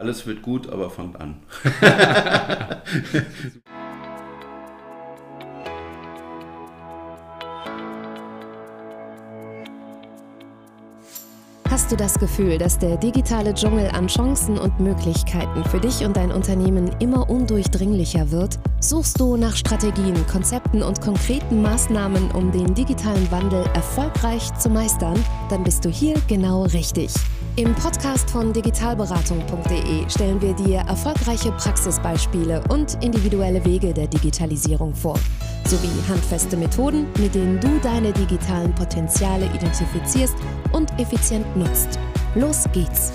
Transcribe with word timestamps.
Alles 0.00 0.26
wird 0.26 0.40
gut, 0.40 0.66
aber 0.70 0.88
fangt 0.88 1.20
an. 1.20 1.42
Hast 11.68 11.92
du 11.92 11.96
das 11.96 12.18
Gefühl, 12.18 12.56
dass 12.56 12.78
der 12.78 12.96
digitale 12.96 13.52
Dschungel 13.52 13.90
an 13.90 14.06
Chancen 14.06 14.56
und 14.56 14.80
Möglichkeiten 14.80 15.64
für 15.64 15.78
dich 15.78 16.02
und 16.02 16.16
dein 16.16 16.32
Unternehmen 16.32 16.90
immer 16.98 17.28
undurchdringlicher 17.28 18.30
wird? 18.30 18.58
Suchst 18.80 19.20
du 19.20 19.36
nach 19.36 19.54
Strategien, 19.54 20.26
Konzepten 20.26 20.82
und 20.82 21.02
konkreten 21.02 21.60
Maßnahmen, 21.60 22.30
um 22.30 22.50
den 22.52 22.74
digitalen 22.74 23.30
Wandel 23.30 23.66
erfolgreich 23.74 24.50
zu 24.54 24.70
meistern? 24.70 25.22
Dann 25.50 25.62
bist 25.62 25.84
du 25.84 25.90
hier 25.90 26.14
genau 26.26 26.62
richtig. 26.62 27.12
Im 27.60 27.74
Podcast 27.74 28.30
von 28.30 28.54
digitalberatung.de 28.54 30.08
stellen 30.08 30.40
wir 30.40 30.54
dir 30.54 30.78
erfolgreiche 30.78 31.52
Praxisbeispiele 31.52 32.64
und 32.70 32.96
individuelle 33.04 33.62
Wege 33.66 33.92
der 33.92 34.06
Digitalisierung 34.06 34.94
vor, 34.94 35.18
sowie 35.66 35.90
handfeste 36.08 36.56
Methoden, 36.56 37.06
mit 37.18 37.34
denen 37.34 37.60
du 37.60 37.78
deine 37.80 38.14
digitalen 38.14 38.74
Potenziale 38.74 39.44
identifizierst 39.54 40.36
und 40.72 40.90
effizient 40.98 41.54
nutzt. 41.54 41.98
Los 42.34 42.64
geht's! 42.72 43.12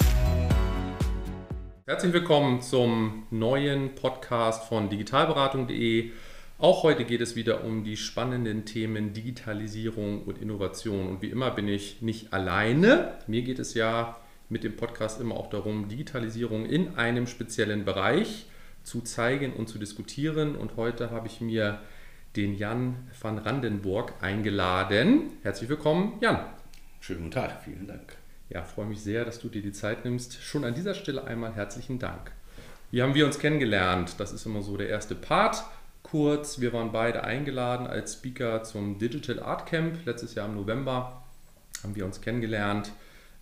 Herzlich 1.88 2.14
willkommen 2.14 2.62
zum 2.62 3.25
neuen 3.31 3.95
Podcast 3.95 4.66
von 4.66 4.91
digitalberatung.de. 4.91 6.12
Auch 6.59 6.84
heute 6.84 7.03
geht 7.05 7.22
es 7.22 7.36
wieder 7.36 7.64
um 7.64 7.84
die 7.84 7.98
spannenden 7.98 8.66
Themen 8.66 9.12
Digitalisierung 9.12 10.22
und 10.22 10.38
Innovation. 10.38 11.08
Und 11.08 11.23
wie 11.23 11.31
immer 11.31 11.50
bin 11.50 11.67
ich 11.67 12.03
nicht 12.03 12.31
alleine. 12.31 13.14
Mir 13.25 13.41
geht 13.41 13.58
es 13.58 13.73
ja 13.73 14.17
mit 14.49 14.63
dem 14.63 14.76
Podcast 14.76 15.20
immer 15.20 15.35
auch 15.35 15.49
darum, 15.49 15.88
Digitalisierung 15.88 16.66
in 16.66 16.95
einem 16.98 17.27
speziellen 17.27 17.86
Bereich 17.86 18.45
zu 18.84 19.02
zeigen 19.02 19.53
und 19.53 19.67
zu 19.67 19.80
diskutieren. 19.80 20.55
Und 20.55 20.76
heute 20.76 21.11
habe 21.11 21.28
ich 21.28 21.42
mir 21.42 21.80
den 22.36 22.53
Jan 22.53 22.95
van 23.19 23.38
Randenburg 23.38 24.14
eingeladen. 24.22 25.31
Herzlich 25.42 25.69
willkommen, 25.69 26.17
Jan. 26.22 26.39
Schönen 27.00 27.19
guten 27.19 27.31
Tag, 27.31 27.61
vielen 27.64 27.88
Dank. 27.88 28.16
Ja, 28.50 28.64
freue 28.64 28.86
mich 28.86 29.02
sehr, 29.02 29.25
dass 29.25 29.39
du 29.39 29.50
dir 29.50 29.61
die 29.61 29.72
Zeit 29.72 30.06
nimmst. 30.06 30.42
Schon 30.44 30.66
an 30.66 30.75
dieser 30.75 30.94
Stelle 30.94 31.23
einmal 31.23 31.53
herzlichen 31.53 31.97
Dank. 31.97 32.31
Wie 32.91 33.02
haben 33.02 33.16
wir 33.16 33.25
uns 33.25 33.39
kennengelernt? 33.39 34.16
Das 34.19 34.31
ist 34.31 34.45
immer 34.45 34.62
so 34.62 34.78
der 34.78 34.89
erste 34.89 35.16
Part. 35.16 35.64
Kurz, 36.03 36.62
wir 36.62 36.72
waren 36.72 36.91
beide 36.91 37.23
eingeladen 37.23 37.88
als 37.88 38.14
Speaker 38.14 38.64
zum 38.64 39.00
Digital 39.00 39.39
Art 39.41 39.66
Camp. 39.66 40.06
Letztes 40.06 40.36
Jahr 40.36 40.47
im 40.47 40.56
November 40.56 41.23
haben 41.81 41.95
wir 41.95 42.06
uns 42.06 42.22
kennengelernt. 42.22 42.91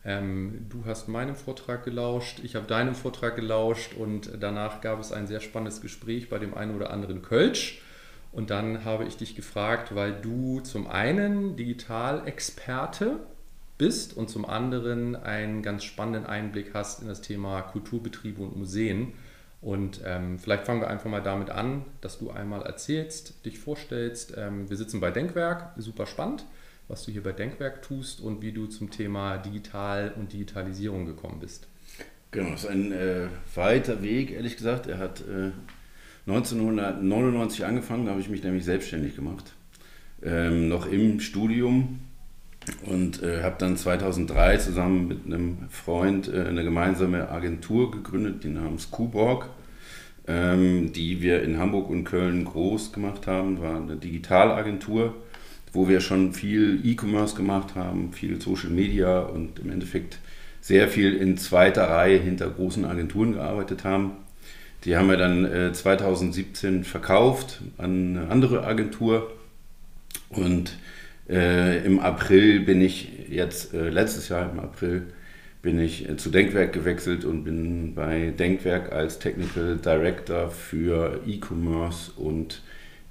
Ähm, 0.06 0.66
du 0.70 0.86
hast 0.86 1.08
meinem 1.08 1.36
Vortrag 1.36 1.86
gelauscht, 1.86 2.42
ich 2.44 2.56
habe 2.56 2.68
deinem 2.68 2.96
Vortrag 2.96 3.36
gelauscht 3.36 3.94
und 3.94 4.32
danach 4.40 4.82
gab 4.82 5.00
es 5.00 5.12
ein 5.12 5.28
sehr 5.28 5.40
spannendes 5.40 5.82
Gespräch 5.82 6.30
bei 6.30 6.40
dem 6.40 6.54
einen 6.54 6.76
oder 6.76 6.92
anderen 6.92 7.22
Kölsch. 7.22 7.82
Und 8.32 8.50
dann 8.50 8.84
habe 8.84 9.06
ich 9.06 9.16
dich 9.16 9.36
gefragt, 9.36 9.96
weil 9.96 10.12
du 10.12 10.60
zum 10.62 10.88
einen 10.88 11.56
Digitalexperte 11.56 13.20
bist 13.78 14.18
und 14.18 14.30
zum 14.30 14.46
anderen 14.46 15.16
einen 15.16 15.62
ganz 15.62 15.84
spannenden 15.84 16.26
Einblick 16.26 16.74
hast 16.74 17.02
in 17.02 17.08
das 17.08 17.22
Thema 17.22 17.62
Kulturbetriebe 17.62 18.42
und 18.42 18.58
Museen. 18.58 19.14
Und 19.62 20.02
ähm, 20.04 20.40
vielleicht 20.40 20.66
fangen 20.66 20.82
wir 20.82 20.90
einfach 20.90 21.10
mal 21.10 21.22
damit 21.22 21.50
an, 21.50 21.86
dass 22.02 22.20
du 22.20 22.32
einmal 22.32 22.64
erzählst, 22.64 23.46
dich 23.46 23.60
vorstellst. 23.60 24.34
Ähm, 24.36 24.70
wir 24.70 24.76
sitzen 24.76 25.00
bei 25.00 25.12
Denkwerk, 25.12 25.72
super 25.78 26.06
spannend 26.06 26.44
was 26.88 27.06
du 27.06 27.12
hier 27.12 27.24
bei 27.24 27.32
Denkwerk 27.32 27.82
tust 27.82 28.22
und 28.22 28.42
wie 28.42 28.52
du 28.52 28.68
zum 28.68 28.92
Thema 28.92 29.38
Digital 29.38 30.14
und 30.18 30.34
Digitalisierung 30.34 31.06
gekommen 31.06 31.40
bist. 31.40 31.68
Genau, 32.32 32.52
das 32.52 32.64
ist 32.64 32.70
ein 32.70 32.92
äh, 32.92 33.28
weiter 33.56 34.02
Weg, 34.02 34.32
ehrlich 34.32 34.58
gesagt. 34.58 34.88
Er 34.88 34.98
hat 34.98 35.22
äh, 35.22 35.52
1999 36.26 37.66
angefangen, 37.66 38.06
da 38.06 38.12
habe 38.12 38.22
ich 38.22 38.30
mich 38.30 38.44
nämlich 38.44 38.66
selbstständig 38.66 39.16
gemacht, 39.16 39.54
ähm, 40.24 40.68
noch 40.68 40.86
im 40.86 41.20
Studium 41.20 42.00
und 42.86 43.22
äh, 43.22 43.44
habe 43.44 43.56
dann 43.60 43.78
2003 43.78 44.58
zusammen 44.58 45.08
mit 45.08 45.26
einem 45.26 45.70
Freund 45.70 46.28
äh, 46.28 46.46
eine 46.46 46.64
gemeinsame 46.64 47.30
Agentur 47.30 47.92
gegründet, 47.92 48.44
die 48.44 48.50
namens 48.50 48.90
Kuborg, 48.90 49.50
ähm, 50.28 50.94
die 50.94 51.22
wir 51.22 51.44
in 51.44 51.58
Hamburg 51.58 51.90
und 51.90 52.06
Köln 52.06 52.46
groß 52.46 52.94
gemacht 52.94 53.28
haben, 53.28 53.62
war 53.62 53.76
eine 53.76 53.98
Digitalagentur 53.98 55.14
wo 55.74 55.90
wir 55.90 56.00
schon 56.00 56.34
viel 56.34 56.80
E-Commerce 56.84 57.36
gemacht 57.36 57.76
haben, 57.76 58.14
viel 58.14 58.40
Social 58.40 58.70
Media 58.70 59.20
und 59.20 59.60
im 59.60 59.72
Endeffekt 59.72 60.20
sehr 60.62 60.88
viel 60.88 61.16
in 61.16 61.38
zweiter 61.38 61.90
Reihe 61.90 62.20
hinter 62.20 62.50
großen 62.50 62.86
Agenturen 62.86 63.34
gearbeitet 63.34 63.84
haben. 63.84 64.14
Die 64.86 64.96
haben 64.96 65.10
wir 65.10 65.18
dann 65.18 65.46
äh, 65.46 65.74
2017 65.74 66.84
verkauft 66.84 67.62
an 67.78 68.18
eine 68.18 68.30
andere 68.30 68.66
Agentur 68.66 69.32
und 70.30 70.78
äh, 71.30 71.86
im 71.86 72.00
April 72.00 72.60
bin 72.62 72.82
ich 72.82 73.10
jetzt, 73.30 73.74
äh, 73.74 73.90
letztes 73.90 74.30
Jahr 74.30 74.52
im 74.52 74.60
April, 74.60 75.04
bin 75.62 75.80
ich 75.80 76.08
äh, 76.08 76.18
zu 76.18 76.30
Denkwerk 76.30 76.74
gewechselt 76.74 77.24
und 77.24 77.46
bin 77.46 77.96
bei 77.96 78.34
Denkwerk 78.38 78.92
als 78.92 79.20
Technical 79.20 79.78
Director 79.78 80.50
für 80.50 81.22
E-Commerce 81.26 82.12
und 82.16 82.62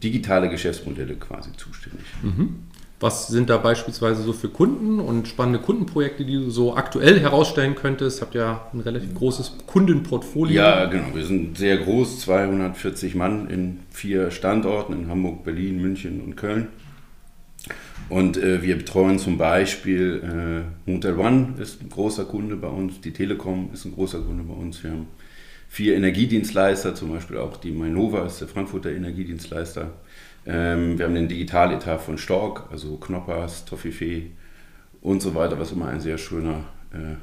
digitale 0.02 0.48
Geschäftsmodelle 0.48 1.14
quasi 1.16 1.50
zuständig. 1.56 2.06
Mhm. 2.22 2.64
Was 3.02 3.26
sind 3.26 3.50
da 3.50 3.56
beispielsweise 3.56 4.22
so 4.22 4.32
für 4.32 4.48
Kunden 4.48 5.00
und 5.00 5.26
spannende 5.26 5.58
Kundenprojekte, 5.58 6.24
die 6.24 6.34
du 6.34 6.50
so 6.50 6.76
aktuell 6.76 7.18
herausstellen 7.18 7.74
könntest? 7.74 8.20
Habt 8.20 8.36
ja 8.36 8.68
ein 8.72 8.78
relativ 8.78 9.12
großes 9.14 9.56
Kundenportfolio. 9.66 10.54
Ja, 10.54 10.84
genau. 10.84 11.12
Wir 11.12 11.24
sind 11.24 11.58
sehr 11.58 11.78
groß, 11.78 12.20
240 12.20 13.16
Mann 13.16 13.50
in 13.50 13.80
vier 13.90 14.30
Standorten 14.30 14.92
in 14.92 15.08
Hamburg, 15.08 15.42
Berlin, 15.42 15.82
München 15.82 16.20
und 16.20 16.36
Köln. 16.36 16.68
Und 18.08 18.36
äh, 18.36 18.62
wir 18.62 18.76
betreuen 18.76 19.18
zum 19.18 19.36
Beispiel 19.36 20.64
äh, 20.86 20.90
Motel 20.90 21.16
One 21.18 21.54
ist 21.58 21.82
ein 21.82 21.88
großer 21.88 22.24
Kunde 22.24 22.54
bei 22.54 22.68
uns, 22.68 23.00
die 23.00 23.12
Telekom 23.12 23.70
ist 23.72 23.84
ein 23.84 23.94
großer 23.94 24.20
Kunde 24.20 24.44
bei 24.44 24.54
uns. 24.54 24.82
Wir 24.84 24.92
haben 24.92 25.08
vier 25.72 25.96
Energiedienstleister, 25.96 26.94
zum 26.94 27.08
Beispiel 27.08 27.38
auch 27.38 27.56
die 27.56 27.70
Mainova 27.70 28.26
ist 28.26 28.42
der 28.42 28.48
Frankfurter 28.48 28.90
Energiedienstleister. 28.90 29.90
Ähm, 30.44 30.98
wir 30.98 31.06
haben 31.06 31.14
den 31.14 31.28
Digitaletat 31.28 32.02
von 32.02 32.18
Stork, 32.18 32.64
also 32.70 32.98
Knoppers, 32.98 33.64
Toffifee 33.64 34.32
und 35.00 35.22
so 35.22 35.34
weiter, 35.34 35.58
was 35.58 35.72
immer 35.72 35.88
ein 35.88 36.02
sehr 36.02 36.18
schöner 36.18 36.64
äh, 36.92 37.16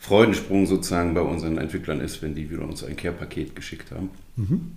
Freudensprung 0.00 0.66
sozusagen 0.66 1.14
bei 1.14 1.20
unseren 1.20 1.56
Entwicklern 1.56 2.00
ist, 2.00 2.20
wenn 2.20 2.34
die 2.34 2.50
wieder 2.50 2.64
uns 2.64 2.82
ein 2.82 2.96
Care-Paket 2.96 3.54
geschickt 3.54 3.92
haben. 3.92 4.10
Mhm. 4.34 4.72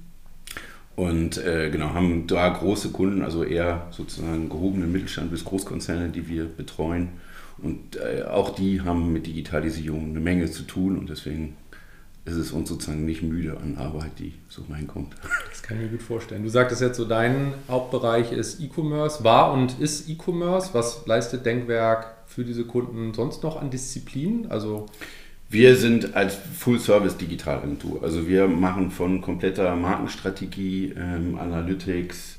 Und 0.96 1.44
äh, 1.44 1.72
genau, 1.72 1.96
haben 1.96 2.28
da 2.28 2.50
große 2.50 2.92
Kunden, 2.92 3.24
also 3.24 3.44
eher 3.44 3.88
sozusagen 3.90 4.48
gehobenen 4.48 4.92
Mittelstand 4.92 5.32
bis 5.32 5.44
Großkonzerne, 5.44 6.10
die 6.10 6.28
wir 6.28 6.46
betreuen. 6.46 7.10
Und 7.58 7.96
äh, 7.96 8.26
auch 8.26 8.54
die 8.54 8.82
haben 8.82 9.12
mit 9.12 9.26
Digitalisierung 9.26 10.12
eine 10.12 10.20
Menge 10.20 10.52
zu 10.52 10.62
tun 10.62 11.00
und 11.00 11.10
deswegen 11.10 11.56
ist 12.28 12.36
es 12.36 12.52
uns 12.52 12.70
sozusagen 12.70 13.06
nicht 13.06 13.24
müde 13.24 13.58
an 13.58 13.78
Arbeit, 13.78 14.20
die 14.20 14.34
so 14.50 14.64
reinkommt. 14.70 15.16
Das 15.50 15.64
kann 15.64 15.78
ich 15.78 15.84
mir 15.84 15.98
gut 15.98 16.02
vorstellen. 16.02 16.44
Du 16.44 16.50
sagtest 16.50 16.82
jetzt 16.82 16.98
so, 16.98 17.06
dein 17.06 17.54
Hauptbereich 17.70 18.32
ist 18.32 18.60
E-Commerce, 18.60 19.24
war 19.24 19.54
und 19.54 19.80
ist 19.80 20.10
E-Commerce. 20.10 20.74
Was 20.74 21.06
leistet 21.06 21.46
Denkwerk 21.46 22.18
für 22.28 22.44
diese 22.44 22.66
Kunden 22.66 23.14
sonst 23.14 23.44
noch 23.44 23.60
an 23.60 23.70
Disziplinen? 23.70 24.52
Also 24.52 24.88
wir 25.50 25.78
sind 25.78 26.16
als 26.16 26.36
Full-Service-Digitalagentur. 26.36 28.04
Also 28.04 28.28
wir 28.28 28.48
machen 28.48 28.92
von 28.92 29.22
kompletter 29.22 29.76
Markenstrategie, 29.76 30.94
ähm, 30.98 31.38
Analytics, 31.40 32.38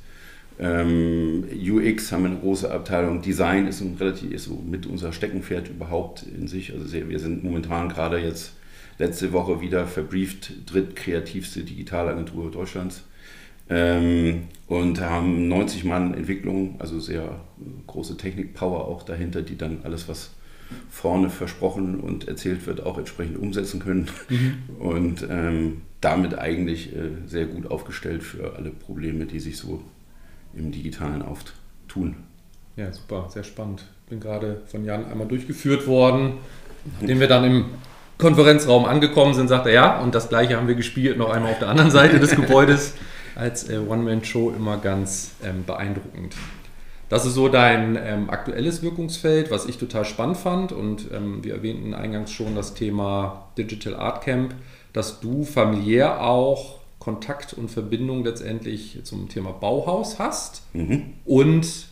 ähm, 0.61 1.45
UX 1.55 2.11
haben 2.11 2.25
wir 2.25 2.31
eine 2.31 2.41
große 2.41 2.71
Abteilung, 2.71 3.23
Design 3.23 3.69
ist, 3.69 3.81
ein 3.81 3.97
relativ, 3.99 4.33
ist 4.33 4.45
so 4.45 4.61
mit 4.69 4.87
unser 4.87 5.13
Steckenpferd 5.13 5.69
überhaupt 5.69 6.25
in 6.25 6.49
sich. 6.49 6.73
Also 6.73 6.93
wir 6.93 7.19
sind 7.21 7.45
momentan 7.45 7.89
gerade 7.89 8.19
jetzt 8.19 8.53
letzte 8.99 9.33
Woche 9.33 9.61
wieder 9.61 9.87
verbrieft, 9.87 10.53
drittkreativste 10.67 11.63
Digitalagentur 11.63 12.51
Deutschlands. 12.51 13.05
Ähm, 13.71 14.45
und 14.67 15.01
haben 15.01 15.49
90 15.49 15.85
Mann 15.85 16.15
Entwicklung, 16.15 16.77
also 16.79 17.01
sehr 17.01 17.41
große 17.87 18.17
Technik-Power 18.17 18.89
auch 18.89 19.03
dahinter, 19.03 19.43
die 19.43 19.59
dann 19.59 19.81
alles, 19.85 20.09
was 20.09 20.31
vorne 20.91 21.31
versprochen 21.31 22.01
und 22.01 22.29
erzählt 22.29 22.67
wird, 22.67 22.85
auch 22.85 22.99
entsprechend 22.99 23.39
umsetzen 23.39 23.81
können. 23.81 24.09
Mhm. 24.29 24.55
Und 24.79 25.27
ähm, 25.29 25.83
damit 26.01 26.39
eigentlich 26.39 26.95
äh, 26.95 27.11
sehr 27.27 27.47
gut 27.47 27.71
aufgestellt 27.71 28.23
für 28.23 28.57
alle 28.57 28.71
Probleme, 28.71 29.27
die 29.27 29.41
sich 29.41 29.57
so 29.57 29.83
im 30.55 30.73
Digitalen 30.73 31.23
oft 31.23 31.55
tun. 31.89 32.17
Ja, 32.77 32.93
super, 32.93 33.29
sehr 33.31 33.45
spannend. 33.45 33.85
Bin 34.09 34.21
gerade 34.21 34.63
von 34.67 34.85
Jan 34.85 35.07
einmal 35.07 35.27
durchgeführt 35.27 35.87
worden, 35.87 36.35
den 37.01 37.21
wir 37.21 37.27
dann 37.27 37.45
im 37.45 37.65
Konferenzraum 38.19 38.85
angekommen 38.85 39.35
sind, 39.35 39.49
sagt 39.49 39.67
er 39.67 39.73
ja, 39.73 40.01
und 40.01 40.15
das 40.15 40.29
gleiche 40.29 40.57
haben 40.57 40.69
wir 40.69 40.75
gespielt, 40.75 41.17
noch 41.17 41.31
einmal 41.31 41.53
auf 41.53 41.59
der 41.61 41.69
anderen 41.69 41.91
Seite 41.91 42.19
des 42.19 42.31
Gebäudes, 42.37 42.95
als 43.35 43.71
äh, 43.71 43.79
One-Man-Show 43.79 44.51
immer 44.57 44.79
ganz 44.79 45.33
ähm, 45.45 45.65
beeindruckend. 45.65 46.35
Das 47.09 47.25
ist 47.25 47.35
so 47.35 47.49
dein 47.49 47.97
ähm, 47.97 48.29
aktuelles 48.29 48.83
Wirkungsfeld, 48.83 49.51
was 49.51 49.67
ich 49.67 49.79
total 49.79 50.05
spannend 50.05 50.37
fand. 50.37 50.73
Und 50.73 51.11
ähm, 51.13 51.43
wir 51.43 51.55
erwähnten 51.55 51.95
eingangs 51.95 52.31
schon 52.31 52.55
das 52.55 52.75
Thema 52.75 53.49
Digital 53.57 53.95
Art 53.95 54.23
Camp. 54.23 54.55
dass 54.93 55.21
du 55.21 55.45
familiär 55.45 56.23
auch 56.23 56.79
Kontakt 56.99 57.55
und 57.55 57.71
Verbindung 57.71 58.25
letztendlich 58.25 59.01
zum 59.05 59.29
Thema 59.29 59.53
Bauhaus 59.53 60.19
hast 60.19 60.63
mhm. 60.73 61.15
und 61.25 61.87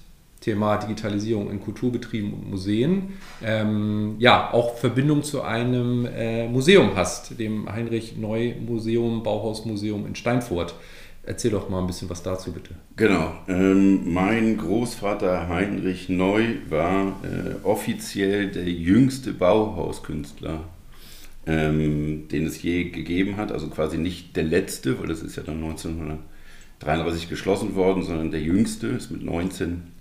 Thema 0.46 0.76
Digitalisierung 0.76 1.50
in 1.50 1.60
Kulturbetrieben 1.60 2.32
und 2.32 2.48
Museen, 2.48 3.14
ähm, 3.42 4.14
ja, 4.20 4.52
auch 4.52 4.76
Verbindung 4.76 5.24
zu 5.24 5.42
einem 5.42 6.06
äh, 6.06 6.46
Museum 6.46 6.92
hast, 6.94 7.40
dem 7.40 7.68
Heinrich 7.68 8.16
Neu 8.16 8.54
Museum, 8.64 9.24
Bauhausmuseum 9.24 10.06
in 10.06 10.14
Steinfurt. 10.14 10.76
Erzähl 11.24 11.50
doch 11.50 11.68
mal 11.68 11.80
ein 11.80 11.88
bisschen 11.88 12.08
was 12.08 12.22
dazu, 12.22 12.52
bitte. 12.52 12.70
Genau. 12.94 13.32
Ähm, 13.48 14.14
mein 14.14 14.56
Großvater 14.56 15.48
Heinrich 15.48 16.08
Neu 16.08 16.44
war 16.68 17.16
äh, 17.24 17.66
offiziell 17.66 18.48
der 18.48 18.70
jüngste 18.70 19.32
Bauhauskünstler, 19.32 20.60
ähm, 21.48 22.28
den 22.28 22.46
es 22.46 22.62
je 22.62 22.90
gegeben 22.90 23.36
hat. 23.36 23.50
Also 23.50 23.66
quasi 23.66 23.98
nicht 23.98 24.36
der 24.36 24.44
letzte, 24.44 25.00
weil 25.00 25.08
das 25.08 25.22
ist 25.22 25.34
ja 25.34 25.42
dann 25.42 25.56
1933 25.56 27.28
geschlossen 27.28 27.74
worden, 27.74 28.04
sondern 28.04 28.30
der 28.30 28.42
jüngste, 28.42 28.86
ist 28.86 29.10
mit 29.10 29.24
19 29.24 29.95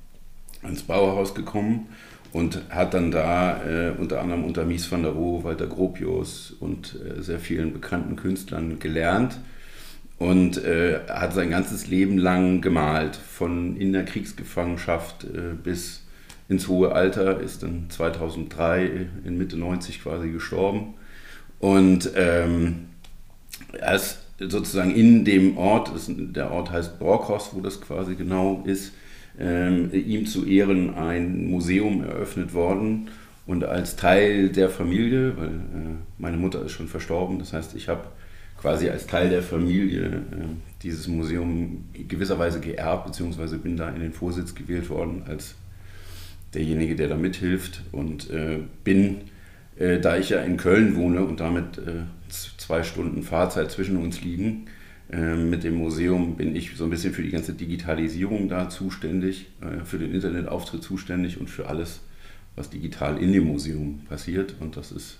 ans 0.65 0.83
Bauhaus 0.83 1.33
gekommen 1.33 1.88
und 2.33 2.62
hat 2.69 2.94
dann 2.94 3.12
da 3.12 3.63
äh, 3.63 3.91
unter 3.97 4.21
anderem 4.21 4.44
unter 4.44 4.65
Mies 4.65 4.91
van 4.91 5.03
der 5.03 5.13
Rohe, 5.13 5.44
Walter 5.44 5.67
Gropius 5.67 6.53
und 6.59 6.95
äh, 6.95 7.21
sehr 7.21 7.39
vielen 7.39 7.73
bekannten 7.73 8.15
Künstlern 8.15 8.79
gelernt 8.79 9.39
und 10.17 10.63
äh, 10.63 11.00
hat 11.07 11.33
sein 11.33 11.50
ganzes 11.50 11.88
Leben 11.88 12.17
lang 12.17 12.62
gemalt, 12.62 13.15
von 13.15 13.75
in 13.75 13.94
der 13.94 14.06
Kriegsgefangenschaft 14.06 15.25
äh, 15.25 15.53
bis 15.62 16.03
ins 16.47 16.68
hohe 16.68 16.91
Alter, 16.91 17.39
ist 17.39 17.63
dann 17.63 17.88
2003 17.89 19.07
in 19.25 19.38
Mitte 19.38 19.57
90 19.57 20.03
quasi 20.03 20.29
gestorben. 20.29 20.94
Und 21.59 22.11
ähm, 22.15 22.88
er 23.73 23.95
ist 23.95 24.19
sozusagen 24.39 24.94
in 24.94 25.25
dem 25.25 25.57
Ort, 25.57 25.94
das, 25.94 26.09
der 26.09 26.51
Ort 26.51 26.71
heißt 26.71 27.00
Borkos, 27.00 27.51
wo 27.53 27.61
das 27.61 27.81
quasi 27.81 28.15
genau 28.15 28.63
ist, 28.65 28.94
ähm, 29.39 29.89
ihm 29.93 30.25
zu 30.25 30.45
Ehren 30.45 30.93
ein 30.95 31.47
Museum 31.49 32.03
eröffnet 32.03 32.53
worden. 32.53 33.09
Und 33.45 33.63
als 33.63 33.95
Teil 33.95 34.49
der 34.49 34.69
Familie, 34.69 35.37
weil 35.37 35.49
äh, 35.49 35.95
meine 36.17 36.37
Mutter 36.37 36.63
ist 36.65 36.71
schon 36.71 36.87
verstorben, 36.87 37.37
das 37.39 37.53
heißt, 37.53 37.75
ich 37.75 37.89
habe 37.89 38.05
quasi 38.59 38.89
als 38.89 39.05
Teil 39.05 39.29
der 39.29 39.43
Familie 39.43 40.05
äh, 40.05 40.45
dieses 40.81 41.07
Museum 41.07 41.85
gewisserweise 42.07 42.59
geerbt, 42.59 43.05
beziehungsweise 43.05 43.57
bin 43.57 43.77
da 43.77 43.89
in 43.89 44.01
den 44.01 44.13
Vorsitz 44.13 44.55
gewählt 44.55 44.89
worden 44.89 45.23
als 45.27 45.55
derjenige, 46.53 46.95
der 46.95 47.09
da 47.09 47.15
mithilft 47.15 47.81
und 47.91 48.29
äh, 48.31 48.59
bin, 48.83 49.21
äh, 49.77 49.99
da 49.99 50.17
ich 50.17 50.29
ja 50.29 50.41
in 50.41 50.57
Köln 50.57 50.95
wohne 50.95 51.21
und 51.21 51.39
damit 51.39 51.77
äh, 51.77 52.03
zwei 52.29 52.83
Stunden 52.83 53.21
Fahrzeit 53.23 53.71
zwischen 53.71 53.97
uns 53.97 54.21
liegen, 54.21 54.65
mit 55.36 55.63
dem 55.63 55.75
Museum 55.75 56.36
bin 56.36 56.56
ich 56.56 56.75
so 56.75 56.86
ein 56.86 56.90
bisschen 56.90 57.13
für 57.13 57.22
die 57.22 57.30
ganze 57.30 57.54
Digitalisierung 57.54 58.50
da 58.50 58.69
zuständig, 58.69 59.48
äh, 59.62 59.84
für 59.86 60.00
den 60.00 60.13
Internetauftritt 60.13 60.84
zuständig 60.84 61.40
und 61.40 61.50
für 61.50 61.68
alles, 61.68 62.02
was 62.56 62.69
digital 62.69 63.22
in 63.22 63.31
dem 63.31 63.46
Museum 63.46 64.02
passiert. 64.10 64.56
Und 64.60 64.78
das 64.78 64.92
ist 64.92 65.19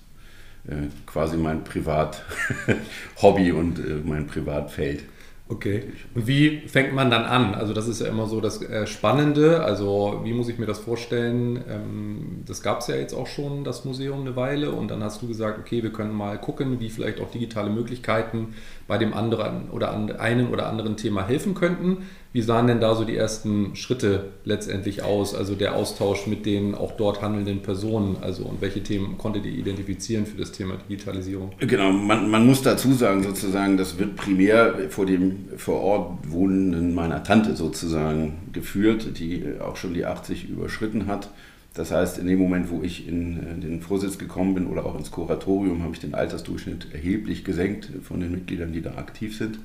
äh, 0.68 0.88
quasi 1.06 1.38
mein 1.38 1.64
Privat-Hobby 1.64 3.52
und 3.54 3.80
äh, 3.80 4.02
mein 4.04 4.26
Privatfeld. 4.26 5.04
Okay. 5.47 5.94
Und 6.15 6.25
wie 6.25 6.62
fängt 6.68 6.95
man 6.95 7.12
dann 7.12 7.24
an? 7.24 7.53
Also 7.53 7.74
das 7.74 7.88
ist 7.88 8.01
ja 8.01 8.07
immer 8.07 8.25
so 8.25 8.42
das 8.42 8.63
äh, 8.63 8.88
Spannende. 8.88 9.63
Also 9.63 10.21
wie 10.24 10.33
muss 10.33 10.50
ich 10.50 10.57
mir 10.57 10.65
das 10.65 10.80
vorstellen? 10.80 11.63
Ähm, 11.69 12.44
das 12.47 12.63
gab 12.63 12.80
es 12.80 12.88
ja 12.88 12.95
jetzt 12.95 13.13
auch 13.13 13.27
schon, 13.27 13.63
das 13.63 13.86
Museum 13.86 14.21
eine 14.21 14.36
Weile. 14.36 14.71
Und 14.71 14.89
dann 14.89 15.03
hast 15.03 15.21
du 15.21 15.27
gesagt, 15.27 15.59
okay, 15.59 15.83
wir 15.83 15.94
können 15.94 16.15
mal 16.15 16.39
gucken, 16.39 16.80
wie 16.80 16.89
vielleicht 16.89 17.21
auch 17.21 17.30
digitale 17.30 17.69
Möglichkeiten 17.69 18.56
bei 18.88 18.97
dem 18.97 19.13
anderen 19.13 19.69
oder 19.69 19.92
an 19.92 20.12
einen 20.12 20.50
oder 20.50 20.68
anderen 20.68 20.97
Thema 20.97 21.27
helfen 21.27 21.53
könnten. 21.53 22.07
Wie 22.36 22.42
sahen 22.42 22.68
denn 22.68 22.82
da 22.82 22.96
so 22.96 23.06
die 23.06 23.16
ersten 23.16 23.78
Schritte 23.78 24.26
letztendlich 24.44 25.04
aus? 25.04 25.34
Also 25.34 25.56
der 25.56 25.74
Austausch 25.74 26.28
mit 26.28 26.46
den 26.46 26.76
auch 26.76 26.92
dort 26.98 27.22
handelnden 27.22 27.62
Personen. 27.62 28.18
Also 28.20 28.44
und 28.44 28.60
welche 28.60 28.84
Themen 28.84 29.18
konntet 29.18 29.46
ihr 29.46 29.54
identifizieren 29.54 30.26
für 30.26 30.36
das 30.36 30.52
Thema 30.52 30.76
Digitalisierung? 30.76 31.54
Genau, 31.60 31.94
man, 31.94 32.30
man 32.30 32.46
muss 32.46 32.62
dazu 32.62 32.92
sagen, 32.92 33.24
sozusagen, 33.24 33.78
das 33.78 34.00
wird 34.00 34.18
primär 34.18 34.90
vor 34.90 35.06
dem 35.06 35.46
vor 35.56 35.80
Ort 35.80 36.30
wohnenden 36.30 36.94
meiner 36.94 37.24
Tante 37.24 37.56
sozusagen 37.56 38.34
geführt, 38.52 39.18
die 39.18 39.46
auch 39.62 39.78
schon 39.78 39.94
die 39.94 40.04
80 40.04 40.50
überschritten 40.50 41.08
hat. 41.08 41.30
Das 41.74 41.92
heißt, 41.92 42.18
in 42.18 42.28
dem 42.28 42.40
Moment, 42.40 42.70
wo 42.70 42.82
ich 42.84 43.08
in 43.08 43.38
äh, 43.38 43.62
den 43.62 43.80
Vorsitz 43.80 44.18
gekommen 44.18 44.56
bin 44.56 44.68
oder 44.68 44.86
auch 44.86 44.98
ins 44.98 45.10
Kuratorium, 45.10 45.84
habe 45.84 45.94
ich 45.94 46.02
den 46.02 46.14
Altersdurchschnitt 46.14 46.90
erheblich 46.92 47.46
gesenkt 47.46 47.92
von 48.04 48.20
den 48.20 48.32
Mitgliedern, 48.32 48.74
die 48.74 48.82
da 48.82 48.96
aktiv 48.96 49.38
sind. 49.38 49.60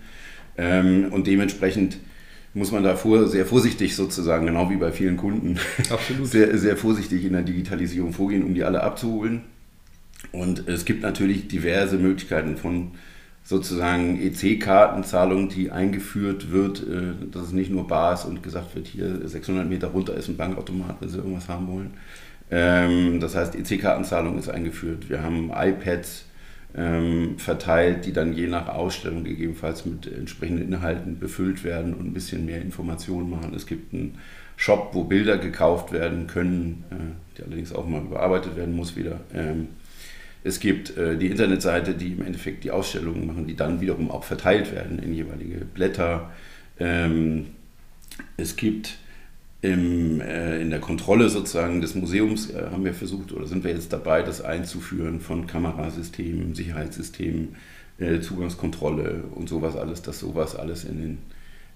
Ähm, 0.56 1.08
und 1.10 1.26
dementsprechend 1.26 1.98
muss 2.54 2.72
man 2.72 2.82
davor 2.82 3.28
sehr 3.28 3.46
vorsichtig 3.46 3.94
sozusagen, 3.94 4.46
genau 4.46 4.70
wie 4.70 4.76
bei 4.76 4.92
vielen 4.92 5.16
Kunden, 5.16 5.58
sehr, 6.24 6.58
sehr 6.58 6.76
vorsichtig 6.76 7.24
in 7.24 7.32
der 7.32 7.42
Digitalisierung 7.42 8.12
vorgehen, 8.12 8.42
um 8.42 8.54
die 8.54 8.64
alle 8.64 8.82
abzuholen. 8.82 9.42
Und 10.32 10.68
es 10.68 10.84
gibt 10.84 11.02
natürlich 11.02 11.48
diverse 11.48 11.96
Möglichkeiten 11.96 12.56
von 12.56 12.92
sozusagen 13.42 14.20
EC-Kartenzahlung, 14.20 15.48
die 15.48 15.70
eingeführt 15.70 16.52
wird, 16.52 16.86
äh, 16.86 17.30
dass 17.30 17.44
es 17.44 17.52
nicht 17.52 17.70
nur 17.70 17.86
bar 17.86 18.14
ist 18.14 18.24
und 18.24 18.42
gesagt 18.42 18.74
wird, 18.74 18.86
hier 18.86 19.26
600 19.26 19.68
Meter 19.68 19.88
runter 19.88 20.14
ist 20.14 20.28
ein 20.28 20.36
Bankautomat, 20.36 20.96
wenn 21.00 21.08
Sie 21.08 21.18
irgendwas 21.18 21.48
haben 21.48 21.68
wollen. 21.68 21.90
Ähm, 22.50 23.20
das 23.20 23.34
heißt, 23.34 23.54
EC-Kartenzahlung 23.54 24.38
ist 24.38 24.48
eingeführt. 24.48 25.08
Wir 25.08 25.22
haben 25.22 25.50
iPads 25.54 26.24
ähm, 26.76 27.38
verteilt, 27.38 28.06
die 28.06 28.12
dann 28.12 28.32
je 28.32 28.46
nach 28.46 28.68
Ausstellung 28.68 29.24
gegebenenfalls 29.24 29.84
mit 29.86 30.06
entsprechenden 30.06 30.72
Inhalten 30.72 31.18
befüllt 31.18 31.64
werden 31.64 31.94
und 31.94 32.06
ein 32.06 32.14
bisschen 32.14 32.46
mehr 32.46 32.62
Informationen 32.62 33.30
machen. 33.30 33.54
Es 33.54 33.66
gibt 33.66 33.92
einen 33.92 34.18
Shop, 34.56 34.90
wo 34.92 35.04
Bilder 35.04 35.38
gekauft 35.38 35.92
werden 35.92 36.26
können, 36.26 36.84
äh, 36.90 36.94
die 37.36 37.42
allerdings 37.42 37.72
auch 37.72 37.86
mal 37.86 38.02
überarbeitet 38.02 38.56
werden 38.56 38.76
muss 38.76 38.96
wieder. 38.96 39.20
Ähm, 39.34 39.68
es 40.42 40.60
gibt 40.60 40.96
äh, 40.96 41.16
die 41.16 41.26
Internetseite, 41.26 41.94
die 41.94 42.12
im 42.12 42.22
Endeffekt 42.22 42.64
die 42.64 42.70
Ausstellungen 42.70 43.26
machen, 43.26 43.46
die 43.46 43.56
dann 43.56 43.80
wiederum 43.80 44.10
auch 44.10 44.24
verteilt 44.24 44.72
werden 44.72 44.98
in 44.98 45.12
jeweilige 45.12 45.64
Blätter. 45.64 46.30
Ähm, 46.78 47.46
es 48.36 48.56
gibt 48.56 48.98
im, 49.62 50.20
äh, 50.20 50.60
in 50.60 50.70
der 50.70 50.80
Kontrolle 50.80 51.28
sozusagen 51.28 51.80
des 51.80 51.94
Museums 51.94 52.50
äh, 52.50 52.68
haben 52.70 52.84
wir 52.84 52.94
versucht 52.94 53.32
oder 53.32 53.46
sind 53.46 53.64
wir 53.64 53.72
jetzt 53.72 53.92
dabei, 53.92 54.22
das 54.22 54.40
einzuführen 54.40 55.20
von 55.20 55.46
Kamerasystemen, 55.46 56.54
Sicherheitssystemen, 56.54 57.56
äh, 57.98 58.20
Zugangskontrolle 58.20 59.24
und 59.34 59.48
sowas 59.48 59.76
alles, 59.76 60.02
dass 60.02 60.20
sowas 60.20 60.56
alles 60.56 60.84
in 60.84 61.00
den 61.00 61.18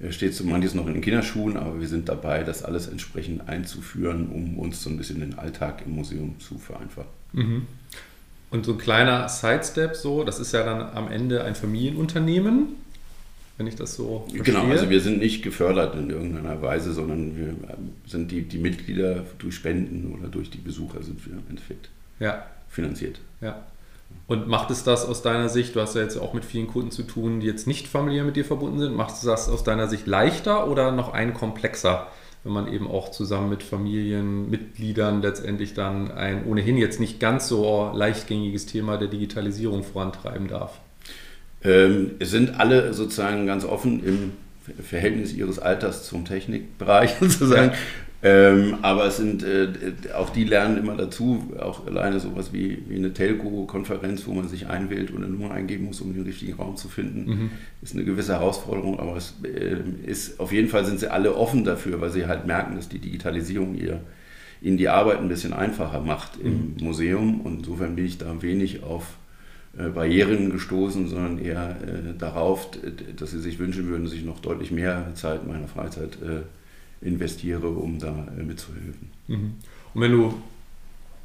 äh, 0.01 0.13
steht 0.13 0.35
so 0.35 0.45
manches 0.45 0.75
noch 0.75 0.87
in 0.87 0.95
den 0.95 1.03
Kinderschuhen, 1.03 1.57
aber 1.57 1.81
wir 1.81 1.89
sind 1.89 2.09
dabei, 2.09 2.43
das 2.43 2.63
alles 2.63 2.89
entsprechend 2.89 3.49
einzuführen, 3.49 4.29
um 4.29 4.59
uns 4.59 4.83
so 4.83 4.89
ein 4.89 4.97
bisschen 4.97 5.21
den 5.21 5.39
Alltag 5.39 5.83
im 5.85 5.95
Museum 5.95 6.37
zu 6.41 6.59
vereinfachen. 6.59 7.11
Mhm. 7.33 7.67
Und 8.51 8.65
so 8.65 8.73
ein 8.73 8.79
kleiner 8.79 9.29
Sidestep 9.29 9.97
so, 9.97 10.25
das 10.25 10.39
ist 10.39 10.53
ja 10.53 10.63
dann 10.63 10.81
am 10.81 11.11
Ende 11.11 11.45
ein 11.45 11.55
Familienunternehmen 11.55 12.69
wenn 13.57 13.67
ich 13.67 13.77
das 13.77 13.95
so 13.95 14.25
verstehe. 14.29 14.43
Genau, 14.43 14.67
also 14.67 14.91
wir 14.91 15.01
sind 15.01 15.21
nicht 15.21 15.43
gefördert 15.43 15.95
in 15.95 16.11
irgendeiner 16.11 16.61
Weise, 16.61 16.93
sondern 16.93 17.37
wir 17.37 17.55
sind 18.07 18.31
die, 18.31 18.43
die 18.43 18.59
Mitglieder 18.59 19.25
durch 19.39 19.55
Spenden 19.55 20.15
oder 20.19 20.29
durch 20.29 20.51
die 20.51 20.59
Besucher 20.59 21.03
sind 21.03 21.25
wir 21.27 21.35
im 21.35 21.43
Endeffekt 21.49 21.91
ja. 22.19 22.45
finanziert. 22.69 23.21
Ja. 23.41 23.63
Und 24.27 24.49
macht 24.49 24.71
es 24.71 24.85
das 24.85 25.07
aus 25.07 25.23
deiner 25.23 25.49
Sicht, 25.49 25.77
du 25.77 25.81
hast 25.81 25.95
ja 25.95 26.03
jetzt 26.03 26.17
auch 26.17 26.35
mit 26.35 26.45
vielen 26.45 26.67
Kunden 26.67 26.91
zu 26.91 27.03
tun, 27.03 27.41
die 27.41 27.47
jetzt 27.47 27.67
nicht 27.67 27.87
familiär 27.87 28.25
mit 28.25 28.37
dir 28.37 28.45
verbunden 28.45 28.79
sind, 28.79 28.97
macht 28.97 29.15
es 29.15 29.21
das 29.21 29.49
aus 29.49 29.65
deiner 29.65 29.89
Sicht 29.89 30.07
leichter 30.07 30.69
oder 30.69 30.93
noch 30.93 31.13
ein 31.13 31.35
komplexer, 31.35 32.07
wenn 32.43 32.53
man 32.53 32.73
eben 32.73 32.89
auch 32.89 33.11
zusammen 33.11 33.51
mit 33.51 33.63
Familienmitgliedern 33.63 35.21
letztendlich 35.21 35.75
dann 35.75 36.11
ein 36.11 36.47
ohnehin 36.47 36.77
jetzt 36.79 37.01
nicht 37.01 37.21
ganz 37.21 37.49
so 37.49 37.91
leichtgängiges 37.95 38.67
Thema 38.67 38.97
der 38.97 39.09
Digitalisierung 39.09 39.83
vorantreiben 39.83 40.49
darf? 40.49 40.81
Ähm, 41.65 42.13
es 42.19 42.31
sind 42.31 42.61
alle 42.61 42.93
sozusagen 42.93 43.47
ganz 43.47 43.65
offen 43.65 44.05
im 44.05 44.33
Verhältnis 44.83 45.35
ihres 45.35 45.59
Alters 45.59 46.07
zum 46.07 46.25
Technikbereich 46.25 47.17
sozusagen. 47.21 47.73
Ja. 47.73 47.79
Ähm, 48.27 48.79
aber 48.81 49.05
es 49.05 49.19
sind, 49.19 49.43
äh, 49.43 49.69
auch 50.17 50.31
die 50.31 50.45
lernen 50.45 50.79
immer 50.79 50.97
dazu, 50.97 51.53
auch 51.61 51.87
alleine 51.87 52.21
sowas 52.21 52.55
wie, 52.55 52.83
wie 52.89 52.97
eine 52.97 53.13
Telco-Konferenz, 53.13 54.27
wo 54.27 54.33
man 54.33 54.49
sich 54.49 54.67
einwählt 54.67 55.11
und 55.11 55.23
eine 55.23 55.31
Nummer 55.31 55.53
eingeben 55.53 55.85
muss, 55.85 56.01
um 56.01 56.15
den 56.15 56.23
richtigen 56.23 56.55
Raum 56.55 56.77
zu 56.77 56.89
finden, 56.89 57.27
mhm. 57.27 57.51
ist 57.83 57.95
eine 57.95 58.05
gewisse 58.05 58.33
Herausforderung, 58.33 58.99
aber 58.99 59.19
es 59.19 59.35
äh, 59.45 59.77
ist, 60.07 60.41
auf 60.41 60.53
jeden 60.53 60.69
Fall 60.71 60.87
sind 60.87 61.01
sie 61.01 61.13
alle 61.13 61.37
offen 61.37 61.65
dafür, 61.65 62.01
weil 62.01 62.09
sie 62.09 62.25
halt 62.25 62.47
merken, 62.47 62.77
dass 62.77 62.89
die 62.89 62.99
Digitalisierung 62.99 63.75
ihr, 63.75 64.01
ihnen 64.63 64.79
die 64.79 64.89
Arbeit 64.89 65.19
ein 65.19 65.29
bisschen 65.29 65.53
einfacher 65.53 66.01
macht 66.01 66.41
im 66.43 66.77
mhm. 66.79 66.85
Museum 66.85 67.43
und 67.43 67.59
insofern 67.59 67.95
bin 67.95 68.07
ich 68.07 68.17
da 68.17 68.41
wenig 68.41 68.83
auf 68.85 69.05
Barrieren 69.77 70.51
gestoßen, 70.51 71.09
sondern 71.09 71.39
eher 71.39 71.71
äh, 71.71 72.17
darauf, 72.17 72.69
dass 73.17 73.33
sie 73.33 73.41
sich 73.41 73.59
wünschen 73.59 73.89
würden, 73.89 74.05
dass 74.05 74.13
ich 74.13 74.25
noch 74.25 74.41
deutlich 74.41 74.71
mehr 74.71 75.13
Zeit 75.15 75.47
meiner 75.47 75.69
Freizeit 75.69 76.19
äh, 76.23 77.07
investiere, 77.07 77.69
um 77.69 77.99
da 77.99 78.29
mitzuhelfen. 78.37 79.11
Mhm. 79.27 79.55
Und 79.95 80.01
wenn 80.01 80.13
du 80.13 80.35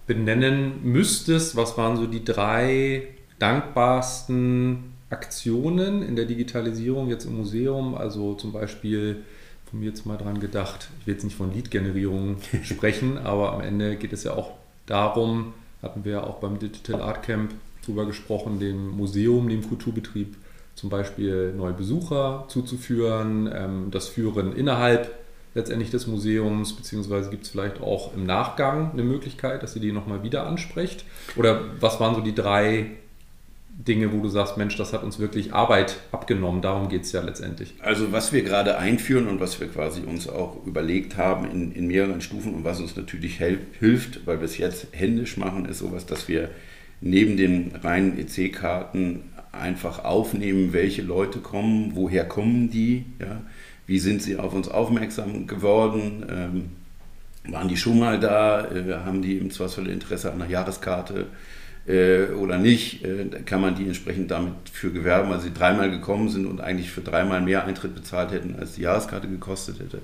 benennen 0.07 0.83
müsstest, 0.83 1.55
was 1.55 1.77
waren 1.77 1.95
so 1.95 2.07
die 2.07 2.25
drei 2.25 3.07
dankbarsten 3.37 4.93
Aktionen 5.09 6.01
in 6.03 6.15
der 6.15 6.25
Digitalisierung 6.25 7.09
jetzt 7.09 7.25
im 7.25 7.37
Museum, 7.37 7.95
also 7.95 8.33
zum 8.33 8.51
Beispiel 8.51 9.23
von 9.69 9.79
mir 9.79 9.89
jetzt 9.89 10.05
mal 10.05 10.17
dran 10.17 10.39
gedacht, 10.39 10.89
ich 10.99 11.07
will 11.07 11.13
jetzt 11.13 11.23
nicht 11.23 11.37
von 11.37 11.53
Lead-Generierung 11.53 12.37
sprechen, 12.63 13.17
aber 13.19 13.53
am 13.53 13.61
Ende 13.61 13.95
geht 13.95 14.13
es 14.13 14.23
ja 14.23 14.33
auch 14.33 14.53
darum, 14.85 15.53
hatten 15.81 16.03
wir 16.03 16.13
ja 16.13 16.23
auch 16.23 16.39
beim 16.39 16.59
Digital 16.59 17.01
Art 17.01 17.23
Camp 17.23 17.53
drüber 17.89 18.05
gesprochen, 18.05 18.59
dem 18.59 18.89
Museum, 18.89 19.49
dem 19.49 19.67
Kulturbetrieb 19.67 20.35
zum 20.75 20.89
Beispiel 20.89 21.53
neue 21.53 21.73
Besucher 21.73 22.45
zuzuführen, 22.47 23.49
ähm, 23.53 23.87
das 23.91 24.07
Führen 24.07 24.55
innerhalb 24.55 25.13
letztendlich 25.55 25.89
des 25.89 26.07
Museums, 26.07 26.73
beziehungsweise 26.73 27.29
gibt 27.29 27.43
es 27.43 27.49
vielleicht 27.49 27.81
auch 27.81 28.13
im 28.13 28.25
Nachgang 28.25 28.91
eine 28.91 29.03
Möglichkeit, 29.03 29.63
dass 29.63 29.75
ihr 29.75 29.81
die 29.81 29.91
nochmal 29.91 30.23
wieder 30.23 30.45
ansprecht? 30.45 31.03
Oder 31.35 31.61
was 31.79 31.99
waren 31.99 32.15
so 32.15 32.21
die 32.21 32.35
drei 32.35 32.91
Dinge, 33.79 34.11
wo 34.11 34.21
du 34.21 34.27
sagst, 34.27 34.57
Mensch, 34.57 34.75
das 34.75 34.91
hat 34.91 35.03
uns 35.03 35.19
wirklich 35.19 35.53
Arbeit 35.53 35.97
abgenommen. 36.11 36.61
Darum 36.61 36.89
geht 36.89 37.03
es 37.03 37.13
ja 37.13 37.21
letztendlich. 37.21 37.73
Also 37.79 38.11
was 38.11 38.33
wir 38.33 38.43
gerade 38.43 38.77
einführen 38.77 39.27
und 39.27 39.39
was 39.39 39.59
wir 39.59 39.67
quasi 39.69 40.01
uns 40.01 40.27
auch 40.27 40.65
überlegt 40.65 41.15
haben 41.15 41.49
in, 41.49 41.71
in 41.71 41.87
mehreren 41.87 42.19
Stufen 42.19 42.53
und 42.53 42.65
was 42.65 42.81
uns 42.81 42.97
natürlich 42.97 43.37
hilft, 43.37 44.27
weil 44.27 44.39
wir 44.39 44.45
es 44.45 44.57
jetzt 44.57 44.87
händisch 44.91 45.37
machen, 45.37 45.65
ist 45.65 45.79
sowas, 45.79 46.05
dass 46.05 46.27
wir 46.27 46.49
neben 47.01 47.37
den 47.37 47.71
reinen 47.83 48.17
EC-Karten 48.17 49.21
einfach 49.51 50.03
aufnehmen, 50.03 50.73
welche 50.73 51.01
Leute 51.01 51.39
kommen, 51.39 51.91
woher 51.95 52.25
kommen 52.25 52.69
die, 52.69 53.05
ja, 53.19 53.41
wie 53.87 53.99
sind 53.99 54.21
sie 54.21 54.37
auf 54.37 54.53
uns 54.53 54.67
aufmerksam 54.67 55.47
geworden, 55.47 56.25
ähm, 56.29 57.51
waren 57.51 57.67
die 57.67 57.77
schon 57.77 57.99
mal 57.99 58.19
da, 58.19 58.69
äh, 58.69 58.93
haben 59.05 59.21
die 59.21 59.37
im 59.37 59.49
Zweifelsfall 59.49 59.87
Interesse 59.87 60.31
an 60.31 60.41
einer 60.41 60.51
Jahreskarte, 60.51 61.27
äh, 61.87 62.25
oder 62.33 62.57
nicht, 62.57 63.03
äh, 63.03 63.25
kann 63.45 63.61
man 63.61 63.75
die 63.75 63.85
entsprechend 63.85 64.29
damit 64.29 64.53
für 64.71 64.91
gewerben, 64.91 65.29
weil 65.29 65.39
sie 65.39 65.53
dreimal 65.53 65.89
gekommen 65.89 66.29
sind 66.29 66.45
und 66.45 66.61
eigentlich 66.61 66.91
für 66.91 67.01
dreimal 67.01 67.41
mehr 67.41 67.65
Eintritt 67.65 67.95
bezahlt 67.95 68.31
hätten, 68.31 68.55
als 68.59 68.73
die 68.73 68.81
Jahreskarte 68.81 69.27
gekostet 69.27 69.79
hätte. 69.79 70.01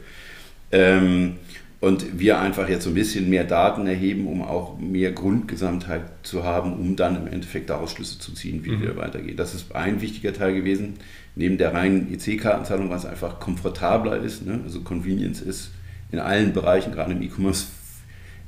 Ähm, 0.71 1.35
und 1.81 2.19
wir 2.19 2.39
einfach 2.39 2.69
jetzt 2.69 2.83
so 2.83 2.91
ein 2.91 2.95
bisschen 2.95 3.29
mehr 3.29 3.43
Daten 3.43 3.85
erheben, 3.85 4.27
um 4.27 4.41
auch 4.41 4.79
mehr 4.79 5.11
Grundgesamtheit 5.11 6.03
zu 6.23 6.43
haben, 6.43 6.73
um 6.73 6.95
dann 6.95 7.15
im 7.15 7.27
Endeffekt 7.27 7.69
daraus 7.69 7.91
Schlüsse 7.91 8.17
zu 8.17 8.33
ziehen, 8.33 8.63
wie 8.63 8.71
mhm. 8.71 8.81
wir 8.81 8.95
weitergehen. 8.95 9.37
Das 9.37 9.53
ist 9.53 9.75
ein 9.75 10.01
wichtiger 10.01 10.33
Teil 10.33 10.55
gewesen. 10.55 10.95
Neben 11.35 11.57
der 11.57 11.73
reinen 11.73 12.13
EC-Kartenzahlung, 12.13 12.89
was 12.89 13.05
einfach 13.05 13.39
komfortabler 13.39 14.17
ist, 14.17 14.45
ne? 14.45 14.61
also 14.63 14.81
Convenience 14.81 15.41
ist 15.41 15.71
in 16.11 16.19
allen 16.19 16.53
Bereichen, 16.53 16.93
gerade 16.93 17.11
im 17.11 17.21
E-Commerce, 17.21 17.67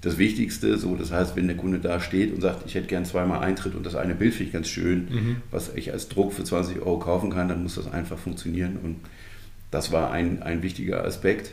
das 0.01 0.17
Wichtigste. 0.17 0.77
So, 0.77 0.95
das 0.95 1.11
heißt, 1.11 1.35
wenn 1.35 1.47
der 1.47 1.57
Kunde 1.57 1.79
da 1.79 1.99
steht 1.99 2.33
und 2.33 2.41
sagt, 2.41 2.65
ich 2.65 2.75
hätte 2.75 2.87
gern 2.87 3.05
zweimal 3.05 3.39
Eintritt 3.39 3.75
und 3.75 3.85
das 3.85 3.95
eine 3.95 4.15
Bild 4.15 4.33
finde 4.33 4.47
ich 4.47 4.53
ganz 4.53 4.67
schön, 4.67 5.07
mhm. 5.09 5.35
was 5.51 5.71
ich 5.75 5.91
als 5.91 6.07
Druck 6.07 6.33
für 6.33 6.43
20 6.43 6.79
Euro 6.79 6.99
kaufen 6.99 7.29
kann, 7.29 7.49
dann 7.49 7.63
muss 7.63 7.75
das 7.75 7.91
einfach 7.91 8.17
funktionieren. 8.17 8.77
Und 8.81 8.97
das 9.69 9.91
war 9.91 10.11
ein, 10.11 10.43
ein 10.43 10.63
wichtiger 10.63 11.03
Aspekt. 11.03 11.51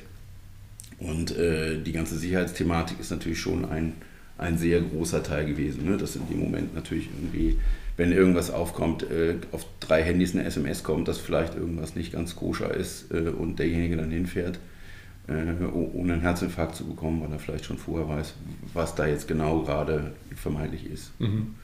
Und 0.98 1.36
äh, 1.36 1.82
die 1.82 1.92
ganze 1.92 2.16
Sicherheitsthematik 2.16 3.00
ist 3.00 3.10
natürlich 3.10 3.40
schon 3.40 3.64
ein, 3.64 3.94
ein 4.38 4.58
sehr 4.58 4.80
großer 4.80 5.22
Teil 5.22 5.46
gewesen. 5.46 5.84
Ne? 5.84 5.96
Dass 5.96 6.16
in 6.16 6.28
dem 6.28 6.40
Moment 6.40 6.74
natürlich 6.74 7.08
irgendwie, 7.08 7.58
wenn 7.96 8.12
irgendwas 8.12 8.50
aufkommt, 8.50 9.02
äh, 9.10 9.36
auf 9.52 9.66
drei 9.80 10.02
Handys 10.02 10.34
eine 10.34 10.44
SMS 10.44 10.82
kommt, 10.82 11.08
dass 11.08 11.18
vielleicht 11.18 11.54
irgendwas 11.56 11.96
nicht 11.96 12.12
ganz 12.12 12.36
koscher 12.36 12.72
ist 12.72 13.12
äh, 13.12 13.28
und 13.28 13.58
derjenige 13.58 13.96
dann 13.96 14.10
hinfährt 14.10 14.58
äh, 15.26 15.64
ohne 15.64 16.14
einen 16.14 16.22
Herzinfarkt 16.22 16.76
zu 16.76 16.86
bekommen, 16.86 17.22
weil 17.22 17.32
er 17.32 17.38
vielleicht 17.38 17.64
schon 17.64 17.78
vorher 17.78 18.08
weiß, 18.08 18.34
was 18.72 18.94
da 18.94 19.06
jetzt 19.06 19.26
genau 19.26 19.62
gerade 19.62 20.12
vermeintlich 20.36 20.90
ist. 20.90 21.18
Mhm. 21.20 21.54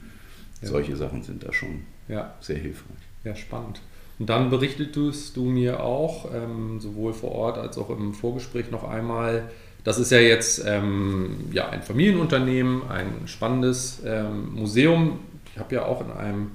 Ja. 0.61 0.67
Solche 0.67 0.95
Sachen 0.95 1.23
sind 1.23 1.43
da 1.43 1.53
schon 1.53 1.83
ja. 2.07 2.33
sehr 2.39 2.57
hilfreich. 2.57 2.97
Ja, 3.23 3.35
spannend. 3.35 3.81
Und 4.21 4.27
dann 4.27 4.51
berichtetest 4.51 5.35
du 5.35 5.45
mir 5.45 5.83
auch, 5.83 6.29
ähm, 6.31 6.79
sowohl 6.79 7.11
vor 7.11 7.31
Ort 7.31 7.57
als 7.57 7.79
auch 7.79 7.89
im 7.89 8.13
Vorgespräch 8.13 8.69
noch 8.69 8.87
einmal, 8.87 9.49
das 9.83 9.97
ist 9.97 10.11
ja 10.11 10.19
jetzt 10.19 10.63
ähm, 10.63 11.37
ja, 11.51 11.69
ein 11.69 11.81
Familienunternehmen, 11.81 12.83
ein 12.87 13.07
spannendes 13.25 13.99
ähm, 14.05 14.53
Museum. 14.53 15.17
Ich 15.51 15.59
habe 15.59 15.73
ja 15.73 15.85
auch 15.85 16.01
in 16.01 16.11
einem 16.11 16.51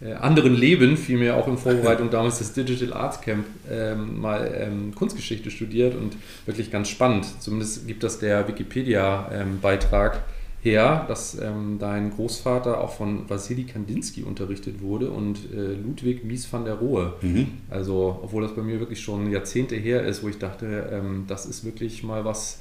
äh, 0.00 0.14
anderen 0.14 0.54
Leben, 0.54 0.96
vielmehr 0.96 1.36
auch 1.36 1.46
in 1.46 1.58
Vorbereitung 1.58 2.08
damals 2.10 2.38
des 2.38 2.54
Digital 2.54 2.94
Arts 2.94 3.20
Camp, 3.20 3.44
ähm, 3.70 4.18
mal 4.18 4.50
ähm, 4.58 4.94
Kunstgeschichte 4.94 5.50
studiert 5.50 5.94
und 5.94 6.16
wirklich 6.46 6.70
ganz 6.70 6.88
spannend. 6.88 7.26
Zumindest 7.42 7.86
gibt 7.86 8.02
das 8.02 8.18
der 8.18 8.48
Wikipedia-Beitrag 8.48 10.14
ähm, 10.14 10.20
her, 10.62 11.04
dass 11.08 11.38
ähm, 11.40 11.78
dein 11.78 12.10
Großvater 12.10 12.80
auch 12.80 12.92
von 12.92 13.28
Wassili 13.30 13.64
Kandinsky 13.64 14.22
unterrichtet 14.22 14.82
wurde 14.82 15.10
und 15.10 15.38
äh, 15.52 15.72
Ludwig 15.72 16.24
Mies 16.24 16.52
van 16.52 16.64
der 16.64 16.74
Rohe. 16.74 17.14
Mhm. 17.22 17.46
Also, 17.70 18.20
obwohl 18.22 18.42
das 18.42 18.54
bei 18.54 18.62
mir 18.62 18.78
wirklich 18.78 19.00
schon 19.00 19.30
Jahrzehnte 19.30 19.76
her 19.76 20.04
ist, 20.04 20.22
wo 20.22 20.28
ich 20.28 20.38
dachte, 20.38 20.90
ähm, 20.92 21.24
das 21.26 21.46
ist 21.46 21.64
wirklich 21.64 22.02
mal 22.02 22.24
was 22.24 22.60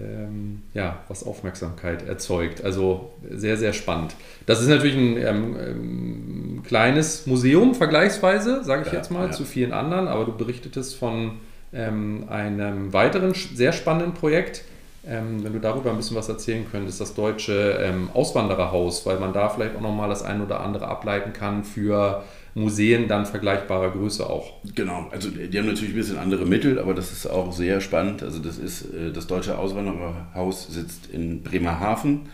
ähm, 0.00 0.62
ja, 0.74 1.00
was 1.08 1.24
Aufmerksamkeit 1.24 2.06
erzeugt. 2.06 2.64
Also 2.64 3.12
sehr, 3.30 3.56
sehr 3.56 3.72
spannend. 3.72 4.14
Das 4.46 4.60
ist 4.60 4.68
natürlich 4.68 4.96
ein 4.96 5.16
ähm, 5.16 5.56
ähm, 5.58 6.62
kleines 6.64 7.26
Museum 7.26 7.74
vergleichsweise, 7.74 8.64
sage 8.64 8.82
ich 8.86 8.92
ja, 8.92 8.98
jetzt 8.98 9.10
mal, 9.10 9.26
ja. 9.26 9.32
zu 9.32 9.44
vielen 9.44 9.72
anderen, 9.72 10.08
aber 10.08 10.24
du 10.24 10.36
berichtetest 10.36 10.96
von 10.96 11.32
ähm, 11.72 12.26
einem 12.28 12.92
weiteren 12.92 13.34
sehr 13.34 13.72
spannenden 13.72 14.14
Projekt. 14.14 14.64
Ähm, 15.08 15.42
wenn 15.42 15.54
du 15.54 15.58
darüber 15.58 15.90
ein 15.90 15.96
bisschen 15.96 16.16
was 16.16 16.28
erzählen 16.28 16.66
könntest, 16.70 17.00
das 17.00 17.14
deutsche 17.14 17.78
ähm, 17.80 18.10
Auswandererhaus, 18.12 19.06
weil 19.06 19.18
man 19.18 19.32
da 19.32 19.48
vielleicht 19.48 19.74
auch 19.74 19.80
nochmal 19.80 20.10
das 20.10 20.22
ein 20.22 20.42
oder 20.42 20.60
andere 20.60 20.86
ableiten 20.86 21.32
kann 21.32 21.64
für 21.64 22.22
Museen 22.54 23.08
dann 23.08 23.24
vergleichbarer 23.24 23.90
Größe 23.92 24.28
auch. 24.28 24.52
Genau, 24.74 25.06
also 25.10 25.30
die 25.30 25.58
haben 25.58 25.66
natürlich 25.66 25.94
ein 25.94 25.96
bisschen 25.96 26.18
andere 26.18 26.44
Mittel, 26.44 26.78
aber 26.78 26.92
das 26.92 27.10
ist 27.10 27.26
auch 27.26 27.52
sehr 27.52 27.80
spannend. 27.80 28.22
Also 28.22 28.38
das 28.38 28.58
ist 28.58 28.92
äh, 28.92 29.10
das 29.10 29.26
Deutsche 29.26 29.56
Auswandererhaus 29.56 30.66
sitzt 30.68 31.08
in 31.10 31.42
Bremerhaven 31.42 32.28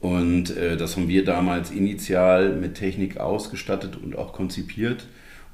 und 0.00 0.54
äh, 0.54 0.76
das 0.76 0.96
haben 0.96 1.08
wir 1.08 1.24
damals 1.24 1.70
initial 1.70 2.54
mit 2.54 2.74
Technik 2.74 3.18
ausgestattet 3.18 3.96
und 3.96 4.16
auch 4.16 4.34
konzipiert. 4.34 5.06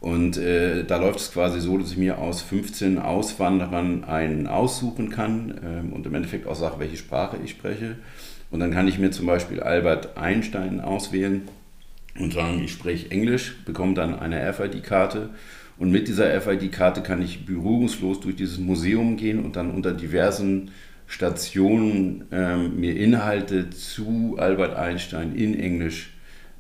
Und 0.04 0.37
äh, 0.37 0.84
da 0.84 0.99
läuft 0.99 1.18
es 1.18 1.32
quasi 1.32 1.62
so, 1.62 1.78
dass 1.78 1.92
ich 1.92 1.96
mir 1.96 2.18
aus 2.18 2.42
15 2.42 2.99
Auswanderern 2.99 4.04
einen 4.04 4.46
aussuchen 4.46 5.08
kann 5.08 5.54
ähm, 5.64 5.94
und 5.94 6.04
im 6.04 6.14
Endeffekt 6.14 6.46
auch 6.46 6.56
sage, 6.56 6.78
welche 6.78 6.99
Sprache 6.99 7.38
ich 7.42 7.52
spreche. 7.52 7.96
Und 8.50 8.61
dann 8.61 8.70
kann 8.70 8.87
ich 8.87 8.99
mir 8.99 9.12
zum 9.12 9.25
Beispiel 9.25 9.61
Albert 9.61 10.18
Einstein 10.18 10.82
auswählen 10.82 11.49
und 12.18 12.34
sagen, 12.34 12.62
ich 12.62 12.73
spreche 12.73 13.11
Englisch, 13.11 13.56
bekomme 13.64 13.94
dann 13.94 14.18
eine 14.18 14.46
RFID-Karte 14.46 15.30
und 15.78 15.90
mit 15.90 16.06
dieser 16.06 16.26
RFID-Karte 16.37 17.00
kann 17.00 17.23
ich 17.23 17.46
berührungslos 17.46 18.20
durch 18.20 18.37
dieses 18.37 18.58
Museum 18.58 19.16
gehen 19.16 19.42
und 19.42 19.56
dann 19.56 19.70
unter 19.70 19.92
diversen 19.92 20.70
Stationen 21.06 22.30
äh, 22.30 22.58
mir 22.58 22.94
Inhalte 22.94 23.70
zu 23.70 24.37
Albert 24.38 24.76
Einstein 24.76 25.34
in 25.34 25.58
Englisch 25.58 26.13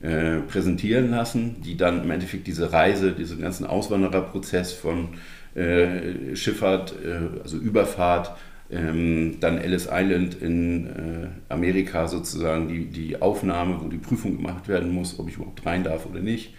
äh, 0.04 0.40
präsentieren 0.40 1.10
lassen, 1.10 1.62
die 1.62 1.76
dann 1.76 2.02
im 2.02 2.10
Endeffekt 2.10 2.46
diese 2.46 2.72
Reise, 2.72 3.12
diesen 3.12 3.40
ganzen 3.40 3.64
Auswandererprozess 3.64 4.72
von 4.72 5.08
äh, 5.54 6.36
Schifffahrt, 6.36 6.94
äh, 7.02 7.40
also 7.42 7.56
Überfahrt 7.56 8.36
ähm, 8.70 9.36
dann 9.40 9.58
Ellis 9.58 9.88
Island 9.90 10.40
in 10.40 10.86
äh, 10.86 11.28
Amerika 11.48 12.08
sozusagen 12.08 12.68
die, 12.68 12.86
die 12.86 13.20
Aufnahme, 13.22 13.80
wo 13.80 13.88
die 13.88 13.98
Prüfung 13.98 14.36
gemacht 14.36 14.68
werden 14.68 14.92
muss, 14.92 15.18
ob 15.18 15.28
ich 15.28 15.36
überhaupt 15.36 15.64
rein 15.64 15.84
darf 15.84 16.06
oder 16.06 16.20
nicht. 16.20 16.54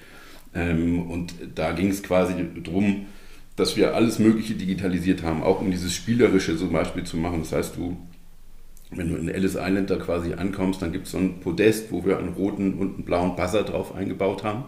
Ähm, 0.54 1.10
und 1.10 1.34
da 1.56 1.72
ging 1.74 1.90
es 1.90 2.04
quasi 2.04 2.34
darum, 2.64 3.06
dass 3.56 3.78
wir 3.78 3.96
alles 3.96 4.20
Mögliche 4.20 4.56
digitalisiert 4.56 5.24
haben, 5.24 5.44
auch 5.44 5.62
um 5.62 5.72
dieses 5.72 5.94
Spielerische 5.94 6.58
zum 6.58 6.72
Beispiel 6.72 7.04
zu 7.04 7.18
machen. 7.18 7.40
Das 7.40 7.52
heißt, 7.52 7.78
du, 7.78 7.98
wenn 8.96 9.10
du 9.10 9.16
in 9.16 9.30
Ellis 9.30 9.56
Island 9.56 9.90
da 9.90 9.98
quasi 9.98 10.34
ankommst, 10.34 10.82
dann 10.82 10.92
gibt 10.92 11.06
es 11.06 11.12
so 11.12 11.18
ein 11.18 11.40
Podest, 11.40 11.92
wo 11.92 12.06
wir 12.06 12.18
einen 12.18 12.30
roten 12.30 12.76
und 12.76 12.96
einen 12.96 13.06
blauen 13.06 13.36
Buzzer 13.36 13.64
drauf 13.64 13.96
eingebaut 13.96 14.44
haben. 14.44 14.66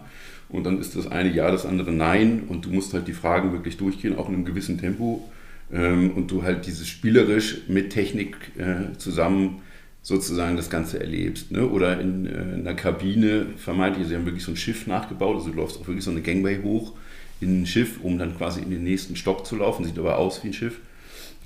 Und 0.48 0.64
dann 0.64 0.80
ist 0.80 0.96
das 0.96 1.06
eine 1.06 1.30
Ja, 1.30 1.50
das 1.50 1.66
andere 1.66 1.92
Nein. 1.92 2.44
Und 2.48 2.64
du 2.64 2.70
musst 2.70 2.94
halt 2.94 3.08
die 3.08 3.12
Fragen 3.12 3.52
wirklich 3.52 3.76
durchgehen, 3.76 4.16
auch 4.16 4.28
in 4.28 4.34
einem 4.34 4.44
gewissen 4.44 4.78
Tempo 4.78 5.28
ähm, 5.72 6.12
und 6.12 6.30
du 6.30 6.42
halt 6.42 6.66
dieses 6.66 6.88
spielerisch 6.88 7.68
mit 7.68 7.90
Technik 7.90 8.36
äh, 8.56 8.96
zusammen 8.96 9.62
sozusagen 10.02 10.56
das 10.56 10.70
Ganze 10.70 11.00
erlebst. 11.00 11.50
Ne? 11.50 11.68
Oder 11.68 12.00
in, 12.00 12.26
äh, 12.26 12.54
in 12.54 12.60
einer 12.60 12.74
Kabine, 12.74 13.46
vermeintlich, 13.56 14.08
sie 14.08 14.14
haben 14.14 14.24
wirklich 14.24 14.44
so 14.44 14.52
ein 14.52 14.56
Schiff 14.56 14.86
nachgebaut, 14.86 15.36
also 15.36 15.50
du 15.50 15.56
läufst 15.56 15.78
auch 15.78 15.86
wirklich 15.86 16.04
so 16.04 16.10
eine 16.10 16.22
Gangway 16.22 16.60
hoch 16.62 16.94
in 17.40 17.62
ein 17.62 17.66
Schiff, 17.66 18.00
um 18.02 18.18
dann 18.18 18.36
quasi 18.36 18.62
in 18.62 18.70
den 18.70 18.84
nächsten 18.84 19.16
Stock 19.16 19.46
zu 19.46 19.56
laufen, 19.56 19.84
sieht 19.84 19.98
aber 19.98 20.18
aus 20.18 20.42
wie 20.42 20.48
ein 20.48 20.54
Schiff. 20.54 20.78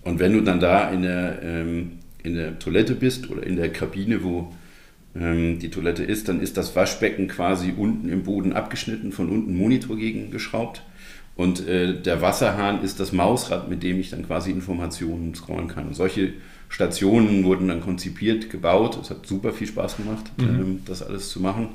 Und 0.04 0.18
wenn 0.18 0.32
du 0.32 0.40
dann 0.40 0.60
da 0.60 0.90
in 0.90 1.02
der, 1.02 1.40
ähm, 1.42 1.92
in 2.22 2.34
der 2.34 2.58
Toilette 2.58 2.94
bist 2.94 3.30
oder 3.30 3.44
in 3.44 3.56
der 3.56 3.72
Kabine, 3.72 4.22
wo 4.22 4.52
ähm, 5.14 5.58
die 5.58 5.70
Toilette 5.70 6.04
ist, 6.04 6.28
dann 6.28 6.40
ist 6.40 6.56
das 6.56 6.74
Waschbecken 6.76 7.28
quasi 7.28 7.74
unten 7.76 8.08
im 8.08 8.22
Boden 8.22 8.52
abgeschnitten, 8.52 9.12
von 9.12 9.28
unten 9.28 9.56
Monitor 9.56 9.96
gegen 9.96 10.30
geschraubt 10.30 10.82
und 11.34 11.66
äh, 11.66 12.00
der 12.00 12.20
Wasserhahn 12.20 12.82
ist 12.82 13.00
das 13.00 13.12
Mausrad, 13.12 13.68
mit 13.68 13.82
dem 13.82 13.98
ich 13.98 14.10
dann 14.10 14.26
quasi 14.26 14.50
Informationen 14.50 15.34
scrollen 15.34 15.68
kann. 15.68 15.88
Und 15.88 15.94
solche 15.94 16.34
Stationen 16.68 17.44
wurden 17.44 17.68
dann 17.68 17.80
konzipiert, 17.80 18.50
gebaut. 18.50 18.98
Es 19.00 19.10
hat 19.10 19.26
super 19.26 19.52
viel 19.52 19.66
Spaß 19.66 19.96
gemacht, 19.96 20.30
mhm. 20.36 20.44
ähm, 20.44 20.80
das 20.84 21.02
alles 21.02 21.30
zu 21.30 21.40
machen. 21.40 21.68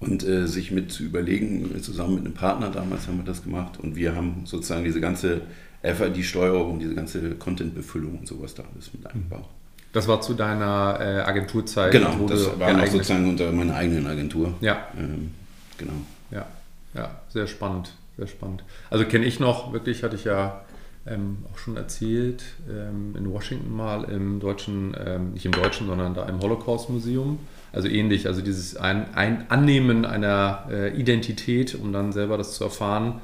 und 0.00 0.26
äh, 0.26 0.46
sich 0.46 0.70
mit 0.70 0.92
zu 0.92 1.02
überlegen, 1.02 1.70
zusammen 1.82 2.16
mit 2.16 2.24
einem 2.24 2.34
Partner 2.34 2.70
damals 2.70 3.06
haben 3.06 3.18
wir 3.18 3.24
das 3.24 3.42
gemacht 3.42 3.78
und 3.78 3.96
wir 3.96 4.14
haben 4.14 4.42
sozusagen 4.44 4.84
diese 4.84 5.00
ganze 5.00 5.42
FID-Steuerung, 5.82 6.78
diese 6.78 6.94
ganze 6.94 7.34
Content-Befüllung 7.36 8.18
und 8.18 8.28
sowas 8.28 8.54
da 8.54 8.64
alles 8.74 8.92
mit 8.92 9.06
eingebaut. 9.06 9.48
Das 9.92 10.06
war 10.06 10.20
zu 10.20 10.34
deiner 10.34 10.98
äh, 11.00 11.20
Agenturzeit? 11.20 11.90
Genau, 11.90 12.26
das 12.26 12.58
war 12.58 12.72
noch 12.72 12.86
sozusagen 12.86 13.28
unter 13.28 13.50
meiner 13.50 13.74
eigenen 13.74 14.06
Agentur. 14.06 14.54
Ja. 14.60 14.86
Ähm, 14.96 15.32
genau. 15.78 15.92
Ja, 16.30 16.46
ja, 16.94 17.20
sehr 17.28 17.46
spannend, 17.46 17.92
sehr 18.16 18.28
spannend. 18.28 18.62
Also 18.88 19.04
kenne 19.04 19.24
ich 19.24 19.40
noch, 19.40 19.72
wirklich 19.72 20.04
hatte 20.04 20.14
ich 20.14 20.24
ja 20.24 20.62
ähm, 21.06 21.38
auch 21.52 21.58
schon 21.58 21.76
erzählt, 21.76 22.44
ähm, 22.68 23.16
in 23.16 23.32
Washington 23.32 23.74
mal 23.74 24.04
im 24.04 24.38
deutschen, 24.38 24.94
ähm, 25.04 25.32
nicht 25.32 25.46
im 25.46 25.52
deutschen, 25.52 25.86
sondern 25.86 26.14
da 26.14 26.28
im 26.28 26.40
Holocaust-Museum. 26.40 27.38
Also 27.72 27.88
ähnlich, 27.88 28.26
also 28.26 28.42
dieses 28.42 28.76
ein, 28.76 29.14
ein 29.14 29.46
Annehmen 29.48 30.04
einer 30.04 30.66
äh, 30.70 30.96
Identität, 30.96 31.74
um 31.74 31.92
dann 31.92 32.12
selber 32.12 32.36
das 32.36 32.54
zu 32.54 32.64
erfahren. 32.64 33.20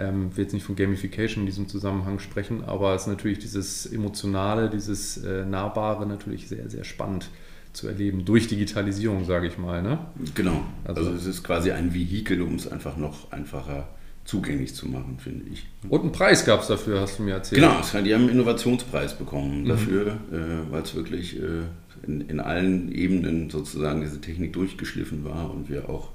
Ähm, 0.00 0.36
will 0.36 0.44
jetzt 0.44 0.52
nicht 0.52 0.64
von 0.64 0.76
Gamification 0.76 1.42
in 1.42 1.46
diesem 1.46 1.68
Zusammenhang 1.68 2.18
sprechen, 2.18 2.64
aber 2.64 2.94
es 2.94 3.02
ist 3.02 3.08
natürlich 3.08 3.38
dieses 3.38 3.86
Emotionale, 3.86 4.70
dieses 4.70 5.18
äh, 5.18 5.44
Nahbare 5.44 6.06
natürlich 6.06 6.48
sehr, 6.48 6.70
sehr 6.70 6.84
spannend 6.84 7.28
zu 7.72 7.86
erleben 7.86 8.24
durch 8.24 8.48
Digitalisierung, 8.48 9.24
sage 9.24 9.46
ich 9.46 9.58
mal. 9.58 9.82
Ne? 9.82 9.98
Genau. 10.34 10.64
Also, 10.84 11.02
also 11.02 11.12
es 11.12 11.26
ist 11.26 11.44
quasi 11.44 11.70
ein 11.70 11.94
Vehikel, 11.94 12.42
um 12.42 12.54
es 12.56 12.70
einfach 12.70 12.96
noch 12.96 13.30
einfacher 13.30 13.88
zugänglich 14.24 14.74
zu 14.74 14.86
machen, 14.86 15.18
finde 15.18 15.46
ich. 15.52 15.66
Und 15.88 16.02
einen 16.02 16.12
Preis 16.12 16.44
gab 16.44 16.60
es 16.60 16.68
dafür, 16.68 17.00
hast 17.00 17.18
du 17.18 17.24
mir 17.24 17.34
erzählt. 17.34 17.60
Genau, 17.60 17.80
die 17.80 18.14
haben 18.14 18.22
einen 18.22 18.30
Innovationspreis 18.30 19.18
bekommen 19.18 19.62
mhm. 19.62 19.68
dafür, 19.68 20.06
äh, 20.32 20.70
weil 20.70 20.82
es 20.82 20.94
wirklich 20.94 21.40
äh, 21.40 21.62
in, 22.06 22.20
in 22.22 22.40
allen 22.40 22.92
Ebenen 22.92 23.50
sozusagen 23.50 24.00
diese 24.02 24.20
Technik 24.20 24.52
durchgeschliffen 24.52 25.24
war 25.24 25.50
und 25.50 25.68
wir 25.68 25.88
auch, 25.88 26.10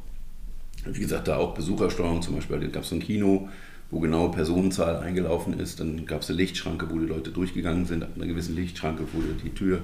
wie 0.85 0.99
gesagt, 0.99 1.27
da 1.27 1.37
auch 1.37 1.55
Besuchersteuerung 1.55 2.21
zum 2.21 2.35
Beispiel, 2.35 2.59
da 2.59 2.67
gab 2.67 2.83
es 2.83 2.89
so 2.89 2.95
ein 2.95 3.01
Kino, 3.01 3.49
wo 3.91 3.99
genaue 3.99 4.31
Personenzahl 4.31 4.97
eingelaufen 4.97 5.59
ist, 5.59 5.79
dann 5.79 6.05
gab 6.05 6.21
es 6.21 6.29
eine 6.29 6.37
Lichtschranke, 6.37 6.89
wo 6.89 6.99
die 6.99 7.05
Leute 7.05 7.31
durchgegangen 7.31 7.85
sind, 7.85 8.03
ab 8.03 8.09
einer 8.15 8.25
gewissen 8.25 8.55
Lichtschranke 8.55 9.03
wurde 9.13 9.33
die 9.43 9.51
Tür 9.51 9.81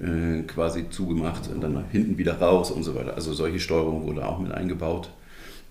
äh, 0.00 0.42
quasi 0.42 0.90
zugemacht 0.90 1.48
und 1.48 1.60
dann 1.60 1.84
hinten 1.90 2.18
wieder 2.18 2.38
raus 2.38 2.70
und 2.70 2.82
so 2.82 2.94
weiter. 2.94 3.14
Also 3.14 3.32
solche 3.32 3.60
Steuerung 3.60 4.04
wurde 4.04 4.26
auch 4.26 4.38
mit 4.38 4.52
eingebaut. 4.52 5.10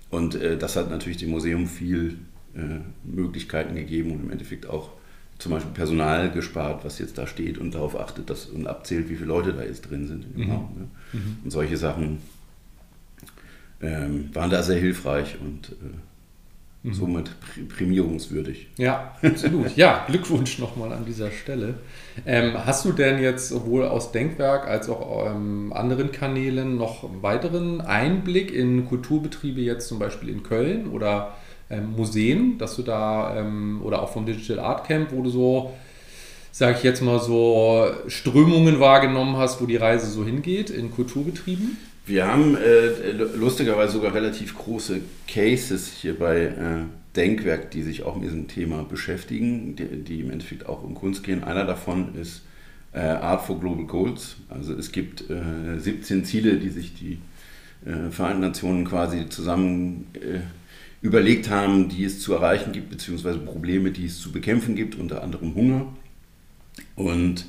Und 0.10 0.36
äh, 0.36 0.58
das 0.58 0.75
hat 0.75 0.89
natürlich 0.89 1.18
dem 1.18 1.30
Museum 1.30 1.68
viel 1.68 2.18
äh, 2.56 2.80
Möglichkeiten 3.03 3.75
gegeben 3.75 4.12
und 4.12 4.24
im 4.24 4.32
Endeffekt 4.32 4.68
auch 4.68 4.89
zum 5.38 5.53
Beispiel 5.53 5.72
Personal 5.74 6.32
gespart, 6.32 6.86
was 6.86 7.00
jetzt 7.00 7.18
da 7.18 7.25
steht 7.25 7.58
und 7.58 7.74
darauf 7.74 8.00
achtet 8.00 8.30
dass, 8.30 8.46
und 8.46 8.68
abzählt, 8.68 9.10
wie 9.10 9.15
viele 9.15 9.27
Leute 9.27 9.53
da 9.53 9.63
jetzt 9.63 9.89
drin 9.89 10.08
sind 10.08 10.38
mhm. 10.38 10.51
Raum. 10.51 10.70
Ne? 10.77 10.88
Mhm. 11.13 11.38
Und 11.44 11.51
solche 11.51 11.77
Sachen 11.77 12.20
ähm, 13.82 14.30
waren 14.34 14.51
da 14.51 14.62
sehr 14.62 14.80
hilfreich 14.80 15.38
und 15.41 15.72
äh, 15.72 15.98
mhm. 16.84 16.94
somit 16.94 17.32
prämierungswürdig. 17.70 18.68
Ja, 18.78 19.16
absolut. 19.22 19.76
ja, 19.76 20.06
Glückwunsch 20.08 20.60
nochmal 20.60 20.92
an 20.94 21.06
dieser 21.06 21.32
Stelle. 21.32 21.76
Ähm, 22.26 22.54
hast 22.66 22.86
du 22.86 22.92
denn 22.92 23.22
jetzt 23.22 23.50
sowohl 23.50 23.86
aus 23.86 24.12
Denkwerk 24.12 24.68
als 24.68 24.90
auch 24.90 25.28
ähm, 25.28 25.72
anderen 25.74 26.12
Kanälen 26.12 26.78
noch 26.78 27.10
weiteren 27.22 27.82
Einblick 27.82 28.54
in 28.54 28.86
Kulturbetriebe 28.86 29.62
jetzt 29.62 29.88
zum 29.88 30.00
Beispiel 30.00 30.30
in 30.30 30.44
Köln 30.44 30.88
oder 30.88 31.36
ähm, 31.70 31.94
Museen, 31.96 32.58
dass 32.58 32.76
du 32.76 32.84
da 32.84 33.38
ähm, 33.38 33.82
oder 33.84 34.02
auch 34.02 34.12
vom 34.12 34.26
Digital 34.26 34.60
Art 34.60 34.86
Camp, 34.88 35.12
wo 35.12 35.22
du 35.22 35.30
so, 35.30 35.74
sage 36.52 36.78
ich 36.78 36.84
jetzt 36.84 37.02
mal 37.02 37.20
so, 37.20 37.90
Strömungen 38.08 38.80
wahrgenommen 38.80 39.38
hast, 39.38 39.62
wo 39.62 39.66
die 39.66 39.78
Reise 39.78 40.08
so 40.08 40.26
hingeht 40.26 40.70
in 40.70 40.92
Kulturbetrieben? 40.92 41.78
Wir 42.12 42.27
haben 42.27 42.58
äh, 42.58 43.13
lustigerweise 43.13 43.94
sogar 43.94 44.13
relativ 44.13 44.58
große 44.58 45.00
Cases 45.30 45.94
hier 45.94 46.20
bei 46.20 46.41
äh, 46.41 46.56
Denkwerk, 47.15 47.72
die 47.72 47.84
sich 47.84 48.03
auch 48.03 48.15
mit 48.15 48.25
diesem 48.25 48.50
Thema 48.50 48.84
beschäftigen, 48.84 49.77
die, 49.77 49.86
die, 50.03 50.20
im 50.20 50.30
Endeffekt 50.30 50.65
auch 50.65 50.83
um 50.83 50.94
Kunst 50.94 51.24
gehen. 51.24 51.42
Einer 51.42 51.64
davon 51.64 52.14
ist 52.16 52.42
äh, 52.92 53.00
Art 53.00 53.46
for 53.46 53.62
Global 53.62 53.86
Goals. 53.86 54.36
Also 54.50 54.74
es 54.74 54.92
gibt 54.92 55.24
17 55.77 56.20
äh, 56.20 56.24
Ziele, 56.24 56.57
die 56.57 56.68
sich 56.68 56.94
die 56.96 57.20
äh, 57.90 58.12
Vereinten 58.12 58.42
Nationen 58.42 58.83
quasi 58.83 59.29
zusammen 59.29 60.07
äh, 60.16 60.42
überlegt 61.01 61.50
haben, 61.50 61.88
die 61.88 62.03
es 62.03 62.20
zu 62.20 62.33
erreichen 62.33 62.74
gibt, 62.74 62.90
beziehungsweise 62.90 63.40
Probleme, 63.40 63.92
die 63.92 64.07
es 64.07 64.20
zu 64.20 64.33
bekämpfen 64.33 64.75
gibt, 64.75 64.96
unter 64.96 65.24
anderem 65.24 65.55
Hunger. 65.55 65.86
Und 66.98 67.46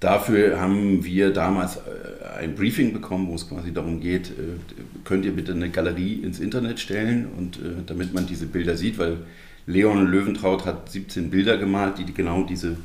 dafür 0.00 0.60
haben 0.60 1.04
wir 1.04 1.32
damals 1.32 1.76
äh, 1.76 2.40
ein 2.40 2.54
Briefing 2.54 2.92
bekommen, 2.92 3.28
wo 3.28 3.34
es 3.34 3.48
quasi 3.48 3.72
darum 3.72 4.00
geht, 4.00 4.30
äh, 4.30 4.56
könnt 5.04 5.24
ihr 5.24 5.32
bitte 5.32 5.52
eine 5.52 5.70
Galerie 5.70 6.14
ins 6.14 6.40
Internet 6.40 6.80
stellen 6.80 7.26
und 7.36 7.56
äh, 7.56 7.82
damit 7.86 8.14
man 8.14 8.26
diese 8.26 8.46
Bilder 8.46 8.76
sieht, 8.76 8.98
weil 8.98 9.18
Leon 9.66 10.06
Löwentraut 10.06 10.66
hat 10.66 10.90
17 10.90 11.30
Bilder 11.30 11.56
gemalt, 11.56 11.98
die 11.98 12.12
genau 12.12 12.44
diese 12.44 12.76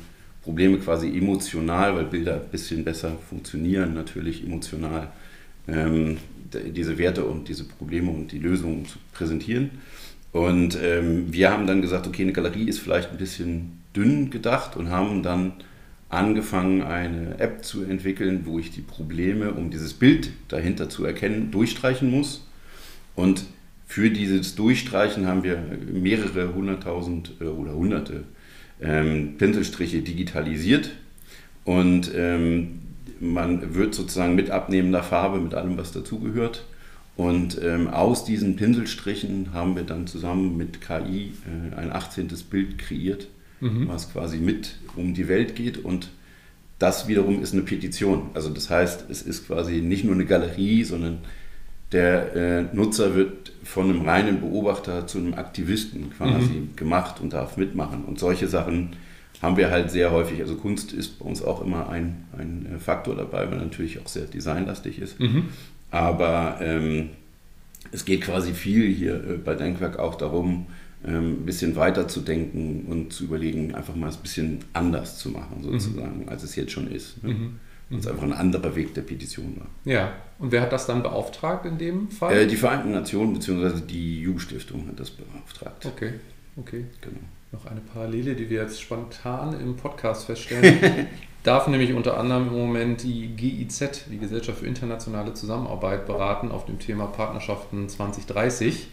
Probleme 0.42 0.78
quasi 0.78 1.08
emotional, 1.08 1.94
weil 1.94 2.04
Bilder 2.04 2.34
ein 2.34 2.48
bisschen 2.50 2.84
besser 2.84 3.12
funktionieren, 3.28 3.92
natürlich 3.92 4.44
emotional, 4.44 5.08
ähm, 5.68 6.16
diese 6.52 6.96
Werte 6.98 7.24
und 7.24 7.48
diese 7.48 7.64
Probleme 7.64 8.10
und 8.10 8.32
die 8.32 8.38
Lösungen 8.38 8.86
zu 8.86 8.98
präsentieren. 9.12 9.70
Und 10.32 10.78
ähm, 10.82 11.32
wir 11.32 11.50
haben 11.50 11.66
dann 11.66 11.82
gesagt, 11.82 12.06
okay, 12.06 12.22
eine 12.22 12.32
Galerie 12.32 12.68
ist 12.68 12.78
vielleicht 12.78 13.10
ein 13.10 13.18
bisschen 13.18 13.82
dünn 13.94 14.30
gedacht 14.30 14.76
und 14.76 14.90
haben 14.90 15.22
dann 15.22 15.52
angefangen, 16.10 16.82
eine 16.82 17.38
App 17.38 17.64
zu 17.64 17.84
entwickeln, 17.84 18.42
wo 18.44 18.58
ich 18.58 18.70
die 18.70 18.82
Probleme, 18.82 19.52
um 19.52 19.70
dieses 19.70 19.94
Bild 19.94 20.30
dahinter 20.48 20.88
zu 20.88 21.04
erkennen, 21.04 21.50
durchstreichen 21.50 22.10
muss. 22.10 22.46
Und 23.14 23.44
für 23.86 24.10
dieses 24.10 24.54
Durchstreichen 24.54 25.26
haben 25.26 25.42
wir 25.42 25.62
mehrere 25.92 26.54
hunderttausend 26.54 27.32
äh, 27.40 27.44
oder 27.44 27.72
hunderte 27.72 28.24
ähm, 28.80 29.36
Pinselstriche 29.38 30.02
digitalisiert. 30.02 30.90
Und 31.64 32.10
ähm, 32.14 32.80
man 33.20 33.74
wird 33.74 33.94
sozusagen 33.94 34.34
mit 34.34 34.50
abnehmender 34.50 35.02
Farbe, 35.02 35.40
mit 35.40 35.54
allem, 35.54 35.76
was 35.76 35.92
dazugehört, 35.92 36.64
und 37.20 37.60
ähm, 37.62 37.88
aus 37.88 38.24
diesen 38.24 38.56
Pinselstrichen 38.56 39.52
haben 39.52 39.76
wir 39.76 39.82
dann 39.82 40.06
zusammen 40.06 40.56
mit 40.56 40.80
KI 40.80 41.34
äh, 41.44 41.76
ein 41.76 41.92
18. 41.92 42.28
Bild 42.48 42.78
kreiert, 42.78 43.28
mhm. 43.60 43.88
was 43.88 44.12
quasi 44.12 44.38
mit 44.38 44.76
um 44.96 45.14
die 45.14 45.28
Welt 45.28 45.54
geht. 45.54 45.78
Und 45.78 46.10
das 46.78 47.08
wiederum 47.08 47.42
ist 47.42 47.52
eine 47.52 47.62
Petition. 47.62 48.30
Also 48.34 48.50
das 48.50 48.70
heißt, 48.70 49.10
es 49.10 49.22
ist 49.22 49.46
quasi 49.46 49.82
nicht 49.82 50.04
nur 50.04 50.14
eine 50.14 50.24
Galerie, 50.24 50.84
sondern 50.84 51.18
der 51.92 52.36
äh, 52.36 52.62
Nutzer 52.74 53.14
wird 53.14 53.52
von 53.64 53.90
einem 53.90 54.02
reinen 54.02 54.40
Beobachter 54.40 55.06
zu 55.06 55.18
einem 55.18 55.34
Aktivisten 55.34 56.10
quasi 56.16 56.52
mhm. 56.52 56.76
gemacht 56.76 57.20
und 57.20 57.32
darf 57.32 57.56
mitmachen. 57.56 58.04
Und 58.04 58.18
solche 58.18 58.48
Sachen 58.48 58.96
haben 59.42 59.56
wir 59.56 59.70
halt 59.70 59.90
sehr 59.90 60.12
häufig. 60.12 60.40
Also 60.40 60.56
Kunst 60.56 60.92
ist 60.92 61.18
bei 61.18 61.24
uns 61.24 61.42
auch 61.42 61.62
immer 61.62 61.88
ein, 61.88 62.24
ein 62.36 62.66
äh, 62.76 62.78
Faktor 62.78 63.16
dabei, 63.16 63.50
weil 63.50 63.58
natürlich 63.58 64.00
auch 64.00 64.08
sehr 64.08 64.24
designlastig 64.24 65.00
ist. 65.00 65.18
Mhm. 65.18 65.48
Aber 65.90 66.58
ähm, 66.60 67.10
es 67.92 68.04
geht 68.04 68.22
quasi 68.22 68.52
viel 68.52 68.92
hier 68.92 69.14
äh, 69.14 69.36
bei 69.36 69.54
Denkwerk 69.54 69.98
auch 69.98 70.14
darum, 70.14 70.66
ein 71.02 71.46
bisschen 71.46 71.76
weiter 71.76 72.08
zu 72.08 72.20
denken 72.20 72.86
und 72.88 73.12
zu 73.12 73.24
überlegen, 73.24 73.74
einfach 73.74 73.94
mal 73.94 74.10
ein 74.10 74.16
bisschen 74.22 74.64
anders 74.72 75.18
zu 75.18 75.30
machen, 75.30 75.58
mhm. 75.58 75.62
sozusagen, 75.62 76.22
mhm. 76.22 76.28
als 76.28 76.42
es 76.42 76.56
jetzt 76.56 76.72
schon 76.72 76.90
ist. 76.90 77.22
Ne? 77.24 77.34
Mhm. 77.34 77.60
Und 77.90 77.98
es 77.98 78.06
einfach 78.06 78.22
ein 78.22 78.32
anderer 78.32 78.76
Weg 78.76 78.94
der 78.94 79.02
Petition 79.02 79.56
war. 79.58 79.66
Ja, 79.84 80.12
und 80.38 80.52
wer 80.52 80.60
hat 80.60 80.72
das 80.72 80.86
dann 80.86 81.02
beauftragt 81.02 81.66
in 81.66 81.76
dem 81.76 82.08
Fall? 82.10 82.36
Äh, 82.36 82.46
die 82.46 82.56
Vereinten 82.56 82.92
Nationen 82.92 83.34
bzw. 83.34 83.80
die 83.80 84.20
Ju-Stiftung 84.20 84.86
hat 84.86 85.00
das 85.00 85.10
beauftragt. 85.10 85.86
Okay, 85.86 86.12
okay. 86.56 86.84
Genau. 87.00 87.18
Noch 87.50 87.66
eine 87.66 87.80
Parallele, 87.80 88.36
die 88.36 88.48
wir 88.48 88.62
jetzt 88.62 88.80
spontan 88.80 89.58
im 89.60 89.76
Podcast 89.76 90.26
feststellen. 90.26 91.08
darf 91.42 91.68
nämlich 91.68 91.92
unter 91.92 92.18
anderem 92.18 92.48
im 92.48 92.54
Moment 92.54 93.02
die 93.02 93.28
GIZ, 93.28 94.06
die 94.10 94.18
Gesellschaft 94.18 94.58
für 94.58 94.66
internationale 94.66 95.34
Zusammenarbeit, 95.34 96.06
beraten 96.06 96.50
auf 96.50 96.66
dem 96.66 96.78
Thema 96.78 97.06
Partnerschaften 97.06 97.88
2030. 97.88 98.88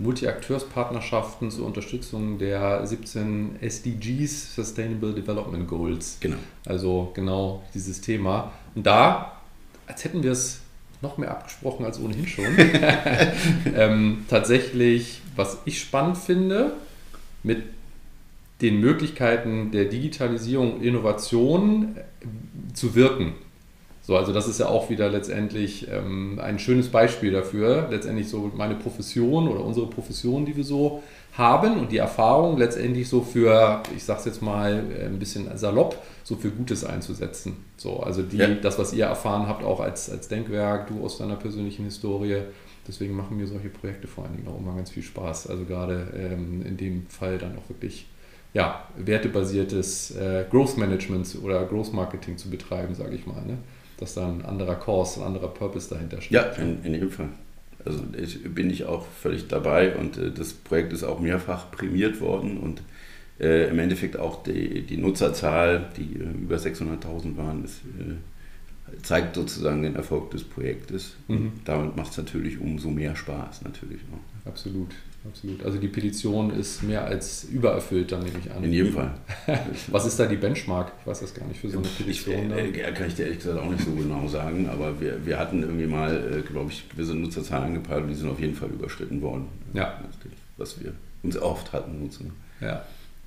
Multi-Akteurspartnerschaften 0.00 1.50
zur 1.50 1.66
Unterstützung 1.66 2.38
der 2.38 2.86
17 2.86 3.56
SDGs, 3.60 4.54
Sustainable 4.54 5.12
Development 5.12 5.68
Goals. 5.68 6.16
Genau. 6.20 6.38
Also 6.66 7.10
genau 7.14 7.62
dieses 7.74 8.00
Thema. 8.00 8.52
Und 8.74 8.86
da, 8.86 9.40
als 9.86 10.04
hätten 10.04 10.22
wir 10.22 10.32
es 10.32 10.60
noch 11.02 11.18
mehr 11.18 11.30
abgesprochen 11.30 11.84
als 11.84 12.00
ohnehin 12.00 12.26
schon, 12.26 12.44
ähm, 13.74 14.24
tatsächlich, 14.28 15.20
was 15.36 15.58
ich 15.66 15.80
spannend 15.80 16.16
finde, 16.16 16.72
mit 17.42 17.62
den 18.62 18.80
Möglichkeiten 18.80 19.70
der 19.70 19.86
Digitalisierung 19.86 20.76
und 20.76 20.82
Innovation 20.82 21.96
äh, 21.96 22.72
zu 22.74 22.94
wirken. 22.94 23.34
So, 24.10 24.16
also 24.16 24.32
das 24.32 24.48
ist 24.48 24.58
ja 24.58 24.66
auch 24.66 24.90
wieder 24.90 25.08
letztendlich 25.08 25.86
ähm, 25.88 26.40
ein 26.42 26.58
schönes 26.58 26.88
Beispiel 26.88 27.30
dafür. 27.30 27.86
Letztendlich 27.92 28.28
so 28.28 28.50
meine 28.56 28.74
Profession 28.74 29.46
oder 29.46 29.64
unsere 29.64 29.86
Profession, 29.86 30.44
die 30.44 30.56
wir 30.56 30.64
so 30.64 31.00
haben 31.34 31.78
und 31.78 31.92
die 31.92 31.98
Erfahrung 31.98 32.58
letztendlich 32.58 33.08
so 33.08 33.20
für, 33.20 33.84
ich 33.94 34.02
sag's 34.02 34.24
jetzt 34.24 34.42
mal 34.42 34.82
äh, 34.98 35.04
ein 35.04 35.20
bisschen 35.20 35.56
salopp, 35.56 35.96
so 36.24 36.34
für 36.34 36.50
Gutes 36.50 36.84
einzusetzen. 36.84 37.58
So, 37.76 38.00
also 38.00 38.22
die, 38.22 38.38
ja. 38.38 38.48
das, 38.48 38.80
was 38.80 38.92
ihr 38.92 39.04
erfahren 39.04 39.46
habt, 39.46 39.62
auch 39.62 39.78
als, 39.78 40.10
als 40.10 40.26
Denkwerk, 40.26 40.88
du 40.88 41.04
aus 41.04 41.18
deiner 41.18 41.36
persönlichen 41.36 41.84
Historie, 41.84 42.42
deswegen 42.88 43.14
machen 43.14 43.36
mir 43.36 43.46
solche 43.46 43.68
Projekte 43.68 44.08
vor 44.08 44.24
allen 44.24 44.34
Dingen 44.34 44.48
auch 44.48 44.58
immer 44.58 44.74
ganz 44.74 44.90
viel 44.90 45.04
Spaß. 45.04 45.46
Also 45.46 45.66
gerade 45.66 46.12
ähm, 46.16 46.62
in 46.66 46.76
dem 46.76 47.06
Fall 47.06 47.38
dann 47.38 47.56
auch 47.56 47.68
wirklich 47.68 48.08
ja, 48.54 48.88
wertebasiertes 48.96 50.16
äh, 50.16 50.46
Growth 50.50 50.76
Management 50.78 51.38
oder 51.44 51.64
Growth 51.64 51.92
Marketing 51.92 52.36
zu 52.36 52.50
betreiben, 52.50 52.96
sage 52.96 53.14
ich 53.14 53.24
mal. 53.24 53.42
Ne? 53.46 53.58
Dass 54.00 54.14
da 54.14 54.26
ein 54.26 54.44
anderer 54.44 54.76
Cause, 54.76 55.20
ein 55.20 55.26
anderer 55.26 55.48
Purpose 55.48 55.90
dahinter 55.90 56.20
steht. 56.20 56.32
Ja, 56.32 56.42
in, 56.52 56.82
in 56.84 56.94
jedem 56.94 57.10
Fall. 57.10 57.28
Also 57.84 58.02
ich, 58.16 58.42
bin 58.42 58.70
ich 58.70 58.84
auch 58.84 59.06
völlig 59.06 59.48
dabei 59.48 59.94
und 59.94 60.16
äh, 60.16 60.30
das 60.30 60.52
Projekt 60.52 60.92
ist 60.92 61.04
auch 61.04 61.20
mehrfach 61.20 61.70
prämiert 61.70 62.20
worden 62.20 62.58
und 62.58 62.82
äh, 63.38 63.68
im 63.68 63.78
Endeffekt 63.78 64.18
auch 64.18 64.42
die, 64.42 64.82
die 64.82 64.96
Nutzerzahl, 64.96 65.88
die 65.96 66.18
äh, 66.18 66.42
über 66.42 66.56
600.000 66.56 67.36
waren, 67.36 67.64
ist, 67.64 67.80
äh, 67.98 69.02
zeigt 69.02 69.36
sozusagen 69.36 69.82
den 69.82 69.96
Erfolg 69.96 70.30
des 70.30 70.44
Projektes. 70.44 71.14
Mhm. 71.28 71.52
damit 71.64 71.96
macht 71.96 72.12
es 72.12 72.18
natürlich 72.18 72.60
umso 72.60 72.90
mehr 72.90 73.16
Spaß 73.16 73.62
natürlich. 73.62 74.00
Auch. 74.12 74.48
Absolut. 74.48 74.90
Absolut. 75.28 75.62
Also 75.64 75.78
die 75.78 75.88
Petition 75.88 76.50
ist 76.50 76.82
mehr 76.82 77.04
als 77.04 77.44
übererfüllt, 77.44 78.10
dann 78.10 78.22
nehme 78.22 78.38
ich 78.38 78.50
an. 78.50 78.64
In 78.64 78.72
jedem 78.72 78.94
Fall. 78.94 79.14
Was 79.88 80.06
ist 80.06 80.18
da 80.18 80.24
die 80.24 80.36
Benchmark? 80.36 80.92
Ich 81.00 81.06
weiß 81.06 81.20
das 81.20 81.34
gar 81.34 81.46
nicht 81.46 81.60
für 81.60 81.68
so 81.68 81.78
eine 81.78 81.88
Petition. 81.88 82.50
Ich, 82.56 82.78
äh, 82.78 82.92
kann 82.92 83.06
ich 83.06 83.16
dir 83.16 83.24
ehrlich 83.24 83.38
gesagt 83.38 83.58
auch 83.58 83.70
nicht 83.70 83.84
so 83.84 83.92
genau 83.92 84.26
sagen, 84.28 84.68
aber 84.68 84.98
wir, 84.98 85.24
wir 85.26 85.38
hatten 85.38 85.62
irgendwie 85.62 85.86
mal, 85.86 86.38
äh, 86.38 86.40
glaube 86.40 86.70
ich, 86.72 86.88
gewisse 86.88 87.14
Nutzerzahlen 87.14 87.64
angepeilt 87.64 88.04
und 88.04 88.08
die 88.08 88.14
sind 88.14 88.30
auf 88.30 88.40
jeden 88.40 88.54
Fall 88.54 88.70
überschritten 88.70 89.20
worden. 89.20 89.48
Ja. 89.74 90.00
Was 90.56 90.82
wir 90.82 90.94
uns 91.22 91.36
oft 91.36 91.72
hatten. 91.72 92.00
Nutzen. 92.00 92.32
Ja, 92.60 92.82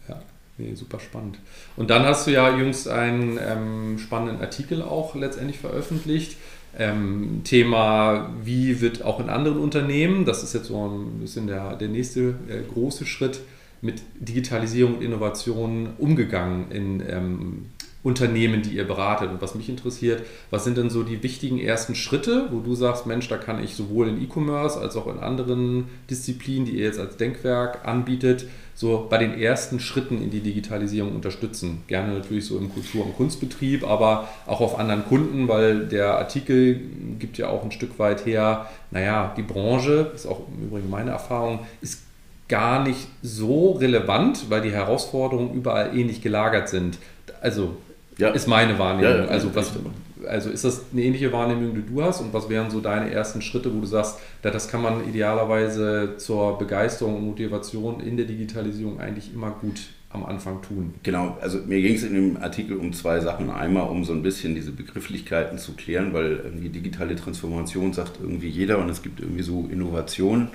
ja. 0.10 0.22
Nee, 0.58 0.74
super 0.74 1.00
spannend. 1.00 1.38
Und 1.78 1.92
dann 1.92 2.04
hast 2.04 2.26
du 2.26 2.32
ja 2.32 2.58
jüngst 2.58 2.88
einen 2.88 3.40
ähm, 3.40 4.00
spannenden 4.00 4.42
Artikel 4.42 4.82
auch 4.82 5.14
letztendlich 5.16 5.60
veröffentlicht 5.60 6.38
ähm, 6.78 7.42
Thema, 7.44 8.34
wie 8.44 8.82
wird 8.82 9.04
auch 9.04 9.20
in 9.20 9.30
anderen 9.30 9.60
Unternehmen, 9.60 10.26
das 10.26 10.44
ist 10.44 10.54
jetzt 10.54 10.68
so 10.68 10.88
ein 10.88 11.20
bisschen 11.20 11.48
der, 11.48 11.76
der 11.76 11.88
nächste 11.88 12.36
äh, 12.48 12.62
große 12.74 13.06
Schritt, 13.06 13.42
mit 13.82 14.02
Digitalisierung 14.20 14.96
und 14.96 15.04
Innovation 15.04 15.90
umgegangen 15.98 16.72
in 16.72 17.04
ähm, 17.08 17.66
Unternehmen, 18.04 18.62
die 18.62 18.76
ihr 18.76 18.86
beratet. 18.86 19.32
Und 19.32 19.42
was 19.42 19.56
mich 19.56 19.70
interessiert, 19.70 20.24
was 20.52 20.66
sind 20.66 20.78
denn 20.78 20.89
so 20.89 21.04
die 21.04 21.24
wichtigen 21.24 21.60
ersten 21.60 21.96
Schritte, 21.96 22.48
wo 22.52 22.60
du 22.60 22.76
sagst, 22.76 23.06
Mensch, 23.06 23.30
da 23.30 23.38
kann 23.38 23.63
ich 23.63 23.76
sowohl 23.76 24.10
in 24.10 24.22
E-Commerce 24.22 24.80
als 24.80 24.98
auch 24.98 25.08
in 25.08 25.20
anderen 25.20 25.86
Disziplinen, 26.10 26.66
die 26.66 26.74
ihr 26.74 26.86
jetzt 26.86 27.00
als 27.00 27.16
Denkwerk 27.16 27.88
anbietet, 27.88 28.46
so 28.76 29.08
bei 29.10 29.18
den 29.18 29.39
ersten 29.39 29.80
Schritten 29.80 30.22
in 30.22 30.32
die 30.32 30.42
Digitalisierung 30.42 31.16
unterstützen. 31.16 31.84
Gerne 31.88 32.13
natürlich 32.13 32.46
so 32.46 32.58
im 32.58 32.74
Kultur- 32.74 33.06
und 33.06 33.16
Kunstbetrieb, 33.16 33.88
aber 33.88 34.28
auch 34.48 34.60
auf 34.62 34.78
anderen 34.80 35.06
Kunden, 35.06 35.48
weil 35.48 35.86
der 35.86 36.18
Artikel 36.18 36.82
gibt 37.20 37.38
ja 37.38 37.48
auch 37.48 37.63
ein 37.63 37.72
Stück 37.72 38.00
weit 38.00 38.26
her, 38.26 38.68
naja, 38.92 39.34
die 39.38 39.44
Branche, 39.44 40.12
ist 40.13 40.26
auch 40.26 40.42
im 40.48 40.68
Übrigen 40.68 40.89
meine 40.89 41.12
Erfahrung, 41.12 41.60
ist 41.82 42.02
gar 42.50 42.84
nicht 42.84 43.08
so 43.22 43.72
relevant, 43.72 44.50
weil 44.50 44.62
die 44.62 44.72
Herausforderungen 44.72 45.54
überall 45.54 45.98
ähnlich 45.98 46.22
gelagert 46.22 46.68
sind. 46.68 46.98
Also 47.42 47.78
ja. 48.17 48.30
ist 48.30 48.47
meine 48.47 48.78
Wahrnehmung. 48.80 49.12
Ja, 49.12 49.23
ja, 49.26 49.26
also, 49.26 49.54
was, 49.56 49.71
also 50.28 50.49
ist 50.49 50.63
das 50.63 50.86
eine 50.91 51.02
ähnliche 51.02 51.32
Wahrnehmung, 51.32 51.76
die 51.76 51.84
du 51.86 52.04
hast? 52.04 52.21
Und 52.21 52.34
was 52.34 52.49
wären 52.49 52.69
so 52.69 52.80
deine 52.80 53.12
ersten 53.12 53.41
Schritte, 53.41 53.73
wo 53.73 53.80
du 53.80 53.86
sagst, 53.86 54.19
das 54.41 54.67
kann 54.67 54.82
man 54.82 55.08
idealerweise 55.08 56.15
zur 56.17 56.58
Begeisterung 56.58 57.17
und 57.17 57.26
Motivation 57.26 57.99
in 57.99 58.17
der 58.17 58.26
Digitalisierung 58.26 58.99
eigentlich 58.99 59.34
immer 59.34 59.52
gut 59.52 59.82
am 60.10 60.26
Anfang 60.26 60.62
tun? 60.62 60.93
Genau, 61.04 61.38
also 61.41 61.60
mir 61.65 61.82
ging 61.82 61.95
es 61.95 62.04
in 62.04 62.13
dem 62.13 62.38
Artikel 62.38 62.78
um 62.78 62.93
zwei 62.93 63.19
Sachen. 63.19 63.49
Einmal 63.49 63.89
um 63.89 64.06
so 64.06 64.13
ein 64.13 64.21
bisschen 64.21 64.56
diese 64.56 64.71
Begrifflichkeiten 64.71 65.58
zu 65.58 65.73
klären, 65.73 66.13
weil 66.13 66.41
irgendwie 66.43 66.69
digitale 66.69 67.15
Transformation 67.15 67.93
sagt 67.93 68.19
irgendwie 68.21 68.49
jeder 68.49 68.78
und 68.80 68.89
es 68.89 69.02
gibt 69.02 69.19
irgendwie 69.19 69.43
so 69.43 69.67
Innovationen. 69.71 70.49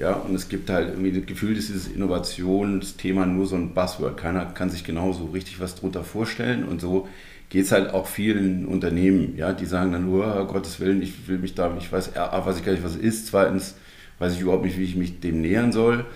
Ja, 0.00 0.14
und 0.14 0.34
es 0.34 0.48
gibt 0.48 0.70
halt 0.70 0.88
irgendwie 0.88 1.12
das 1.12 1.26
Gefühl, 1.26 1.54
dass 1.54 1.66
dieses 1.66 1.86
Innovationsthema 1.88 3.26
nur 3.26 3.44
so 3.44 3.56
ein 3.56 3.74
Buzzword. 3.74 4.16
Keiner 4.16 4.46
kann 4.46 4.70
sich 4.70 4.82
genau 4.82 5.12
so 5.12 5.26
richtig 5.26 5.60
was 5.60 5.74
drunter 5.74 6.04
vorstellen. 6.04 6.64
Und 6.64 6.80
so 6.80 7.06
geht 7.50 7.66
es 7.66 7.72
halt 7.72 7.92
auch 7.92 8.06
vielen 8.06 8.64
Unternehmen, 8.64 9.36
ja, 9.36 9.52
die 9.52 9.66
sagen 9.66 9.92
dann 9.92 10.06
nur, 10.06 10.40
oh, 10.40 10.50
Gottes 10.50 10.80
Willen, 10.80 11.02
ich 11.02 11.28
will 11.28 11.36
mich 11.36 11.54
da, 11.54 11.76
ich 11.78 11.92
weiß, 11.92 12.16
A, 12.16 12.46
weiß 12.46 12.56
ich 12.56 12.64
gar 12.64 12.72
nicht, 12.72 12.82
was 12.82 12.94
es 12.94 13.02
ist. 13.02 13.26
Zweitens 13.26 13.74
weiß 14.20 14.32
ich 14.32 14.40
überhaupt 14.40 14.64
nicht, 14.64 14.78
wie 14.78 14.84
ich 14.84 14.96
mich 14.96 15.20
dem 15.20 15.42
nähern 15.42 15.70
soll. 15.70 16.06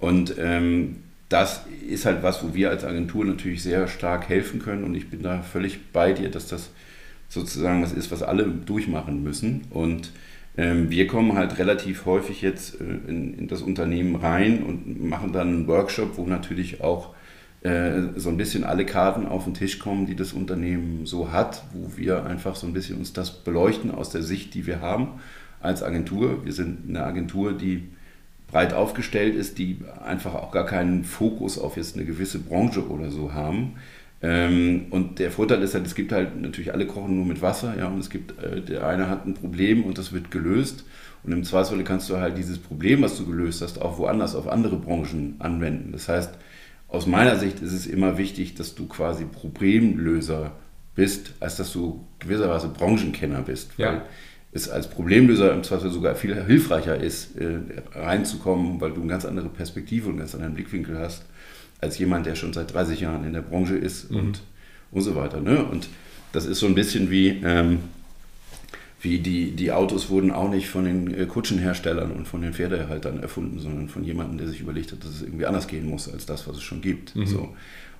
Und 0.00 0.34
ähm, 0.38 0.96
das 1.30 1.62
ist 1.88 2.04
halt 2.04 2.22
was, 2.22 2.44
wo 2.44 2.52
wir 2.52 2.68
als 2.68 2.84
Agentur 2.84 3.24
natürlich 3.24 3.62
sehr 3.62 3.88
stark 3.88 4.28
helfen 4.28 4.60
können. 4.60 4.84
Und 4.84 4.94
ich 4.94 5.08
bin 5.08 5.22
da 5.22 5.40
völlig 5.40 5.92
bei 5.94 6.12
dir, 6.12 6.30
dass 6.30 6.46
das 6.46 6.68
sozusagen 7.30 7.82
was 7.82 7.92
ist, 7.92 8.10
was 8.10 8.22
alle 8.22 8.44
durchmachen 8.44 9.22
müssen. 9.22 9.62
Und 9.70 10.10
wir 10.88 11.06
kommen 11.06 11.36
halt 11.36 11.58
relativ 11.58 12.06
häufig 12.06 12.42
jetzt 12.42 12.80
äh, 12.80 12.84
in, 13.08 13.38
in, 13.38 13.48
das 13.48 13.62
Unternehmen 13.62 14.16
rein 14.16 14.62
und 14.62 15.02
machen 15.02 15.32
dann 15.32 15.48
einen 15.48 15.66
Workshop, 15.66 16.16
wo 16.16 16.26
natürlich 16.26 16.82
auch 16.82 17.14
äh, 17.62 18.02
so 18.16 18.30
ein 18.30 18.36
bisschen 18.36 18.64
alle 18.64 18.86
Karten 18.86 19.26
auf 19.26 19.44
den 19.44 19.54
Tisch 19.54 19.78
kommen, 19.78 20.06
die 20.06 20.16
das 20.16 20.32
Unternehmen 20.32 21.06
so 21.06 21.30
hat, 21.30 21.64
wo 21.72 21.96
wir 21.96 22.24
einfach 22.24 22.56
so 22.56 22.66
ein 22.66 22.72
bisschen 22.72 22.98
uns 22.98 23.12
das 23.12 23.44
beleuchten 23.44 23.90
aus 23.90 24.10
der 24.10 24.22
Sicht, 24.22 24.54
die 24.54 24.66
wir 24.66 24.80
haben 24.80 25.20
als 25.60 25.82
Agentur. 25.82 26.44
Wir 26.44 26.52
sind 26.52 26.88
eine 26.88 27.04
Agentur, 27.04 27.52
die 27.52 27.88
breit 28.50 28.72
aufgestellt 28.72 29.34
ist, 29.34 29.58
die 29.58 29.78
einfach 30.04 30.34
auch 30.34 30.50
gar 30.50 30.66
keinen 30.66 31.04
Fokus 31.04 31.58
auf 31.58 31.76
jetzt 31.76 31.96
eine 31.96 32.04
gewisse 32.04 32.38
Branche 32.38 32.88
oder 32.88 33.10
so 33.10 33.32
haben, 33.32 33.74
ähm, 34.22 34.86
und 34.90 35.18
der 35.18 35.30
Vorteil 35.30 35.62
ist 35.62 35.74
halt, 35.74 35.86
es 35.86 35.94
gibt 35.94 36.12
halt 36.12 36.40
natürlich 36.40 36.74
alle 36.74 36.86
kochen 36.86 37.16
nur 37.16 37.24
mit 37.24 37.40
Wasser, 37.40 37.74
ja, 37.78 37.88
und 37.88 37.98
es 37.98 38.10
gibt, 38.10 38.38
äh, 38.42 38.60
der 38.60 38.86
eine 38.86 39.08
hat 39.08 39.26
ein 39.26 39.34
Problem 39.34 39.84
und 39.84 39.96
das 39.96 40.12
wird 40.12 40.30
gelöst. 40.30 40.84
Und 41.22 41.32
im 41.32 41.44
Zweifelsfall 41.44 41.84
kannst 41.84 42.08
du 42.10 42.16
halt 42.16 42.36
dieses 42.36 42.58
Problem, 42.58 43.02
was 43.02 43.16
du 43.16 43.26
gelöst 43.26 43.62
hast, 43.62 43.80
auch 43.80 43.98
woanders 43.98 44.34
auf 44.34 44.48
andere 44.48 44.76
Branchen 44.76 45.36
anwenden. 45.38 45.92
Das 45.92 46.08
heißt, 46.08 46.34
aus 46.88 47.06
meiner 47.06 47.36
Sicht 47.36 47.60
ist 47.60 47.72
es 47.72 47.86
immer 47.86 48.18
wichtig, 48.18 48.54
dass 48.54 48.74
du 48.74 48.86
quasi 48.86 49.24
Problemlöser 49.24 50.52
bist, 50.94 51.34
als 51.40 51.56
dass 51.56 51.72
du 51.72 52.06
gewisserweise 52.18 52.68
Branchenkenner 52.68 53.42
bist. 53.42 53.72
Ja. 53.76 53.92
Weil 53.92 54.02
es 54.52 54.68
als 54.68 54.90
Problemlöser 54.90 55.52
im 55.52 55.62
Zweifel 55.62 55.90
sogar 55.90 56.14
viel 56.14 56.34
hilfreicher 56.42 56.96
ist, 56.96 57.36
äh, 57.36 57.58
reinzukommen, 57.94 58.80
weil 58.80 58.92
du 58.92 59.00
eine 59.00 59.10
ganz 59.10 59.24
andere 59.24 59.48
Perspektive 59.48 60.06
und 60.06 60.12
einen 60.12 60.20
ganz 60.20 60.34
anderen 60.34 60.54
Blickwinkel 60.54 60.98
hast 60.98 61.24
als 61.80 61.98
jemand, 61.98 62.26
der 62.26 62.34
schon 62.34 62.52
seit 62.52 62.72
30 62.72 63.00
Jahren 63.00 63.24
in 63.24 63.32
der 63.32 63.42
Branche 63.42 63.76
ist 63.76 64.10
mhm. 64.10 64.18
und, 64.18 64.42
und 64.90 65.02
so 65.02 65.14
weiter. 65.14 65.40
Ne? 65.40 65.64
Und 65.64 65.88
das 66.32 66.46
ist 66.46 66.60
so 66.60 66.66
ein 66.66 66.74
bisschen 66.74 67.10
wie, 67.10 67.40
ähm, 67.44 67.80
wie 69.00 69.18
die, 69.18 69.52
die 69.52 69.72
Autos 69.72 70.10
wurden 70.10 70.30
auch 70.30 70.50
nicht 70.50 70.68
von 70.68 70.84
den 70.84 71.12
äh, 71.14 71.26
Kutschenherstellern 71.26 72.12
und 72.12 72.28
von 72.28 72.42
den 72.42 72.52
Pferdehaltern 72.52 73.20
erfunden, 73.20 73.58
sondern 73.58 73.88
von 73.88 74.04
jemandem, 74.04 74.38
der 74.38 74.48
sich 74.48 74.60
überlegt 74.60 74.92
hat, 74.92 75.02
dass 75.04 75.10
es 75.10 75.22
irgendwie 75.22 75.46
anders 75.46 75.66
gehen 75.66 75.86
muss 75.86 76.12
als 76.12 76.26
das, 76.26 76.46
was 76.46 76.56
es 76.56 76.62
schon 76.62 76.82
gibt. 76.82 77.16
Mhm. 77.16 77.26
So. 77.26 77.56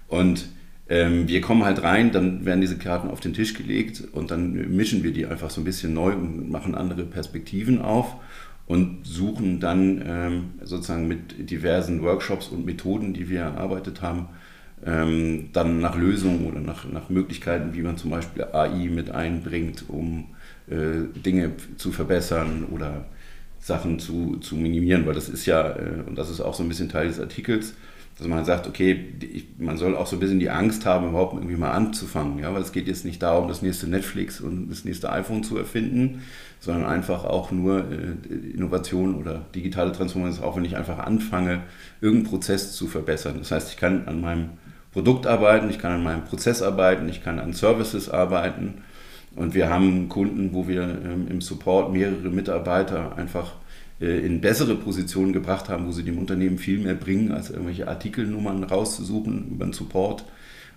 Und 0.09 0.47
ähm, 0.89 1.29
wir 1.29 1.41
kommen 1.41 1.65
halt 1.65 1.83
rein, 1.83 2.11
dann 2.11 2.45
werden 2.45 2.61
diese 2.61 2.77
Karten 2.77 3.09
auf 3.09 3.21
den 3.21 3.33
Tisch 3.33 3.55
gelegt 3.55 4.03
und 4.13 4.31
dann 4.31 4.53
mischen 4.75 5.03
wir 5.03 5.13
die 5.13 5.25
einfach 5.25 5.49
so 5.49 5.61
ein 5.61 5.65
bisschen 5.65 5.95
neu 5.95 6.13
und 6.13 6.51
machen 6.51 6.75
andere 6.75 7.05
Perspektiven 7.05 7.81
auf 7.81 8.17
und 8.71 9.05
suchen 9.05 9.59
dann 9.59 10.01
ähm, 10.07 10.51
sozusagen 10.63 11.09
mit 11.09 11.51
diversen 11.51 12.03
Workshops 12.03 12.47
und 12.47 12.65
Methoden, 12.65 13.13
die 13.15 13.29
wir 13.29 13.41
erarbeitet 13.41 14.01
haben, 14.01 14.29
ähm, 14.87 15.49
dann 15.53 15.81
nach 15.81 15.97
Lösungen 15.97 16.47
oder 16.47 16.61
nach, 16.61 16.85
nach 16.89 17.11
Möglichkeiten, 17.11 17.75
wie 17.75 17.83
man 17.83 17.97
zum 17.97 18.13
Beispiel 18.13 18.45
AI 18.45 18.89
mit 18.89 19.11
einbringt, 19.11 19.87
um 19.89 20.29
äh, 20.69 21.03
Dinge 21.19 21.51
zu 21.79 21.91
verbessern 21.91 22.67
oder 22.71 23.07
Sachen 23.59 23.99
zu, 23.99 24.37
zu 24.37 24.55
minimieren, 24.55 25.05
weil 25.05 25.15
das 25.15 25.29
ist 25.29 25.47
ja, 25.47 25.71
äh, 25.71 26.05
und 26.07 26.17
das 26.17 26.31
ist 26.31 26.41
auch 26.41 26.55
so 26.55 26.63
ein 26.63 26.69
bisschen 26.69 26.89
Teil 26.89 27.09
des 27.09 27.19
Artikels, 27.19 27.75
dass 28.21 28.29
man 28.29 28.45
sagt, 28.45 28.67
okay, 28.67 28.95
die, 28.95 29.49
man 29.57 29.79
soll 29.79 29.97
auch 29.97 30.07
so 30.07 30.17
ein 30.17 30.21
bisschen 30.21 30.41
die 30.41 30.51
Angst 30.51 30.85
haben, 30.85 31.09
überhaupt 31.09 31.33
irgendwie 31.33 31.57
mal 31.57 31.71
anzufangen, 31.71 32.39
ja, 32.39 32.53
weil 32.53 32.61
es 32.61 32.73
geht 32.73 32.87
jetzt 32.87 33.07
nicht 33.07 33.23
darum, 33.23 33.49
das 33.49 33.63
nächste 33.63 33.89
Netflix 33.89 34.43
und 34.43 34.69
das 34.69 34.85
nächste 34.85 35.11
iPhone 35.11 35.43
zu 35.43 35.57
erfinden, 35.57 36.23
sondern 36.61 36.85
einfach 36.85 37.25
auch 37.25 37.51
nur 37.51 37.79
äh, 37.79 38.35
Innovation 38.55 39.15
oder 39.15 39.47
digitale 39.55 39.93
Transformation, 39.93 40.45
auch 40.45 40.57
wenn 40.57 40.67
ich 40.67 40.77
einfach 40.77 40.99
anfange, 40.99 41.63
irgendeinen 42.03 42.31
Prozess 42.31 42.73
zu 42.73 42.89
verbessern. 42.89 43.37
Das 43.39 43.53
heißt, 43.53 43.71
ich 43.71 43.79
kann 43.79 44.07
an 44.07 44.21
meinem 44.21 44.51
Produkt 44.93 45.27
arbeiten, 45.27 45.71
ich 45.71 45.79
kann 45.79 45.93
an 45.93 46.03
meinem 46.03 46.25
Prozess 46.25 46.61
arbeiten, 46.61 47.09
ich 47.09 47.25
kann 47.25 47.39
an 47.39 47.55
Services 47.55 48.11
arbeiten. 48.11 48.83
Und 49.35 49.55
wir 49.55 49.71
haben 49.71 50.11
Kunden, 50.11 50.53
wo 50.53 50.69
wir 50.69 50.83
ähm, 50.83 51.27
im 51.31 51.41
Support 51.41 51.91
mehrere 51.91 52.29
Mitarbeiter 52.29 53.17
einfach 53.17 53.53
in 54.01 54.41
bessere 54.41 54.77
Positionen 54.77 55.33
gebracht 55.33 55.69
haben, 55.69 55.87
wo 55.87 55.93
sie 55.93 56.03
dem 56.03 56.19
Unternehmen 56.19 56.59
viel 56.59 56.79
mehr 56.79 56.95
bringen, 56.95 57.33
als 57.33 57.51
irgendwelche 57.51 57.87
Artikelnummern 57.87 58.65
rauszusuchen 58.65 59.51
über 59.51 59.67
den 59.67 59.75
Support 59.75 60.25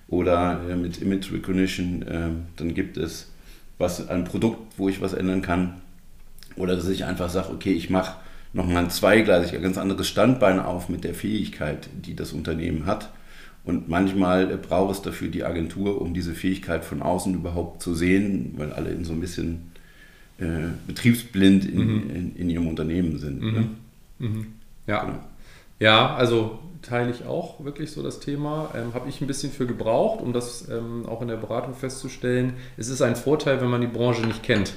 oder 0.08 0.62
äh, 0.70 0.76
mit 0.76 1.02
Image 1.02 1.32
Recognition. 1.32 2.06
Ähm, 2.10 2.42
dann 2.58 2.74
gibt 2.74 2.98
es 2.98 3.32
was, 3.78 4.10
ein 4.10 4.26
Produkt, 4.26 4.78
wo 4.78 4.90
ich 4.90 5.02
was 5.02 5.14
ändern 5.14 5.42
kann. 5.42 5.82
Oder 6.56 6.76
dass 6.76 6.88
ich 6.88 7.06
einfach 7.06 7.30
sage, 7.30 7.52
okay, 7.52 7.72
ich 7.74 7.90
mache 7.90 8.18
nochmal 8.54 8.84
ein 8.84 8.90
zweigleisig, 8.90 9.56
ein 9.56 9.64
ganz 9.64 9.78
anderes 9.78 10.08
Standbein 10.08 10.60
auf 10.60 10.90
mit 10.90 11.04
der 11.04 11.16
Fähigkeit, 11.16 11.90
die 12.06 12.16
das 12.16 12.34
Unternehmen 12.34 12.86
hat. 12.86 13.10
Und 13.66 13.88
manchmal 13.88 14.58
braucht 14.58 14.96
es 14.96 15.02
dafür 15.02 15.30
die 15.30 15.46
Agentur, 15.46 16.02
um 16.02 16.14
diese 16.14 16.34
Fähigkeit 16.34 16.84
von 16.84 17.02
außen 17.02 17.34
überhaupt 17.34 17.82
zu 17.82 17.96
sehen, 17.96 18.54
weil 18.58 18.74
alle 18.74 18.90
in 18.90 19.06
so 19.06 19.14
ein 19.14 19.22
bisschen 19.22 19.72
äh, 20.40 20.70
betriebsblind 20.88 21.66
in, 21.66 21.78
mhm. 21.78 22.10
in, 22.10 22.36
in, 22.36 22.50
ihrem 22.50 22.68
Unternehmen 22.68 23.18
sind. 23.18 23.42
Mhm. 23.42 23.54
Ne? 23.54 23.70
Mhm. 24.20 24.48
Ja. 24.88 25.06
Genau. 25.06 25.20
ja, 25.80 26.16
also 26.16 26.60
teile 26.82 27.12
ich 27.12 27.26
auch 27.26 27.64
wirklich 27.64 27.92
so 27.92 28.04
das 28.04 28.20
Thema. 28.20 28.72
Ähm, 28.76 28.94
Habe 28.94 29.10
ich 29.10 29.22
ein 29.22 29.28
bisschen 29.28 29.52
für 29.52 29.66
gebraucht, 29.66 30.22
um 30.22 30.34
das 30.34 30.68
ähm, 30.70 31.06
auch 31.08 31.22
in 31.22 31.28
der 31.28 31.38
Beratung 31.38 31.74
festzustellen. 31.74 32.54
Es 32.78 32.90
ist 32.90 33.02
ein 33.02 33.16
Vorteil, 33.16 33.62
wenn 33.62 33.70
man 33.70 33.82
die 33.82 33.88
Branche 33.88 34.26
nicht 34.26 34.44
kennt. 34.44 34.74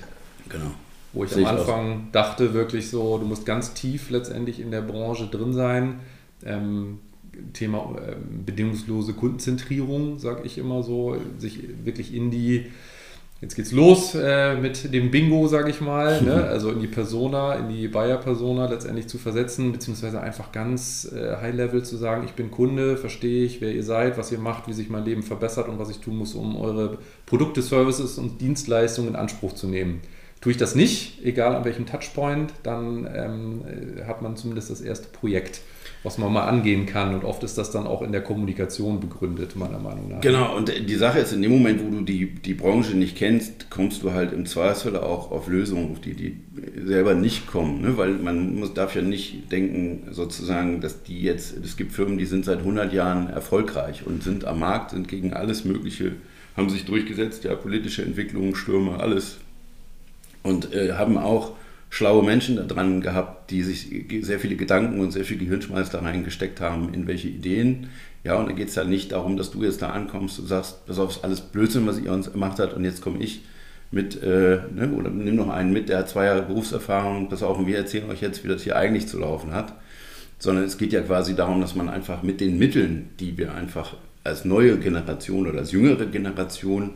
Genau. 0.49 0.73
Wo 1.13 1.25
ich 1.25 1.31
Sehe 1.31 1.47
am 1.47 1.57
Anfang 1.57 2.05
ich 2.07 2.13
dachte 2.13 2.55
wirklich 2.55 2.91
so, 2.91 3.19
du 3.19 3.25
musst 3.25 3.47
ganz 3.47 3.75
tief 3.75 4.11
letztendlich 4.11 4.61
in 4.61 4.71
der 4.71 4.83
Branche 4.83 5.27
drin 5.27 5.53
sein. 5.53 6.01
Ähm, 6.45 6.99
Thema 7.53 7.97
äh, 7.99 8.17
bedingungslose 8.45 9.13
Kundenzentrierung, 9.13 10.19
sage 10.19 10.43
ich 10.45 10.59
immer 10.59 10.83
so, 10.83 11.17
sich 11.39 11.61
wirklich 11.85 12.15
in 12.15 12.31
die 12.31 12.67
Jetzt 13.43 13.55
geht's 13.55 13.73
los 13.73 14.15
äh, 14.15 14.55
mit 14.55 14.95
dem 14.95 15.11
Bingo, 15.11 15.47
sage 15.47 15.69
ich 15.69 15.83
mal, 15.83 16.23
ne? 16.23 16.45
also 16.49 16.71
in 16.71 16.81
die 16.81 16.87
Persona, 16.87 17.57
in 17.57 17.69
die 17.69 17.87
Buyer-Persona 17.87 18.65
letztendlich 18.67 19.09
zu 19.09 19.19
versetzen, 19.19 19.73
beziehungsweise 19.73 20.23
einfach 20.23 20.53
ganz 20.53 21.13
äh, 21.13 21.37
High-Level 21.37 21.85
zu 21.85 21.99
sagen, 21.99 22.25
ich 22.25 22.33
bin 22.33 22.51
Kunde, 22.51 22.97
verstehe 22.97 23.45
ich, 23.45 23.61
wer 23.61 23.73
ihr 23.73 23.83
seid, 23.83 24.17
was 24.17 24.33
ihr 24.33 24.39
macht, 24.39 24.69
wie 24.69 24.73
sich 24.73 24.89
mein 24.89 25.05
Leben 25.05 25.23
verbessert 25.23 25.69
und 25.69 25.79
was 25.79 25.91
ich 25.91 25.99
tun 25.99 26.17
muss, 26.17 26.35
um 26.35 26.57
eure 26.57 26.97
Produkte, 27.27 27.61
Services 27.61 28.17
und 28.17 28.41
Dienstleistungen 28.41 29.11
in 29.11 29.17
Anspruch 29.17 29.53
zu 29.53 29.67
nehmen. 29.67 30.01
Tue 30.41 30.53
ich 30.53 30.59
das 30.59 30.75
nicht, 30.75 31.23
egal 31.23 31.55
an 31.55 31.65
welchem 31.67 31.85
Touchpoint, 31.85 32.55
dann 32.63 33.07
ähm, 33.15 33.61
äh, 33.99 34.05
hat 34.05 34.23
man 34.23 34.37
zumindest 34.37 34.71
das 34.71 34.81
erste 34.81 35.09
Projekt 35.09 35.61
was 36.07 36.19
man 36.19 36.33
mal 36.33 36.47
angehen 36.47 36.87
kann. 36.87 37.15
Und 37.17 37.25
oft 37.25 37.43
ist 37.43 37.59
das 37.59 37.73
dann 37.73 37.85
auch 37.85 38.01
in 38.01 38.13
der 38.13 38.23
Kommunikation 38.23 39.01
begründet, 39.01 39.57
meiner 39.57 39.81
Meinung 39.81 40.09
nach. 40.09 40.21
Genau, 40.21 40.57
und 40.57 40.73
die 40.89 40.95
Sache 40.95 41.19
ist, 41.19 41.33
in 41.33 41.43
dem 41.43 41.51
Moment, 41.51 41.85
wo 41.85 41.91
du 41.91 42.03
die, 42.03 42.33
die 42.33 42.55
Branche 42.55 42.97
nicht 42.97 43.17
kennst, 43.17 43.71
kommst 43.71 44.05
du 44.05 44.13
halt 44.13 44.33
im 44.33 44.47
Zweifelsfall 44.47 44.97
auch 44.99 45.33
auf 45.33 45.49
Lösungen, 45.49 45.91
auf 45.91 46.01
die 46.01 46.15
die 46.15 46.37
selber 46.85 47.15
nicht 47.15 47.49
kommen. 47.49 47.81
Ne? 47.81 47.99
Weil 47.99 48.13
man 48.13 48.55
muss, 48.55 48.73
darf 48.73 48.95
ja 48.95 49.03
nicht 49.03 49.51
denken, 49.51 50.07
sozusagen, 50.13 50.81
dass 50.81 51.03
die 51.03 51.21
jetzt, 51.23 51.57
es 51.57 51.77
gibt 51.77 51.91
Firmen, 51.91 52.19
die 52.19 52.27
sind 52.27 52.45
seit 52.45 52.61
100 52.61 52.93
Jahren 52.93 53.29
erfolgreich 53.29 54.07
und 54.07 54.23
sind 54.23 54.45
am 54.45 54.61
Markt, 54.61 54.93
sind 54.93 55.09
gegen 55.09 55.33
alles 55.33 55.65
Mögliche, 55.65 56.13
haben 56.57 56.71
sich 56.71 56.85
durchgesetzt, 56.85 57.43
ja, 57.43 57.57
politische 57.57 58.03
Entwicklungen, 58.03 58.55
Stürme, 58.55 59.01
alles. 59.01 59.39
Und 60.45 60.73
äh, 60.73 60.93
haben 60.93 61.19
auch 61.19 61.55
schlaue 61.91 62.25
Menschen 62.25 62.57
da 62.57 62.63
dran 62.63 63.01
gehabt, 63.01 63.51
die 63.51 63.63
sich 63.63 63.89
sehr 64.23 64.39
viele 64.39 64.57
Gedanken 64.57 65.01
und 65.01 65.13
sehr 65.13 65.25
viel 65.25 65.39
Gehirnschmalz 65.39 65.91
da 65.91 66.01
reingesteckt 66.01 66.61
haben, 66.61 66.93
in 66.93 67.07
welche 67.07 67.29
Ideen. 67.29 67.89
Ja, 68.25 68.37
und 68.37 68.49
da 68.49 68.53
geht 68.53 68.69
es 68.69 68.75
ja 68.75 68.85
nicht 68.85 69.13
darum, 69.13 69.37
dass 69.37 69.53
du 69.53 69.63
jetzt 69.63 69.83
da 69.83 69.91
ankommst 69.91 70.39
und 70.41 70.47
sagst, 70.47 70.79
auf, 70.89 71.11
ist 71.11 71.25
alles 71.25 71.41
Blödsinn, 71.41 71.87
was 71.87 72.01
ihr 72.01 72.13
uns 72.13 72.33
gemacht 72.33 72.59
habt 72.59 72.75
und 72.75 72.85
jetzt 72.85 73.01
komme 73.01 73.19
ich 73.21 73.43
mit, 73.91 74.21
äh, 74.23 74.59
ne, 74.75 74.93
oder 74.97 75.11
nimm 75.11 75.37
noch 75.37 75.49
einen 75.49 75.73
mit, 75.73 75.89
der 75.89 75.99
hat 75.99 76.09
zwei 76.09 76.25
Jahre 76.25 76.43
Berufserfahrung, 76.43 77.29
pass 77.29 77.43
auf, 77.43 77.59
und 77.59 77.67
wir 77.67 77.77
erzählen 77.77 78.11
euch 78.11 78.21
jetzt, 78.21 78.45
wie 78.45 78.49
das 78.49 78.63
hier 78.63 78.77
eigentlich 78.77 79.07
zu 79.07 79.19
laufen 79.19 79.53
hat. 79.53 79.75
Sondern 80.39 80.65
es 80.65 80.77
geht 80.77 80.93
ja 80.93 81.01
quasi 81.01 81.35
darum, 81.35 81.63
dass 81.63 81.75
man 81.75 81.89
einfach 81.89 82.23
mit 82.23 82.41
den 82.43 82.59
Mitteln, 82.59 83.11
die 83.21 83.39
wir 83.39 83.55
einfach 83.55 83.97
als 84.23 84.45
neue 84.45 84.77
Generation 84.79 85.47
oder 85.47 85.61
als 85.61 85.73
jüngere 85.73 86.05
Generation 86.07 86.91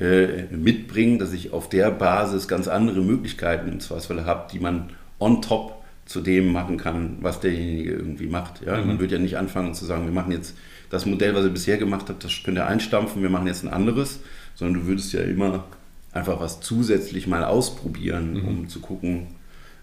äh, 0.00 0.44
mitbringen, 0.50 1.18
dass 1.18 1.32
ich 1.32 1.52
auf 1.52 1.68
der 1.68 1.90
Basis 1.90 2.48
ganz 2.48 2.68
andere 2.68 3.00
Möglichkeiten 3.02 3.68
im 3.68 3.80
Zweifelsfall 3.80 4.24
habe, 4.24 4.50
die 4.50 4.58
man 4.58 4.90
on 5.18 5.42
top 5.42 5.74
zu 6.06 6.20
dem 6.20 6.50
machen 6.52 6.76
kann, 6.76 7.18
was 7.20 7.40
derjenige 7.40 7.92
irgendwie 7.92 8.26
macht. 8.26 8.62
Ja? 8.64 8.78
Mhm. 8.78 8.86
Man 8.86 8.98
wird 8.98 9.12
ja 9.12 9.18
nicht 9.18 9.36
anfangen 9.36 9.74
zu 9.74 9.84
sagen, 9.84 10.06
wir 10.06 10.12
machen 10.12 10.32
jetzt 10.32 10.56
das 10.88 11.06
Modell, 11.06 11.34
was 11.34 11.44
ihr 11.44 11.50
bisher 11.50 11.78
gemacht 11.78 12.06
habt, 12.08 12.24
das 12.24 12.32
könnt 12.44 12.58
ihr 12.58 12.66
einstampfen, 12.66 13.22
wir 13.22 13.30
machen 13.30 13.46
jetzt 13.46 13.62
ein 13.62 13.72
anderes, 13.72 14.20
sondern 14.54 14.82
du 14.82 14.88
würdest 14.88 15.12
ja 15.12 15.20
immer 15.20 15.64
einfach 16.12 16.40
was 16.40 16.60
zusätzlich 16.60 17.26
mal 17.26 17.44
ausprobieren, 17.44 18.32
mhm. 18.32 18.48
um 18.48 18.68
zu 18.68 18.80
gucken, 18.80 19.28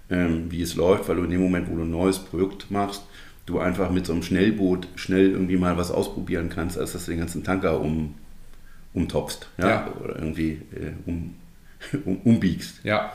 ähm, 0.10 0.52
wie 0.52 0.62
es 0.62 0.76
läuft, 0.76 1.08
weil 1.08 1.18
du 1.18 1.24
in 1.24 1.30
dem 1.30 1.42
Moment, 1.42 1.70
wo 1.70 1.76
du 1.76 1.84
ein 1.84 1.92
neues 1.92 2.20
Produkt 2.20 2.72
machst, 2.72 3.04
du 3.46 3.60
einfach 3.60 3.92
mit 3.92 4.06
so 4.06 4.14
einem 4.14 4.24
Schnellboot 4.24 4.88
schnell 4.96 5.32
irgendwie 5.32 5.58
mal 5.58 5.78
was 5.78 5.92
ausprobieren 5.92 6.50
kannst, 6.50 6.78
als 6.78 6.94
dass 6.94 7.06
du 7.06 7.12
den 7.12 7.20
ganzen 7.20 7.44
Tanker 7.44 7.80
um, 7.80 8.16
umtopfst 8.98 9.48
ja? 9.58 9.70
ja. 9.70 9.94
oder 10.04 10.16
irgendwie 10.16 10.62
äh, 10.74 10.94
um, 11.06 11.36
um, 12.06 12.18
umbiegst. 12.24 12.84
Ja. 12.84 13.14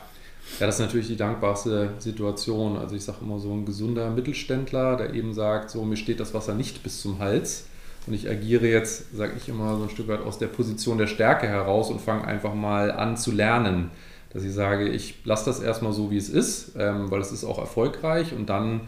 Ja, 0.58 0.66
das 0.66 0.76
ist 0.76 0.80
natürlich 0.80 1.06
die 1.06 1.16
dankbarste 1.16 1.90
Situation. 1.98 2.76
Also 2.76 2.96
ich 2.96 3.04
sage 3.04 3.18
immer 3.22 3.38
so 3.38 3.52
ein 3.52 3.64
gesunder 3.64 4.10
Mittelständler, 4.10 4.96
der 4.96 5.14
eben 5.14 5.32
sagt, 5.32 5.70
so 5.70 5.84
mir 5.84 5.96
steht 5.96 6.20
das 6.20 6.34
Wasser 6.34 6.54
nicht 6.54 6.82
bis 6.82 7.00
zum 7.00 7.20
Hals 7.20 7.66
und 8.06 8.14
ich 8.14 8.28
agiere 8.28 8.66
jetzt, 8.66 9.16
sage 9.16 9.34
ich 9.36 9.48
immer 9.48 9.76
so 9.76 9.84
ein 9.84 9.90
Stück 9.90 10.08
weit 10.08 10.20
aus 10.22 10.38
der 10.38 10.48
Position 10.48 10.98
der 10.98 11.06
Stärke 11.06 11.46
heraus 11.46 11.90
und 11.90 12.00
fange 12.00 12.24
einfach 12.24 12.54
mal 12.54 12.90
an 12.90 13.16
zu 13.16 13.30
lernen. 13.30 13.90
Dass 14.32 14.44
ich 14.44 14.52
sage, 14.52 14.88
ich 14.88 15.24
lasse 15.24 15.44
das 15.44 15.60
erstmal 15.60 15.92
so, 15.92 16.10
wie 16.10 16.16
es 16.16 16.28
ist, 16.28 16.72
ähm, 16.76 17.10
weil 17.10 17.20
es 17.20 17.32
ist 17.32 17.44
auch 17.44 17.58
erfolgreich 17.58 18.32
und 18.32 18.48
dann 18.48 18.82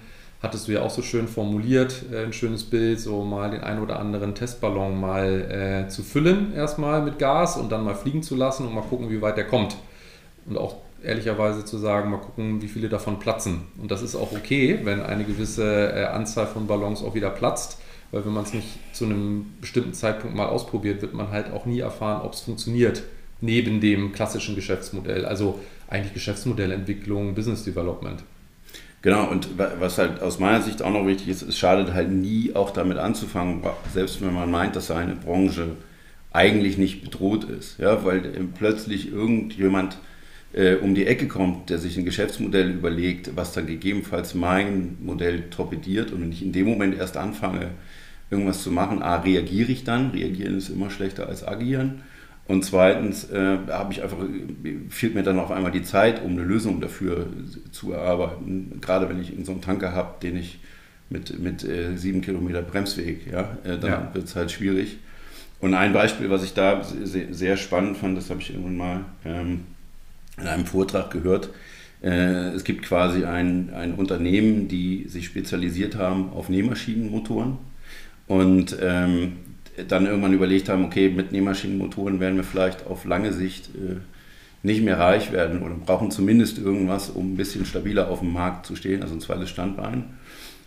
hattest 0.45 0.69
du 0.69 0.73
ja 0.73 0.83
auch 0.83 0.91
so 0.91 1.03
schön 1.03 1.27
formuliert, 1.27 2.05
äh, 2.13 2.25
ein 2.25 2.33
schönes 2.33 2.63
Bild, 2.63 3.01
so 3.01 3.25
mal 3.25 3.51
den 3.51 3.63
ein 3.63 3.81
oder 3.81 3.99
anderen 3.99 4.35
Testballon 4.35 5.01
mal 5.01 5.87
äh, 5.87 5.89
zu 5.89 6.03
füllen, 6.03 6.55
erstmal 6.55 7.03
mit 7.03 7.19
Gas 7.19 7.57
und 7.57 7.73
dann 7.73 7.83
mal 7.83 7.95
fliegen 7.95 8.23
zu 8.23 8.37
lassen 8.37 8.67
und 8.67 8.75
mal 8.75 8.83
gucken, 8.83 9.11
wie 9.11 9.21
weit 9.21 9.37
der 9.37 9.47
kommt. 9.47 9.77
Und 10.47 10.59
auch 10.59 10.77
ehrlicherweise 11.03 11.65
zu 11.65 11.79
sagen, 11.79 12.11
mal 12.11 12.19
gucken, 12.19 12.63
wie 12.63 12.69
viele 12.69 12.89
davon 12.89 13.19
platzen. 13.19 13.63
Und 13.81 13.91
das 13.91 14.03
ist 14.03 14.15
auch 14.15 14.33
okay, 14.33 14.81
wenn 14.85 15.01
eine 15.01 15.25
gewisse 15.25 15.93
äh, 15.93 16.05
Anzahl 16.05 16.47
von 16.47 16.67
Ballons 16.67 17.03
auch 17.03 17.15
wieder 17.15 17.31
platzt, 17.31 17.79
weil 18.13 18.25
wenn 18.25 18.33
man 18.33 18.45
es 18.45 18.55
nicht 18.55 18.69
zu 18.93 19.07
einem 19.07 19.47
bestimmten 19.61 19.93
Zeitpunkt 19.93 20.37
mal 20.37 20.47
ausprobiert, 20.47 21.03
wird 21.03 21.15
man 21.15 21.31
halt 21.31 21.53
auch 21.53 21.67
nie 21.67 21.81
erfahren, 21.81 22.23
ob 22.23 22.35
es 22.35 22.41
funktioniert, 22.41 23.03
neben 23.41 23.81
dem 23.81 24.13
klassischen 24.13 24.55
Geschäftsmodell. 24.55 25.25
Also 25.25 25.59
eigentlich 25.89 26.15
Geschäftsmodellentwicklung, 26.15 27.35
Business 27.35 27.65
Development. 27.65 28.23
Genau, 29.05 29.29
und 29.31 29.59
was 29.59 29.99
halt 29.99 30.23
aus 30.23 30.39
meiner 30.39 30.63
Sicht 30.63 30.81
auch 30.81 30.91
noch 30.91 31.07
wichtig 31.07 31.29
ist, 31.29 31.43
es 31.43 31.59
schadet 31.59 31.93
halt 31.93 32.11
nie 32.11 32.53
auch 32.55 32.71
damit 32.71 32.97
anzufangen, 32.97 33.61
selbst 33.93 34.23
wenn 34.23 34.33
man 34.33 34.51
meint, 34.51 34.77
dass 34.77 34.87
seine 34.87 35.15
Branche 35.15 35.73
eigentlich 36.33 36.79
nicht 36.79 37.05
bedroht 37.05 37.45
ist. 37.45 37.79
Ja, 37.79 38.03
weil 38.07 38.23
plötzlich 38.57 39.13
irgendjemand 39.13 39.99
äh, 40.55 40.77
um 40.77 40.95
die 40.95 41.05
Ecke 41.05 41.29
kommt, 41.29 41.69
der 41.69 41.77
sich 41.77 41.99
ein 41.99 42.07
Geschäftsmodell 42.07 42.71
überlegt, 42.71 43.37
was 43.37 43.53
dann 43.53 43.67
gegebenenfalls 43.67 44.35
mein 44.35 44.97
Modell 45.03 45.51
torpediert 45.51 46.11
und 46.11 46.23
wenn 46.23 46.33
ich 46.33 46.43
in 46.43 46.53
dem 46.53 46.65
Moment 46.65 46.97
erst 46.97 47.19
anfange, 47.19 47.73
irgendwas 48.31 48.63
zu 48.63 48.71
machen, 48.71 49.03
a, 49.03 49.17
reagiere 49.17 49.71
ich 49.71 49.85
dann, 49.85 50.13
reagieren 50.13 50.57
ist 50.57 50.71
immer 50.71 50.89
schlechter 50.89 51.29
als 51.29 51.47
agieren 51.47 52.01
und 52.47 52.65
zweitens 52.65 53.31
äh, 53.31 53.59
habe 53.69 53.93
ich 53.93 54.03
einfach, 54.03 54.19
fehlt 54.91 55.15
mir 55.15 55.23
dann 55.23 55.39
auf 55.39 55.51
einmal 55.51 55.73
die 55.73 55.83
Zeit, 55.83 56.23
um 56.23 56.33
eine 56.33 56.43
Lösung 56.43 56.81
dafür 56.81 57.27
zu 57.73 57.93
erarbeiten. 57.93 58.79
Gerade 58.83 59.09
wenn 59.09 59.21
ich 59.21 59.33
so 59.45 59.53
einen 59.53 59.63
Tanker 59.63 59.93
habe, 59.93 60.17
den 60.23 60.37
ich 60.37 60.59
mit, 61.09 61.39
mit 61.39 61.65
äh, 61.65 61.97
sieben 61.97 62.21
Kilometer 62.21 62.61
Bremsweg, 62.61 63.31
ja, 63.31 63.57
äh, 63.65 63.79
dann 63.79 63.91
ja. 63.91 64.11
wird 64.13 64.27
es 64.27 64.37
halt 64.37 64.51
schwierig. 64.51 64.99
Und 65.61 65.73
ein 65.73 65.95
Beispiel, 65.95 66.29
was 66.29 66.45
ich 66.45 66.53
da 66.53 66.83
sehr, 66.85 67.33
sehr 67.33 67.57
spannend 67.57 67.97
fand, 67.97 68.19
das 68.19 68.29
habe 68.29 68.43
ich 68.43 68.51
irgendwann 68.51 68.77
mal 68.77 69.05
ähm, 69.25 69.61
in 70.37 70.47
einem 70.47 70.67
Vortrag 70.67 71.11
gehört. 71.11 71.49
Äh, 72.03 72.51
es 72.51 72.65
gibt 72.65 72.83
quasi 72.83 73.25
ein, 73.25 73.73
ein 73.73 73.95
Unternehmen, 73.95 74.69
die 74.69 75.07
sich 75.09 75.25
spezialisiert 75.25 75.97
haben 75.97 76.31
auf 76.31 76.51
Nähmaschinenmotoren. 76.51 77.57
Und 78.27 78.77
ähm, 78.83 79.37
dann 79.89 80.07
irgendwann 80.07 80.33
überlegt 80.33 80.69
haben, 80.69 80.85
okay, 80.85 81.09
mit 81.09 81.33
Nähmaschinenmotoren 81.33 82.21
werden 82.21 82.37
wir 82.37 82.45
vielleicht 82.45 82.87
auf 82.87 83.05
lange 83.05 83.33
Sicht 83.33 83.71
äh, 83.75 83.97
nicht 84.63 84.83
mehr 84.83 84.99
reich 84.99 85.33
werden 85.33 85.63
oder 85.63 85.75
brauchen 85.75 86.11
zumindest 86.11 86.59
irgendwas, 86.59 87.11
um 87.11 87.33
ein 87.33 87.37
bisschen 87.37 87.67
stabiler 87.67 88.09
auf 88.09 88.21
dem 88.21 88.33
Markt 88.33 88.67
zu 88.67 88.77
stehen, 88.77 89.03
also 89.03 89.15
ein 89.15 89.21
zweites 89.21 89.51
Standbein. 89.51 90.05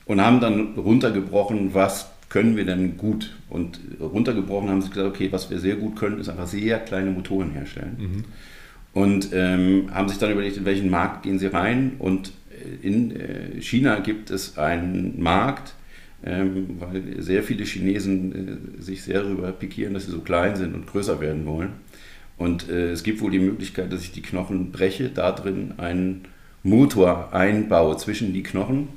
Und 0.06 0.22
haben 0.22 0.40
dann 0.40 0.76
runtergebrochen, 0.76 1.74
was 1.74 2.12
können 2.30 2.56
wir 2.56 2.66
denn 2.66 2.98
gut? 2.98 3.36
Und 3.50 3.80
runtergebrochen 4.00 4.70
haben 4.70 4.82
sie 4.82 4.90
gesagt, 4.90 5.08
okay, 5.08 5.32
was 5.32 5.50
wir 5.50 5.60
sehr 5.60 5.76
gut 5.76 5.96
können, 5.96 6.20
ist 6.20 6.30
einfach 6.30 6.48
sehr 6.48 6.80
kleine 6.80 7.12
Motoren 7.12 7.52
herstellen. 7.52 7.98
Mhm. 7.98 8.24
Und 8.94 9.30
ähm, 9.34 9.90
haben 9.94 10.10
sich 10.10 10.18
dann 10.18 10.32
überlegt, 10.32 10.58
in 10.58 10.66
welchen 10.66 10.90
Markt 10.90 11.24
gehen 11.24 11.40
sie 11.40 11.48
rein. 11.48 11.94
Und 12.00 12.32
äh, 12.52 12.88
in 12.88 13.12
äh, 13.12 13.62
China 13.62 14.00
gibt 14.00 14.30
es 14.30 14.58
einen 14.58 15.22
Markt, 15.22 15.74
ähm, 16.24 16.78
weil 16.80 17.22
sehr 17.22 17.44
viele 17.44 17.64
Chinesen 17.64 18.80
äh, 18.80 18.82
sich 18.82 19.04
sehr 19.04 19.22
darüber 19.22 19.52
pikieren, 19.52 19.94
dass 19.94 20.06
sie 20.06 20.12
so 20.12 20.22
klein 20.22 20.56
sind 20.56 20.74
und 20.74 20.88
größer 20.88 21.20
werden 21.20 21.46
wollen. 21.46 21.74
Und 22.38 22.70
äh, 22.70 22.92
es 22.92 23.04
gibt 23.04 23.22
wohl 23.22 23.32
die 23.32 23.40
Möglichkeit, 23.40 23.92
dass 23.92 24.02
ich 24.02 24.12
die 24.12 24.22
Knochen 24.22 24.72
breche, 24.72 25.10
da 25.10 25.32
drin 25.32 25.74
einen 25.78 26.26
Motor 26.64 27.34
einbaue 27.34 27.98
zwischen 27.98 28.34
die 28.34 28.44
Knochen 28.44 28.90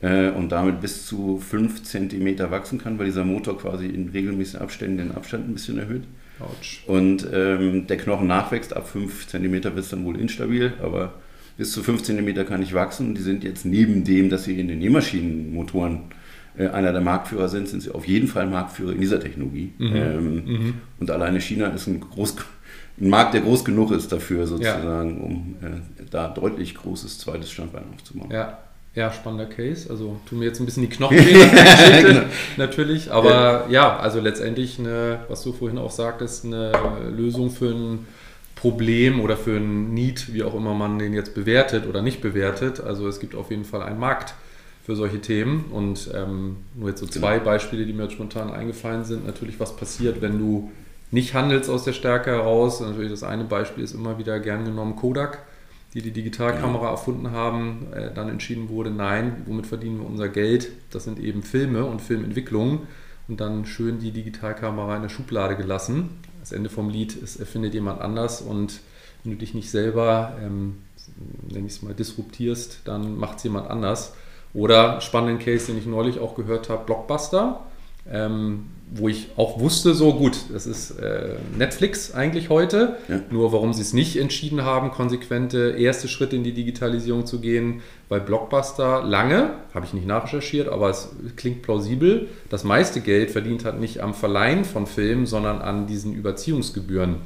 äh, 0.00 0.28
und 0.30 0.50
damit 0.50 0.80
bis 0.80 1.06
zu 1.06 1.38
5 1.38 1.82
cm 1.82 2.38
wachsen 2.50 2.78
kann, 2.78 2.98
weil 2.98 3.06
dieser 3.06 3.24
Motor 3.24 3.58
quasi 3.58 3.86
in 3.86 4.10
regelmäßigen 4.10 4.60
Abständen 4.60 4.98
den 4.98 5.12
Abstand 5.12 5.48
ein 5.48 5.54
bisschen 5.54 5.78
erhöht. 5.78 6.04
Ouch. 6.38 6.86
Und 6.86 7.26
ähm, 7.32 7.86
der 7.86 7.96
Knochen 7.96 8.26
nachwächst, 8.26 8.76
ab 8.76 8.88
5 8.88 9.26
cm 9.26 9.64
wird 9.64 9.78
es 9.78 9.88
dann 9.88 10.04
wohl 10.04 10.20
instabil, 10.20 10.74
aber 10.82 11.14
bis 11.56 11.72
zu 11.72 11.82
5 11.82 12.02
cm 12.02 12.46
kann 12.46 12.62
ich 12.62 12.74
wachsen. 12.74 13.14
Die 13.14 13.22
sind 13.22 13.42
jetzt 13.42 13.64
neben 13.64 14.04
dem, 14.04 14.28
dass 14.28 14.44
sie 14.44 14.60
in 14.60 14.68
den 14.68 14.78
Nähmaschinenmotoren 14.80 15.96
äh, 15.96 16.25
einer 16.58 16.92
der 16.92 17.00
Marktführer 17.00 17.48
sind, 17.48 17.68
sind 17.68 17.82
sie 17.82 17.90
auf 17.90 18.06
jeden 18.06 18.28
Fall 18.28 18.46
Marktführer 18.46 18.92
in 18.92 19.00
dieser 19.00 19.20
Technologie. 19.20 19.72
Mhm. 19.78 19.96
Ähm, 19.96 20.44
mhm. 20.44 20.74
Und 20.98 21.10
alleine 21.10 21.40
China 21.40 21.68
ist 21.68 21.86
ein, 21.86 22.00
groß, 22.00 22.36
ein, 23.00 23.10
Markt, 23.10 23.34
der 23.34 23.42
groß 23.42 23.64
genug 23.64 23.92
ist 23.92 24.10
dafür 24.12 24.46
sozusagen, 24.46 25.16
ja. 25.16 25.24
um 25.24 25.56
äh, 25.62 26.04
da 26.10 26.28
deutlich 26.28 26.74
großes 26.74 27.18
zweites 27.18 27.50
Standbein 27.50 27.84
aufzubauen. 27.94 28.30
Ja. 28.30 28.58
Ja, 28.94 29.12
spannender 29.12 29.44
Case. 29.44 29.90
Also 29.90 30.18
tun 30.26 30.38
mir 30.38 30.46
jetzt 30.46 30.58
ein 30.58 30.64
bisschen 30.64 30.82
die 30.82 30.88
Knochen 30.88 31.18
weh, 31.18 32.02
genau. 32.02 32.22
natürlich. 32.56 33.12
Aber 33.12 33.66
ja. 33.68 33.70
ja. 33.70 33.96
also 33.98 34.20
letztendlich, 34.20 34.78
eine, 34.78 35.18
was 35.28 35.42
du 35.42 35.52
vorhin 35.52 35.76
auch 35.76 35.90
sagtest, 35.90 36.46
eine 36.46 36.72
Lösung 37.14 37.50
für 37.50 37.68
ein 37.68 38.06
Problem 38.54 39.20
oder 39.20 39.36
für 39.36 39.58
ein 39.58 39.92
Need, 39.92 40.32
wie 40.32 40.42
auch 40.42 40.54
immer 40.54 40.72
man 40.72 40.98
den 40.98 41.12
jetzt 41.12 41.34
bewertet 41.34 41.86
oder 41.86 42.00
nicht 42.00 42.22
bewertet. 42.22 42.80
Also 42.80 43.06
es 43.06 43.20
gibt 43.20 43.34
auf 43.34 43.50
jeden 43.50 43.66
Fall 43.66 43.82
einen 43.82 44.00
Markt 44.00 44.32
für 44.86 44.96
solche 44.96 45.20
Themen. 45.20 45.66
Und 45.70 46.10
ähm, 46.14 46.56
nur 46.74 46.88
jetzt 46.88 47.00
so 47.00 47.06
zwei 47.06 47.34
genau. 47.34 47.50
Beispiele, 47.50 47.84
die 47.84 47.92
mir 47.92 48.04
jetzt 48.04 48.14
spontan 48.14 48.50
eingefallen 48.50 49.04
sind. 49.04 49.26
Natürlich, 49.26 49.60
was 49.60 49.76
passiert, 49.76 50.22
wenn 50.22 50.38
du 50.38 50.70
nicht 51.10 51.34
handelst 51.34 51.68
aus 51.68 51.84
der 51.84 51.92
Stärke 51.92 52.30
heraus. 52.30 52.80
Natürlich 52.80 53.10
das 53.10 53.22
eine 53.22 53.44
Beispiel 53.44 53.84
ist 53.84 53.94
immer 53.94 54.18
wieder 54.18 54.40
gern 54.40 54.64
genommen 54.64 54.96
Kodak 54.96 55.40
die 55.96 56.02
die 56.02 56.10
Digitalkamera 56.10 56.84
ja. 56.84 56.90
erfunden 56.90 57.30
haben, 57.30 57.86
äh, 57.94 58.12
dann 58.12 58.28
entschieden 58.28 58.68
wurde, 58.68 58.90
nein, 58.90 59.44
womit 59.46 59.66
verdienen 59.66 59.98
wir 59.98 60.06
unser 60.06 60.28
Geld? 60.28 60.68
Das 60.90 61.04
sind 61.04 61.18
eben 61.18 61.42
Filme 61.42 61.86
und 61.86 62.02
Filmentwicklung 62.02 62.86
und 63.28 63.40
dann 63.40 63.64
schön 63.64 63.98
die 63.98 64.10
Digitalkamera 64.10 64.96
in 64.96 65.02
der 65.02 65.08
Schublade 65.08 65.56
gelassen. 65.56 66.10
Das 66.40 66.52
Ende 66.52 66.68
vom 66.68 66.90
Lied 66.90 67.14
ist, 67.14 67.36
erfindet 67.36 67.72
jemand 67.72 68.02
anders 68.02 68.42
und 68.42 68.80
wenn 69.24 69.32
du 69.32 69.38
dich 69.38 69.54
nicht 69.54 69.70
selber, 69.70 70.36
ähm, 70.44 70.82
nenne 71.48 71.66
ich 71.66 71.72
es 71.72 71.82
mal, 71.82 71.94
disruptierst, 71.94 72.82
dann 72.84 73.16
macht 73.18 73.38
es 73.38 73.44
jemand 73.44 73.70
anders. 73.70 74.12
Oder 74.54 75.00
spannenden 75.00 75.38
Case, 75.38 75.66
den 75.66 75.78
ich 75.78 75.86
neulich 75.86 76.18
auch 76.18 76.34
gehört 76.34 76.68
habe, 76.68 76.84
Blockbuster. 76.84 77.60
Ähm, 78.10 78.66
wo 78.90 79.08
ich 79.08 79.30
auch 79.36 79.58
wusste, 79.58 79.94
so 79.94 80.14
gut, 80.14 80.36
das 80.52 80.66
ist 80.66 80.92
äh, 80.92 81.34
Netflix 81.56 82.14
eigentlich 82.14 82.50
heute. 82.50 82.96
Ja. 83.08 83.20
Nur 83.30 83.52
warum 83.52 83.72
sie 83.72 83.82
es 83.82 83.92
nicht 83.92 84.16
entschieden 84.16 84.62
haben, 84.62 84.92
konsequente 84.92 85.74
erste 85.76 86.06
Schritte 86.06 86.36
in 86.36 86.44
die 86.44 86.52
Digitalisierung 86.52 87.26
zu 87.26 87.40
gehen, 87.40 87.82
weil 88.08 88.20
Blockbuster 88.20 89.02
lange, 89.02 89.54
habe 89.74 89.86
ich 89.86 89.92
nicht 89.92 90.06
nachrecherchiert, 90.06 90.68
aber 90.68 90.88
es 90.90 91.10
klingt 91.34 91.62
plausibel, 91.62 92.28
das 92.48 92.62
meiste 92.62 93.00
Geld 93.00 93.32
verdient 93.32 93.64
hat 93.64 93.80
nicht 93.80 94.00
am 94.00 94.14
Verleihen 94.14 94.64
von 94.64 94.86
Filmen, 94.86 95.26
sondern 95.26 95.60
an 95.60 95.88
diesen 95.88 96.14
Überziehungsgebühren. 96.14 97.16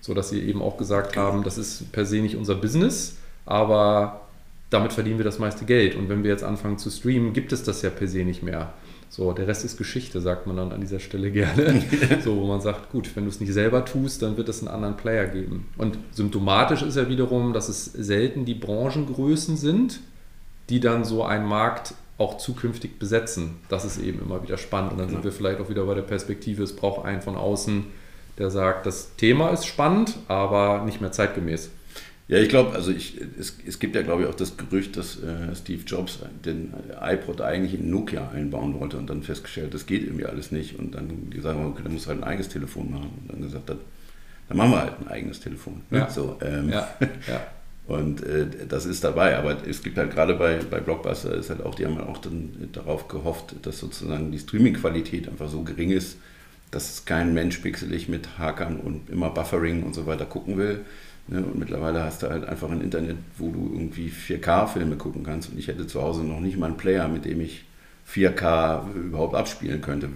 So 0.00 0.14
dass 0.14 0.30
sie 0.30 0.40
eben 0.40 0.62
auch 0.62 0.76
gesagt 0.76 1.16
haben, 1.16 1.44
das 1.44 1.58
ist 1.58 1.92
per 1.92 2.06
se 2.06 2.16
nicht 2.16 2.36
unser 2.36 2.56
Business, 2.56 3.16
aber 3.46 4.23
damit 4.70 4.92
verdienen 4.92 5.18
wir 5.18 5.24
das 5.24 5.38
meiste 5.38 5.64
Geld. 5.64 5.94
Und 5.94 6.08
wenn 6.08 6.22
wir 6.22 6.30
jetzt 6.30 6.44
anfangen 6.44 6.78
zu 6.78 6.90
streamen, 6.90 7.32
gibt 7.32 7.52
es 7.52 7.62
das 7.62 7.82
ja 7.82 7.90
per 7.90 8.08
se 8.08 8.24
nicht 8.24 8.42
mehr. 8.42 8.72
So, 9.08 9.32
der 9.32 9.46
Rest 9.46 9.64
ist 9.64 9.76
Geschichte, 9.76 10.20
sagt 10.20 10.48
man 10.48 10.56
dann 10.56 10.72
an 10.72 10.80
dieser 10.80 10.98
Stelle 10.98 11.30
gerne. 11.30 11.84
so, 12.24 12.36
wo 12.36 12.46
man 12.46 12.60
sagt, 12.60 12.90
gut, 12.90 13.14
wenn 13.14 13.24
du 13.24 13.30
es 13.30 13.40
nicht 13.40 13.52
selber 13.52 13.84
tust, 13.84 14.22
dann 14.22 14.36
wird 14.36 14.48
es 14.48 14.60
einen 14.60 14.74
anderen 14.74 14.96
Player 14.96 15.26
geben. 15.26 15.68
Und 15.76 15.98
symptomatisch 16.10 16.82
ist 16.82 16.96
ja 16.96 17.08
wiederum, 17.08 17.52
dass 17.52 17.68
es 17.68 17.84
selten 17.84 18.44
die 18.44 18.54
Branchengrößen 18.54 19.56
sind, 19.56 20.00
die 20.68 20.80
dann 20.80 21.04
so 21.04 21.22
einen 21.22 21.46
Markt 21.46 21.94
auch 22.18 22.38
zukünftig 22.38 22.98
besetzen. 22.98 23.56
Das 23.68 23.84
ist 23.84 23.98
eben 23.98 24.20
immer 24.20 24.42
wieder 24.42 24.56
spannend. 24.56 24.92
Und 24.92 24.98
dann 24.98 25.08
sind 25.08 25.24
wir 25.24 25.32
vielleicht 25.32 25.60
auch 25.60 25.68
wieder 25.68 25.84
bei 25.84 25.94
der 25.94 26.02
Perspektive, 26.02 26.62
es 26.62 26.74
braucht 26.74 27.04
einen 27.04 27.22
von 27.22 27.36
außen, 27.36 27.84
der 28.38 28.50
sagt, 28.50 28.86
das 28.86 29.14
Thema 29.16 29.50
ist 29.50 29.66
spannend, 29.66 30.16
aber 30.26 30.82
nicht 30.84 31.00
mehr 31.00 31.12
zeitgemäß. 31.12 31.70
Ja, 32.26 32.38
ich 32.38 32.48
glaube, 32.48 32.74
also 32.74 32.90
ich, 32.90 33.20
es, 33.38 33.58
es 33.66 33.78
gibt 33.78 33.94
ja, 33.94 34.02
glaube 34.02 34.22
ich, 34.22 34.28
auch 34.28 34.34
das 34.34 34.56
Gerücht, 34.56 34.96
dass 34.96 35.16
äh, 35.22 35.54
Steve 35.54 35.82
Jobs 35.86 36.20
den 36.44 36.72
iPod 37.00 37.42
eigentlich 37.42 37.74
in 37.74 37.90
Nokia 37.90 38.30
einbauen 38.30 38.80
wollte 38.80 38.96
und 38.96 39.10
dann 39.10 39.22
festgestellt, 39.22 39.74
das 39.74 39.84
geht 39.84 40.04
irgendwie 40.04 40.24
alles 40.24 40.50
nicht. 40.50 40.78
Und 40.78 40.94
dann 40.94 41.28
gesagt, 41.28 41.58
okay, 41.58 41.82
dann 41.82 41.92
muss 41.92 42.06
halt 42.06 42.18
ein 42.18 42.24
eigenes 42.24 42.48
Telefon 42.48 42.90
machen. 42.90 43.10
Und 43.20 43.32
dann 43.32 43.42
gesagt, 43.42 43.68
dann, 43.68 43.78
dann 44.48 44.56
machen 44.56 44.70
wir 44.70 44.80
halt 44.80 44.92
ein 45.00 45.08
eigenes 45.08 45.40
Telefon. 45.40 45.82
Ne? 45.90 45.98
Ja. 45.98 46.10
So, 46.10 46.38
ähm, 46.40 46.70
ja. 46.70 46.88
ja. 47.28 47.46
Und 47.86 48.22
äh, 48.22 48.46
das 48.66 48.86
ist 48.86 49.04
dabei, 49.04 49.36
aber 49.36 49.58
es 49.68 49.82
gibt 49.82 49.98
halt 49.98 50.10
gerade 50.10 50.36
bei, 50.36 50.58
bei 50.70 50.80
Blockbuster 50.80 51.34
ist 51.34 51.50
halt 51.50 51.62
auch, 51.62 51.74
die 51.74 51.84
haben 51.84 52.00
auch 52.00 52.16
dann 52.16 52.70
darauf 52.72 53.08
gehofft, 53.08 53.56
dass 53.60 53.78
sozusagen 53.78 54.32
die 54.32 54.38
Streaming-Qualität 54.38 55.28
einfach 55.28 55.50
so 55.50 55.62
gering 55.62 55.90
ist, 55.90 56.16
dass 56.70 57.04
kein 57.04 57.34
Mensch 57.34 57.58
pixelig 57.58 58.08
mit 58.08 58.38
Hackern 58.38 58.80
und 58.80 59.10
immer 59.10 59.28
Buffering 59.28 59.82
und 59.82 59.94
so 59.94 60.06
weiter 60.06 60.24
gucken 60.24 60.56
will 60.56 60.80
Ne? 61.26 61.42
Und 61.42 61.58
mittlerweile 61.58 62.02
hast 62.02 62.22
du 62.22 62.28
halt 62.28 62.44
einfach 62.44 62.70
ein 62.70 62.80
Internet, 62.80 63.16
wo 63.38 63.50
du 63.50 63.70
irgendwie 63.72 64.10
4K-Filme 64.10 64.96
gucken 64.96 65.24
kannst. 65.24 65.50
Und 65.50 65.58
ich 65.58 65.68
hätte 65.68 65.86
zu 65.86 66.02
Hause 66.02 66.22
noch 66.22 66.40
nicht 66.40 66.58
mal 66.58 66.66
einen 66.66 66.76
Player, 66.76 67.08
mit 67.08 67.24
dem 67.24 67.40
ich 67.40 67.64
4K 68.10 68.92
überhaupt 68.94 69.34
abspielen 69.34 69.80
könnte, 69.80 70.10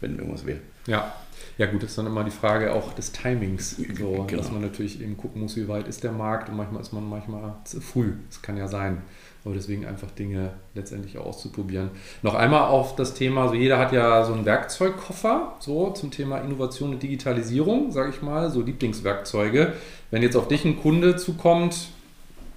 wenn 0.00 0.18
irgendwas 0.18 0.46
wäre. 0.46 0.60
Ja. 0.86 1.12
Ja 1.58 1.66
gut, 1.66 1.82
das 1.82 1.90
ist 1.90 1.98
dann 1.98 2.06
immer 2.06 2.24
die 2.24 2.30
Frage 2.30 2.72
auch 2.72 2.94
des 2.94 3.12
Timings, 3.12 3.76
so, 3.76 3.84
genau. 3.84 4.26
dass 4.26 4.50
man 4.50 4.62
natürlich 4.62 5.00
eben 5.00 5.16
gucken 5.16 5.40
muss, 5.40 5.56
wie 5.56 5.68
weit 5.68 5.86
ist 5.86 6.02
der 6.02 6.10
Markt 6.10 6.48
und 6.48 6.56
manchmal 6.56 6.80
ist 6.80 6.92
man 6.92 7.08
manchmal 7.08 7.54
zu 7.64 7.80
früh. 7.80 8.12
Das 8.28 8.42
kann 8.42 8.56
ja 8.56 8.66
sein. 8.66 9.02
Aber 9.44 9.54
deswegen 9.54 9.84
einfach 9.84 10.10
Dinge 10.10 10.54
letztendlich 10.74 11.18
auszuprobieren. 11.18 11.90
Noch 12.22 12.34
einmal 12.34 12.62
auf 12.62 12.96
das 12.96 13.12
Thema, 13.12 13.48
so 13.48 13.54
jeder 13.54 13.78
hat 13.78 13.92
ja 13.92 14.24
so 14.24 14.32
einen 14.32 14.46
Werkzeugkoffer, 14.46 15.54
so 15.60 15.90
zum 15.90 16.10
Thema 16.10 16.38
Innovation 16.38 16.92
und 16.92 17.02
Digitalisierung, 17.02 17.92
sage 17.92 18.10
ich 18.10 18.22
mal, 18.22 18.50
so 18.50 18.62
Lieblingswerkzeuge. 18.62 19.74
Wenn 20.10 20.22
jetzt 20.22 20.36
auf 20.36 20.48
dich 20.48 20.64
ein 20.64 20.80
Kunde 20.80 21.16
zukommt, 21.16 21.88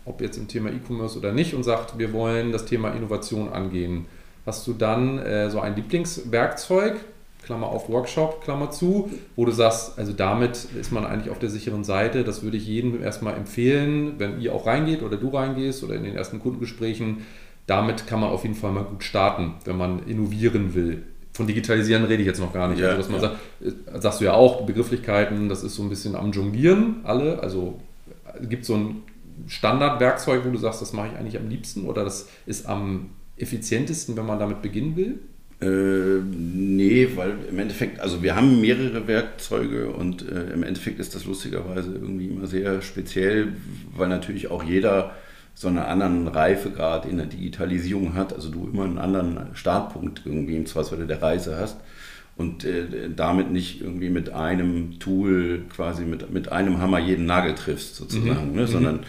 ob 0.05 0.21
jetzt 0.21 0.37
im 0.37 0.47
Thema 0.47 0.69
E-Commerce 0.69 1.19
oder 1.19 1.33
nicht, 1.33 1.53
und 1.53 1.63
sagt, 1.63 1.97
wir 1.97 2.13
wollen 2.13 2.53
das 2.53 2.63
Thema 2.63 2.91
Innovation 2.91 3.49
angehen, 3.49 4.05
hast 4.45 4.65
du 4.65 4.73
dann 4.73 5.19
äh, 5.19 5.49
so 5.49 5.59
ein 5.59 5.75
Lieblingswerkzeug, 5.75 6.95
Klammer 7.47 7.67
auf 7.67 7.87
Workshop, 7.87 8.43
Klammer 8.43 8.71
zu, 8.71 9.09
wo 9.37 9.45
du 9.45 9.51
sagst, 9.51 9.97
also 9.97 10.11
damit 10.11 10.67
ist 10.77 10.91
man 10.91 11.05
eigentlich 11.05 11.29
auf 11.31 11.39
der 11.39 11.49
sicheren 11.49 11.85
Seite. 11.85 12.25
Das 12.25 12.43
würde 12.43 12.57
ich 12.57 12.67
jedem 12.67 13.01
erstmal 13.01 13.35
empfehlen, 13.35 14.15
wenn 14.17 14.41
ihr 14.41 14.53
auch 14.53 14.67
reingeht 14.67 15.01
oder 15.01 15.15
du 15.15 15.29
reingehst 15.29 15.81
oder 15.81 15.95
in 15.95 16.03
den 16.03 16.13
ersten 16.13 16.39
Kundengesprächen. 16.39 17.19
Damit 17.65 18.05
kann 18.05 18.19
man 18.19 18.31
auf 18.31 18.43
jeden 18.43 18.55
Fall 18.55 18.73
mal 18.73 18.83
gut 18.83 19.01
starten, 19.05 19.53
wenn 19.63 19.77
man 19.77 20.03
innovieren 20.07 20.75
will. 20.75 21.03
Von 21.31 21.47
Digitalisieren 21.47 22.03
rede 22.03 22.21
ich 22.21 22.27
jetzt 22.27 22.41
noch 22.41 22.51
gar 22.51 22.67
nicht. 22.67 22.81
Ja, 22.81 22.89
also, 22.89 22.97
dass 22.97 23.09
man 23.09 23.21
ja. 23.21 23.29
sagt, 23.29 23.95
äh, 23.95 24.01
sagst 24.01 24.19
du 24.19 24.25
ja 24.25 24.33
auch, 24.33 24.65
Begrifflichkeiten, 24.65 25.47
das 25.47 25.63
ist 25.63 25.75
so 25.75 25.83
ein 25.83 25.89
bisschen 25.89 26.17
am 26.17 26.33
Jonglieren, 26.33 26.97
alle. 27.05 27.39
Also 27.39 27.79
gibt 28.41 28.63
es 28.63 28.67
so 28.67 28.75
ein 28.75 29.03
Standardwerkzeug, 29.47 30.43
wo 30.45 30.49
du 30.49 30.57
sagst, 30.57 30.81
das 30.81 30.91
mache 30.91 31.07
ich 31.13 31.17
eigentlich 31.17 31.37
am 31.37 31.47
liebsten 31.47 31.85
oder 31.85 32.03
das 32.03 32.27
ist 32.45 32.65
am 32.65 33.11
effizientesten, 33.37 34.17
wenn 34.17 34.25
man 34.25 34.37
damit 34.37 34.61
beginnen 34.61 34.97
will? 34.97 35.19
Äh, 35.59 35.65
nee, 35.65 37.09
weil 37.15 37.33
im 37.49 37.57
Endeffekt, 37.57 37.99
also 37.99 38.21
wir 38.21 38.35
haben 38.35 38.61
mehrere 38.61 39.07
Werkzeuge 39.07 39.89
und 39.89 40.21
äh, 40.29 40.53
im 40.53 40.61
Endeffekt 40.61 40.99
ist 40.99 41.15
das 41.15 41.25
lustigerweise 41.25 41.93
irgendwie 41.93 42.27
immer 42.27 42.45
sehr 42.45 42.81
speziell, 42.83 43.53
weil 43.95 44.07
natürlich 44.07 44.51
auch 44.51 44.63
jeder 44.63 45.15
so 45.55 45.67
einen 45.67 45.79
anderen 45.79 46.27
Reifegrad 46.27 47.07
in 47.07 47.17
der 47.17 47.25
Digitalisierung 47.25 48.13
hat, 48.13 48.33
also 48.33 48.51
du 48.51 48.69
immer 48.71 48.83
einen 48.83 48.99
anderen 48.99 49.47
Startpunkt 49.55 50.21
irgendwie 50.25 50.57
im 50.57 50.67
Zweifelsfall 50.67 51.07
der 51.07 51.23
Reise 51.23 51.57
hast 51.57 51.77
und 52.35 52.63
äh, 52.63 53.09
damit 53.15 53.49
nicht 53.49 53.81
irgendwie 53.81 54.11
mit 54.11 54.29
einem 54.29 54.99
Tool 54.99 55.63
quasi 55.75 56.05
mit, 56.05 56.31
mit 56.31 56.51
einem 56.51 56.79
Hammer 56.79 56.99
jeden 56.99 57.25
Nagel 57.25 57.55
triffst 57.55 57.95
sozusagen, 57.95 58.51
mhm. 58.51 58.55
ne? 58.55 58.61
Mhm. 58.61 58.67
sondern 58.67 58.99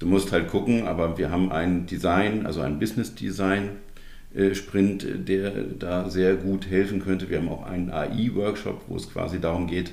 du 0.00 0.06
musst 0.06 0.32
halt 0.32 0.48
gucken, 0.48 0.88
aber 0.88 1.16
wir 1.16 1.30
haben 1.30 1.52
ein 1.52 1.86
Design, 1.86 2.44
also 2.44 2.60
ein 2.60 2.80
Business 2.80 3.14
Design 3.14 3.68
Sprint, 4.54 5.06
der 5.28 5.50
da 5.78 6.08
sehr 6.08 6.36
gut 6.36 6.68
helfen 6.68 7.02
könnte. 7.02 7.28
Wir 7.28 7.38
haben 7.38 7.48
auch 7.48 7.66
einen 7.66 7.90
AI-Workshop, 7.90 8.84
wo 8.88 8.96
es 8.96 9.10
quasi 9.10 9.40
darum 9.40 9.66
geht, 9.66 9.92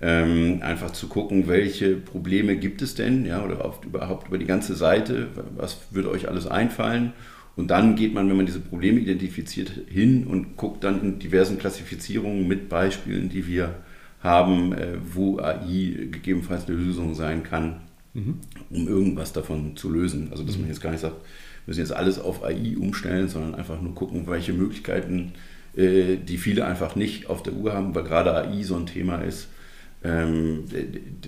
ähm, 0.00 0.60
einfach 0.62 0.90
zu 0.90 1.08
gucken, 1.08 1.48
welche 1.48 1.96
Probleme 1.96 2.56
gibt 2.56 2.82
es 2.82 2.94
denn, 2.94 3.24
ja, 3.24 3.42
oder 3.44 3.64
oft 3.64 3.84
überhaupt 3.84 4.28
über 4.28 4.38
die 4.38 4.46
ganze 4.46 4.74
Seite, 4.74 5.28
was 5.56 5.78
würde 5.90 6.10
euch 6.10 6.28
alles 6.28 6.46
einfallen. 6.46 7.12
Und 7.56 7.68
dann 7.68 7.96
geht 7.96 8.12
man, 8.12 8.28
wenn 8.28 8.36
man 8.36 8.44
diese 8.44 8.60
Probleme 8.60 9.00
identifiziert, 9.00 9.72
hin 9.88 10.26
und 10.26 10.56
guckt 10.56 10.84
dann 10.84 11.00
in 11.02 11.18
diversen 11.18 11.58
Klassifizierungen 11.58 12.46
mit 12.46 12.68
Beispielen, 12.68 13.30
die 13.30 13.46
wir 13.46 13.76
haben, 14.20 14.72
äh, 14.72 14.98
wo 15.02 15.38
AI 15.38 16.08
gegebenenfalls 16.10 16.66
eine 16.66 16.76
Lösung 16.76 17.14
sein 17.14 17.42
kann, 17.42 17.80
mhm. 18.12 18.40
um 18.68 18.88
irgendwas 18.88 19.32
davon 19.32 19.76
zu 19.76 19.90
lösen. 19.90 20.28
Also 20.30 20.42
dass 20.42 20.58
man 20.58 20.68
jetzt 20.68 20.82
gar 20.82 20.90
nicht 20.90 21.00
sagt, 21.00 21.16
müssen 21.66 21.80
jetzt 21.80 21.92
alles 21.92 22.18
auf 22.18 22.44
AI 22.44 22.76
umstellen, 22.78 23.28
sondern 23.28 23.54
einfach 23.54 23.80
nur 23.80 23.94
gucken, 23.94 24.26
welche 24.26 24.52
Möglichkeiten, 24.52 25.32
äh, 25.76 26.16
die 26.16 26.38
viele 26.38 26.64
einfach 26.64 26.96
nicht 26.96 27.28
auf 27.28 27.42
der 27.42 27.54
Uhr 27.54 27.72
haben, 27.72 27.94
weil 27.94 28.04
gerade 28.04 28.34
AI 28.34 28.62
so 28.62 28.76
ein 28.76 28.86
Thema 28.86 29.16
ist, 29.18 29.48
ähm, 30.04 30.64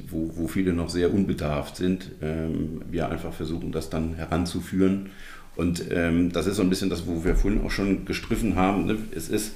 wo, 0.08 0.30
wo 0.34 0.48
viele 0.48 0.72
noch 0.72 0.88
sehr 0.88 1.12
unbedarft 1.12 1.76
sind. 1.76 2.12
Ähm, 2.22 2.82
wir 2.90 3.10
einfach 3.10 3.32
versuchen, 3.32 3.72
das 3.72 3.90
dann 3.90 4.14
heranzuführen. 4.14 5.10
Und 5.56 5.84
ähm, 5.90 6.30
das 6.32 6.46
ist 6.46 6.56
so 6.56 6.62
ein 6.62 6.70
bisschen 6.70 6.90
das, 6.90 7.06
wo 7.06 7.24
wir 7.24 7.34
vorhin 7.34 7.62
auch 7.62 7.70
schon 7.70 8.04
gestriffen 8.04 8.54
haben. 8.54 8.86
Ne? 8.86 8.96
Es 9.14 9.28
ist 9.28 9.54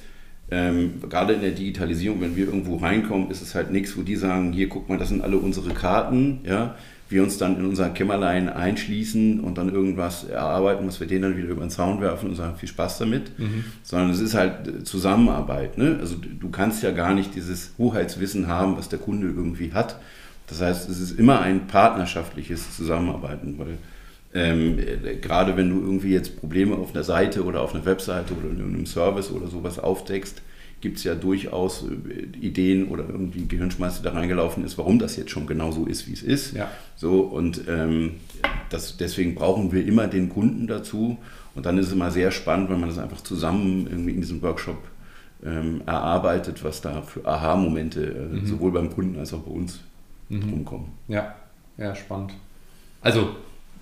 ähm, 0.51 1.01
gerade 1.09 1.33
in 1.33 1.41
der 1.41 1.51
Digitalisierung, 1.51 2.21
wenn 2.21 2.35
wir 2.35 2.45
irgendwo 2.45 2.77
reinkommen, 2.77 3.31
ist 3.31 3.41
es 3.41 3.55
halt 3.55 3.71
nichts, 3.71 3.97
wo 3.97 4.01
die 4.01 4.15
sagen, 4.15 4.51
hier 4.53 4.69
guck 4.69 4.89
mal, 4.89 4.97
das 4.97 5.09
sind 5.09 5.21
alle 5.21 5.37
unsere 5.37 5.73
Karten, 5.73 6.39
ja, 6.45 6.75
wir 7.09 7.23
uns 7.23 7.37
dann 7.37 7.57
in 7.57 7.65
unser 7.65 7.89
Kämmerlein 7.89 8.49
einschließen 8.49 9.39
und 9.39 9.57
dann 9.57 9.71
irgendwas 9.71 10.23
erarbeiten, 10.23 10.87
was 10.87 10.99
wir 10.99 11.07
denen 11.07 11.21
dann 11.21 11.37
wieder 11.37 11.49
über 11.49 11.61
den 11.61 11.69
Zaun 11.69 12.01
werfen 12.01 12.29
und 12.29 12.35
sagen, 12.35 12.55
viel 12.57 12.69
Spaß 12.69 12.97
damit, 12.97 13.37
mhm. 13.37 13.65
sondern 13.83 14.09
es 14.09 14.19
ist 14.19 14.33
halt 14.33 14.87
Zusammenarbeit. 14.87 15.77
Ne? 15.77 15.97
Also 15.99 16.15
du 16.17 16.49
kannst 16.49 16.81
ja 16.81 16.91
gar 16.91 17.13
nicht 17.13 17.35
dieses 17.35 17.73
Hoheitswissen 17.77 18.47
haben, 18.47 18.77
was 18.77 18.89
der 18.89 18.99
Kunde 18.99 19.27
irgendwie 19.27 19.73
hat. 19.73 19.99
Das 20.47 20.61
heißt, 20.61 20.89
es 20.89 20.99
ist 20.99 21.19
immer 21.19 21.39
ein 21.41 21.67
partnerschaftliches 21.67 22.75
Zusammenarbeiten, 22.75 23.55
weil 23.57 23.77
ähm, 24.33 24.77
gerade 25.21 25.55
wenn 25.57 25.69
du 25.69 25.79
irgendwie 25.79 26.11
jetzt 26.11 26.39
Probleme 26.39 26.75
auf 26.75 26.93
einer 26.93 27.03
Seite 27.03 27.43
oder 27.43 27.61
auf 27.61 27.75
einer 27.75 27.85
Webseite 27.85 28.33
oder 28.33 28.49
in 28.49 28.61
einem 28.61 28.85
Service 28.85 29.31
oder 29.31 29.47
sowas 29.47 29.79
aufdeckst, 29.79 30.41
gibt 30.81 30.97
es 30.97 31.05
ja 31.05 31.15
durchaus 31.15 31.83
äh, 31.83 32.45
Ideen 32.45 32.89
oder 32.89 33.07
irgendwie 33.07 33.47
Gehirnschmeiß, 33.47 33.97
die 33.97 34.03
da 34.03 34.11
reingelaufen 34.11 34.65
ist, 34.65 34.77
warum 34.77 34.99
das 34.99 35.15
jetzt 35.15 35.31
schon 35.31 35.47
genau 35.47 35.71
so 35.71 35.85
ist, 35.85 36.07
wie 36.07 36.13
es 36.13 36.21
ist. 36.21 36.53
Ja. 36.53 36.69
So, 36.95 37.21
und 37.21 37.61
ähm, 37.69 38.15
das, 38.69 38.97
deswegen 38.97 39.33
brauchen 39.33 39.71
wir 39.71 39.85
immer 39.85 40.07
den 40.07 40.29
Kunden 40.29 40.67
dazu. 40.67 41.17
Und 41.55 41.65
dann 41.65 41.77
ist 41.77 41.87
es 41.87 41.93
immer 41.93 42.11
sehr 42.11 42.31
spannend, 42.31 42.69
wenn 42.69 42.79
man 42.79 42.89
das 42.89 42.97
einfach 42.97 43.21
zusammen 43.21 43.87
irgendwie 43.89 44.11
in 44.11 44.21
diesem 44.21 44.41
Workshop 44.41 44.79
ähm, 45.45 45.81
erarbeitet, 45.85 46.63
was 46.63 46.81
da 46.81 47.01
für 47.01 47.25
Aha-Momente 47.25 48.01
äh, 48.01 48.35
mhm. 48.35 48.45
sowohl 48.45 48.71
beim 48.71 48.89
Kunden 48.89 49.17
als 49.19 49.33
auch 49.33 49.41
bei 49.41 49.51
uns 49.51 49.79
mhm. 50.29 50.49
rumkommen. 50.49 50.87
Ja, 51.07 51.35
ja, 51.77 51.95
spannend. 51.95 52.33
Also, 53.01 53.35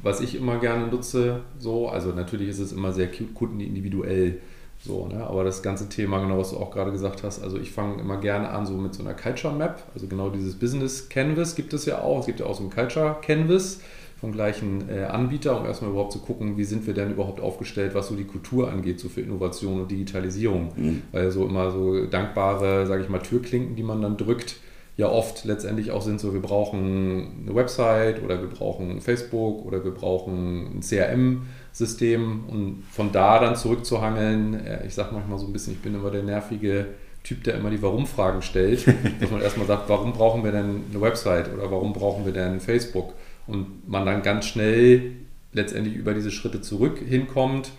was 0.03 0.21
ich 0.21 0.35
immer 0.35 0.57
gerne 0.59 0.87
nutze, 0.87 1.41
so, 1.59 1.87
also 1.87 2.11
natürlich 2.11 2.49
ist 2.49 2.59
es 2.59 2.71
immer 2.71 2.93
sehr 2.93 3.09
kundenindividuell 3.33 4.39
so, 4.83 5.07
ne? 5.07 5.23
Aber 5.27 5.43
das 5.43 5.61
ganze 5.61 5.89
Thema, 5.89 6.19
genau 6.19 6.39
was 6.39 6.51
du 6.51 6.57
auch 6.57 6.71
gerade 6.71 6.91
gesagt 6.91 7.23
hast, 7.23 7.43
also 7.43 7.59
ich 7.59 7.71
fange 7.71 8.01
immer 8.01 8.17
gerne 8.17 8.49
an 8.49 8.65
so 8.65 8.73
mit 8.73 8.95
so 8.95 9.03
einer 9.03 9.13
Culture 9.13 9.53
Map, 9.53 9.83
also 9.93 10.07
genau 10.07 10.29
dieses 10.29 10.55
Business 10.55 11.07
Canvas 11.07 11.55
gibt 11.55 11.73
es 11.73 11.85
ja 11.85 12.01
auch, 12.01 12.21
es 12.21 12.25
gibt 12.25 12.39
ja 12.39 12.47
auch 12.47 12.55
so 12.55 12.63
ein 12.63 12.71
Culture 12.71 13.17
Canvas 13.21 13.81
vom 14.19 14.31
gleichen 14.31 14.87
äh, 14.87 15.03
Anbieter, 15.03 15.59
um 15.59 15.65
erstmal 15.65 15.91
überhaupt 15.91 16.13
zu 16.13 16.19
gucken, 16.19 16.55
wie 16.55 16.63
sind 16.63 16.85
wir 16.85 16.93
denn 16.93 17.11
überhaupt 17.11 17.41
aufgestellt, 17.41 17.95
was 17.95 18.07
so 18.07 18.15
die 18.15 18.23
Kultur 18.23 18.71
angeht, 18.71 18.99
so 18.99 19.09
für 19.09 19.21
Innovation 19.21 19.81
und 19.81 19.89
Digitalisierung. 19.89 20.71
Mhm. 20.75 21.01
Weil 21.11 21.31
so 21.31 21.43
immer 21.45 21.71
so 21.71 22.05
dankbare, 22.05 22.85
sage 22.85 23.01
ich 23.01 23.09
mal, 23.09 23.19
Türklinken, 23.19 23.75
die 23.75 23.81
man 23.81 23.99
dann 23.99 24.17
drückt, 24.17 24.57
ja 24.97 25.07
oft 25.07 25.45
letztendlich 25.45 25.91
auch 25.91 26.01
sind 26.01 26.19
so, 26.19 26.33
wir 26.33 26.41
brauchen 26.41 27.43
eine 27.45 27.55
Website 27.55 28.23
oder 28.23 28.41
wir 28.41 28.49
brauchen 28.49 29.01
Facebook 29.01 29.65
oder 29.65 29.83
wir 29.83 29.91
brauchen 29.91 30.77
ein 30.77 30.81
CRM 30.81 31.43
System 31.71 32.43
und 32.47 32.83
von 32.91 33.11
da 33.11 33.39
dann 33.39 33.55
zurückzuhangeln, 33.55 34.59
ich 34.85 34.93
sage 34.93 35.13
manchmal 35.13 35.39
so 35.39 35.45
ein 35.45 35.53
bisschen, 35.53 35.73
ich 35.73 35.81
bin 35.81 35.95
immer 35.95 36.11
der 36.11 36.23
nervige 36.23 36.87
Typ, 37.23 37.43
der 37.43 37.55
immer 37.55 37.69
die 37.69 37.81
Warum-Fragen 37.81 38.41
stellt, 38.41 38.85
dass 39.19 39.31
man 39.31 39.41
erstmal 39.41 39.67
sagt, 39.67 39.87
warum 39.89 40.11
brauchen 40.13 40.43
wir 40.43 40.51
denn 40.51 40.83
eine 40.89 41.01
Website 41.01 41.53
oder 41.53 41.71
warum 41.71 41.93
brauchen 41.93 42.25
wir 42.25 42.33
denn 42.33 42.59
Facebook? 42.59 43.13
Und 43.47 43.87
man 43.87 44.05
dann 44.05 44.23
ganz 44.23 44.45
schnell 44.45 45.13
letztendlich 45.53 45.95
über 45.95 46.13
diese 46.13 46.31
Schritte 46.31 46.61
zurück 46.61 46.99
hinkommt, 46.99 47.71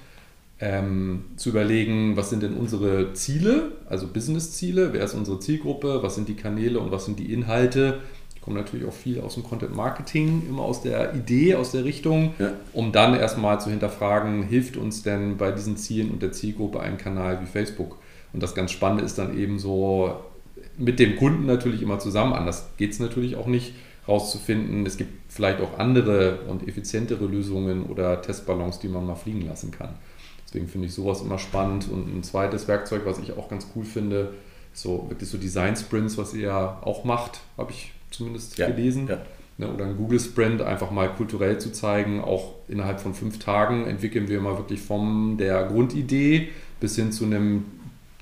ähm, 0.62 1.24
zu 1.36 1.50
überlegen, 1.50 2.16
was 2.16 2.30
sind 2.30 2.42
denn 2.42 2.54
unsere 2.54 3.12
Ziele, 3.12 3.72
also 3.86 4.06
Business-Ziele, 4.06 4.94
wer 4.94 5.04
ist 5.04 5.14
unsere 5.14 5.40
Zielgruppe, 5.40 6.02
was 6.02 6.14
sind 6.14 6.28
die 6.28 6.36
Kanäle 6.36 6.80
und 6.80 6.90
was 6.90 7.04
sind 7.04 7.18
die 7.18 7.32
Inhalte 7.32 8.00
komme 8.42 8.58
natürlich 8.58 8.86
auch 8.86 8.92
viel 8.92 9.20
aus 9.20 9.34
dem 9.34 9.44
Content 9.44 9.74
Marketing, 9.74 10.42
immer 10.48 10.62
aus 10.62 10.82
der 10.82 11.14
Idee, 11.14 11.54
aus 11.54 11.70
der 11.70 11.84
Richtung, 11.84 12.34
ja. 12.38 12.52
um 12.72 12.92
dann 12.92 13.14
erstmal 13.14 13.60
zu 13.60 13.70
hinterfragen, 13.70 14.42
hilft 14.42 14.76
uns 14.76 15.02
denn 15.02 15.36
bei 15.36 15.52
diesen 15.52 15.76
Zielen 15.76 16.10
und 16.10 16.22
der 16.22 16.32
Zielgruppe 16.32 16.80
ein 16.80 16.98
Kanal 16.98 17.40
wie 17.40 17.46
Facebook? 17.46 17.98
Und 18.32 18.42
das 18.42 18.54
ganz 18.54 18.72
Spannende 18.72 19.04
ist 19.04 19.16
dann 19.16 19.38
eben 19.38 19.58
so 19.58 20.16
mit 20.76 20.98
dem 20.98 21.16
Kunden 21.16 21.46
natürlich 21.46 21.82
immer 21.82 22.00
zusammen, 22.00 22.32
anders 22.32 22.68
geht 22.76 22.92
es 22.92 22.98
natürlich 22.98 23.36
auch 23.36 23.46
nicht, 23.46 23.74
rauszufinden, 24.08 24.84
es 24.84 24.96
gibt 24.96 25.12
vielleicht 25.28 25.60
auch 25.60 25.78
andere 25.78 26.40
und 26.48 26.66
effizientere 26.66 27.24
Lösungen 27.24 27.84
oder 27.84 28.20
Testballons, 28.20 28.80
die 28.80 28.88
man 28.88 29.06
mal 29.06 29.14
fliegen 29.14 29.42
lassen 29.42 29.70
kann. 29.70 29.90
Deswegen 30.52 30.68
finde 30.68 30.88
ich 30.88 30.94
sowas 30.94 31.22
immer 31.22 31.38
spannend. 31.38 31.88
Und 31.90 32.14
ein 32.14 32.22
zweites 32.22 32.68
Werkzeug, 32.68 33.02
was 33.06 33.18
ich 33.18 33.36
auch 33.38 33.48
ganz 33.48 33.66
cool 33.74 33.84
finde, 33.84 34.34
so 34.74 35.06
wirklich 35.08 35.30
so 35.30 35.38
Design 35.38 35.76
Sprints, 35.76 36.18
was 36.18 36.34
ihr 36.34 36.48
ja 36.48 36.78
auch 36.82 37.04
macht, 37.04 37.40
habe 37.56 37.72
ich 37.72 37.92
zumindest 38.10 38.58
ja, 38.58 38.68
gelesen. 38.68 39.06
Ja. 39.08 39.22
Ne, 39.58 39.72
oder 39.72 39.86
ein 39.86 39.96
Google 39.96 40.20
Sprint 40.20 40.60
einfach 40.62 40.90
mal 40.90 41.08
kulturell 41.08 41.58
zu 41.58 41.72
zeigen, 41.72 42.22
auch 42.22 42.54
innerhalb 42.68 43.00
von 43.00 43.14
fünf 43.14 43.38
Tagen 43.38 43.86
entwickeln 43.86 44.28
wir 44.28 44.40
mal 44.40 44.56
wirklich 44.56 44.80
von 44.80 45.36
der 45.36 45.64
Grundidee 45.64 46.48
bis 46.80 46.96
hin 46.96 47.12
zu 47.12 47.24
einem 47.24 47.64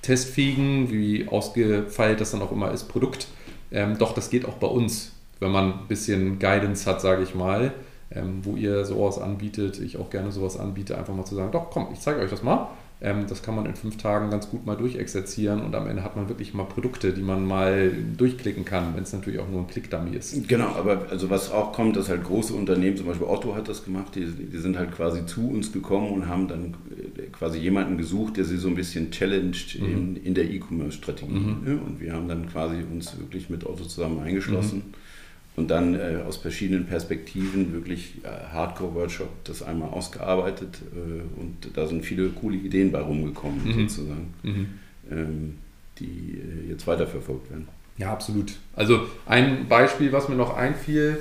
testfähigen, 0.02 0.90
wie 0.90 1.28
ausgefeilt 1.28 2.20
das 2.20 2.32
dann 2.32 2.42
auch 2.42 2.52
immer 2.52 2.72
ist, 2.72 2.84
Produkt. 2.84 3.28
Ähm, 3.70 3.96
doch, 3.98 4.12
das 4.12 4.30
geht 4.30 4.44
auch 4.44 4.54
bei 4.54 4.66
uns, 4.66 5.12
wenn 5.38 5.50
man 5.50 5.72
ein 5.72 5.88
bisschen 5.88 6.38
Guidance 6.38 6.88
hat, 6.88 7.00
sage 7.00 7.22
ich 7.22 7.34
mal, 7.34 7.72
ähm, 8.10 8.40
wo 8.42 8.56
ihr 8.56 8.84
sowas 8.84 9.18
anbietet, 9.18 9.80
ich 9.80 9.96
auch 9.96 10.10
gerne 10.10 10.32
sowas 10.32 10.58
anbiete, 10.58 10.96
einfach 10.98 11.14
mal 11.14 11.24
zu 11.24 11.34
sagen, 11.34 11.52
doch, 11.52 11.70
komm, 11.70 11.88
ich 11.92 12.00
zeige 12.00 12.20
euch 12.20 12.30
das 12.30 12.42
mal 12.42 12.68
ähm, 13.02 13.24
das 13.28 13.42
kann 13.42 13.54
man 13.54 13.64
in 13.64 13.74
fünf 13.74 13.96
Tagen 13.96 14.30
ganz 14.30 14.50
gut 14.50 14.66
mal 14.66 14.76
durchexerzieren 14.76 15.62
und 15.62 15.74
am 15.74 15.86
Ende 15.86 16.04
hat 16.04 16.16
man 16.16 16.28
wirklich 16.28 16.52
mal 16.52 16.64
Produkte, 16.64 17.12
die 17.14 17.22
man 17.22 17.46
mal 17.46 17.92
durchklicken 18.16 18.66
kann, 18.66 18.94
wenn 18.94 19.04
es 19.04 19.12
natürlich 19.14 19.40
auch 19.40 19.48
nur 19.48 19.60
ein 19.60 19.68
Klickdummy 19.68 20.14
ist. 20.16 20.46
Genau, 20.48 20.68
aber 20.68 21.06
also 21.08 21.30
was 21.30 21.50
auch 21.50 21.72
kommt, 21.72 21.96
dass 21.96 22.10
halt 22.10 22.24
große 22.24 22.52
Unternehmen, 22.52 22.98
zum 22.98 23.06
Beispiel 23.06 23.26
Otto 23.26 23.54
hat 23.54 23.68
das 23.68 23.84
gemacht, 23.84 24.14
die, 24.14 24.26
die 24.26 24.58
sind 24.58 24.76
halt 24.76 24.92
quasi 24.92 25.24
zu 25.24 25.48
uns 25.48 25.72
gekommen 25.72 26.10
und 26.10 26.28
haben 26.28 26.46
dann 26.46 26.74
äh, 27.16 27.22
quasi 27.32 27.58
jemanden 27.58 27.96
gesucht, 27.96 28.36
der 28.36 28.44
sie 28.44 28.58
so 28.58 28.68
ein 28.68 28.74
bisschen 28.74 29.10
challenged 29.10 29.80
mhm. 29.80 29.86
in, 29.86 30.16
in 30.16 30.34
der 30.34 30.50
E-Commerce-Strategie. 30.50 31.32
Mhm. 31.32 31.80
Und 31.86 32.00
wir 32.00 32.12
haben 32.12 32.28
dann 32.28 32.50
quasi 32.50 32.76
uns 32.92 33.18
wirklich 33.18 33.48
mit 33.48 33.64
Otto 33.64 33.84
zusammen 33.84 34.20
eingeschlossen. 34.20 34.82
Mhm 34.88 35.09
und 35.56 35.70
dann 35.70 35.94
äh, 35.94 36.22
aus 36.26 36.36
verschiedenen 36.36 36.86
Perspektiven 36.86 37.72
wirklich 37.72 38.14
äh, 38.22 38.28
Hardcore-Workshop 38.52 39.44
das 39.44 39.62
einmal 39.62 39.90
ausgearbeitet 39.90 40.78
äh, 40.94 41.40
und 41.40 41.76
da 41.76 41.86
sind 41.86 42.04
viele 42.04 42.28
coole 42.28 42.56
Ideen 42.56 42.92
bei 42.92 43.00
rumgekommen 43.00 43.64
mhm. 43.64 43.88
sozusagen, 43.88 44.34
mhm. 44.42 44.66
Ähm, 45.10 45.58
die 45.98 46.38
äh, 46.38 46.70
jetzt 46.70 46.86
weiterverfolgt 46.86 47.50
werden. 47.50 47.68
Ja, 47.98 48.12
absolut. 48.12 48.54
Also 48.74 49.06
ein 49.26 49.68
Beispiel, 49.68 50.12
was 50.12 50.28
mir 50.28 50.36
noch 50.36 50.56
einfiel, 50.56 51.18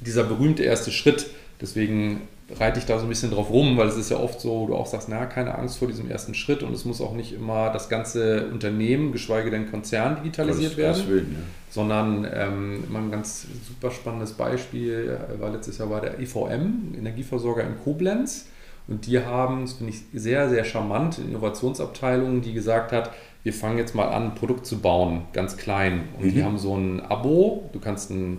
dieser 0.00 0.24
berühmte 0.24 0.62
erste 0.62 0.90
Schritt, 0.90 1.26
deswegen 1.60 2.22
reite 2.54 2.78
ich 2.78 2.86
da 2.86 2.98
so 2.98 3.06
ein 3.06 3.08
bisschen 3.08 3.30
drauf 3.30 3.50
rum, 3.50 3.76
weil 3.76 3.88
es 3.88 3.96
ist 3.96 4.10
ja 4.10 4.18
oft 4.18 4.40
so, 4.40 4.60
wo 4.60 4.66
du 4.68 4.74
auch 4.76 4.86
sagst, 4.86 5.08
na, 5.08 5.26
keine 5.26 5.56
Angst 5.58 5.78
vor 5.78 5.88
diesem 5.88 6.08
ersten 6.08 6.34
Schritt 6.34 6.62
und 6.62 6.72
es 6.72 6.84
muss 6.84 7.00
auch 7.00 7.14
nicht 7.14 7.32
immer 7.32 7.70
das 7.70 7.88
ganze 7.88 8.46
Unternehmen, 8.46 9.12
geschweige 9.12 9.50
denn 9.50 9.70
Konzern 9.70 10.16
digitalisiert 10.16 10.72
das, 10.72 10.78
werden, 10.78 10.98
das 10.98 11.08
will, 11.08 11.26
ja. 11.32 11.38
sondern 11.70 12.26
ähm, 12.32 12.84
immer 12.88 13.00
ein 13.00 13.10
ganz 13.10 13.46
super 13.66 13.90
spannendes 13.90 14.34
Beispiel 14.34 15.18
äh, 15.18 15.40
war 15.40 15.50
letztes 15.50 15.78
Jahr 15.78 15.90
war 15.90 16.00
der 16.00 16.20
EVM, 16.20 16.94
Energieversorger 16.96 17.64
in 17.64 17.78
Koblenz 17.82 18.46
und 18.86 19.06
die 19.06 19.18
haben, 19.18 19.62
das 19.62 19.74
finde 19.74 19.92
ich 19.92 20.02
sehr, 20.14 20.48
sehr 20.48 20.64
charmant, 20.64 21.18
Innovationsabteilung, 21.18 22.42
die 22.42 22.52
gesagt 22.52 22.92
hat, 22.92 23.10
wir 23.42 23.52
fangen 23.52 23.78
jetzt 23.78 23.94
mal 23.96 24.08
an, 24.08 24.24
ein 24.24 24.34
Produkt 24.36 24.66
zu 24.66 24.78
bauen, 24.78 25.22
ganz 25.32 25.56
klein 25.56 26.08
und 26.18 26.26
mhm. 26.26 26.34
die 26.34 26.44
haben 26.44 26.58
so 26.58 26.76
ein 26.76 27.00
Abo, 27.00 27.68
du 27.72 27.80
kannst 27.80 28.10
ein 28.10 28.38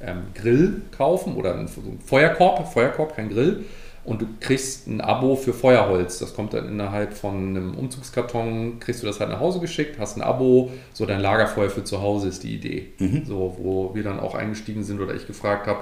ähm, 0.00 0.22
Grill 0.34 0.82
kaufen 0.96 1.36
oder 1.36 1.54
einen, 1.54 1.68
Feuerkorb, 2.04 2.72
Feuerkorb, 2.72 3.16
kein 3.16 3.28
Grill. 3.28 3.64
Und 4.04 4.22
du 4.22 4.26
kriegst 4.38 4.86
ein 4.86 5.00
Abo 5.00 5.34
für 5.34 5.52
Feuerholz. 5.52 6.20
Das 6.20 6.32
kommt 6.32 6.54
dann 6.54 6.68
innerhalb 6.68 7.12
von 7.12 7.34
einem 7.34 7.74
Umzugskarton, 7.74 8.78
kriegst 8.78 9.02
du 9.02 9.06
das 9.06 9.18
halt 9.18 9.30
nach 9.30 9.40
Hause 9.40 9.58
geschickt, 9.58 9.98
hast 9.98 10.16
ein 10.16 10.22
Abo, 10.22 10.70
so 10.92 11.06
dein 11.06 11.20
Lagerfeuer 11.20 11.70
für 11.70 11.82
zu 11.82 12.00
Hause 12.00 12.28
ist 12.28 12.44
die 12.44 12.54
Idee. 12.54 12.92
Mhm. 13.00 13.24
So, 13.24 13.56
wo 13.58 13.94
wir 13.96 14.04
dann 14.04 14.20
auch 14.20 14.36
eingestiegen 14.36 14.84
sind 14.84 15.00
oder 15.00 15.14
ich 15.14 15.26
gefragt 15.26 15.66
habe, 15.66 15.80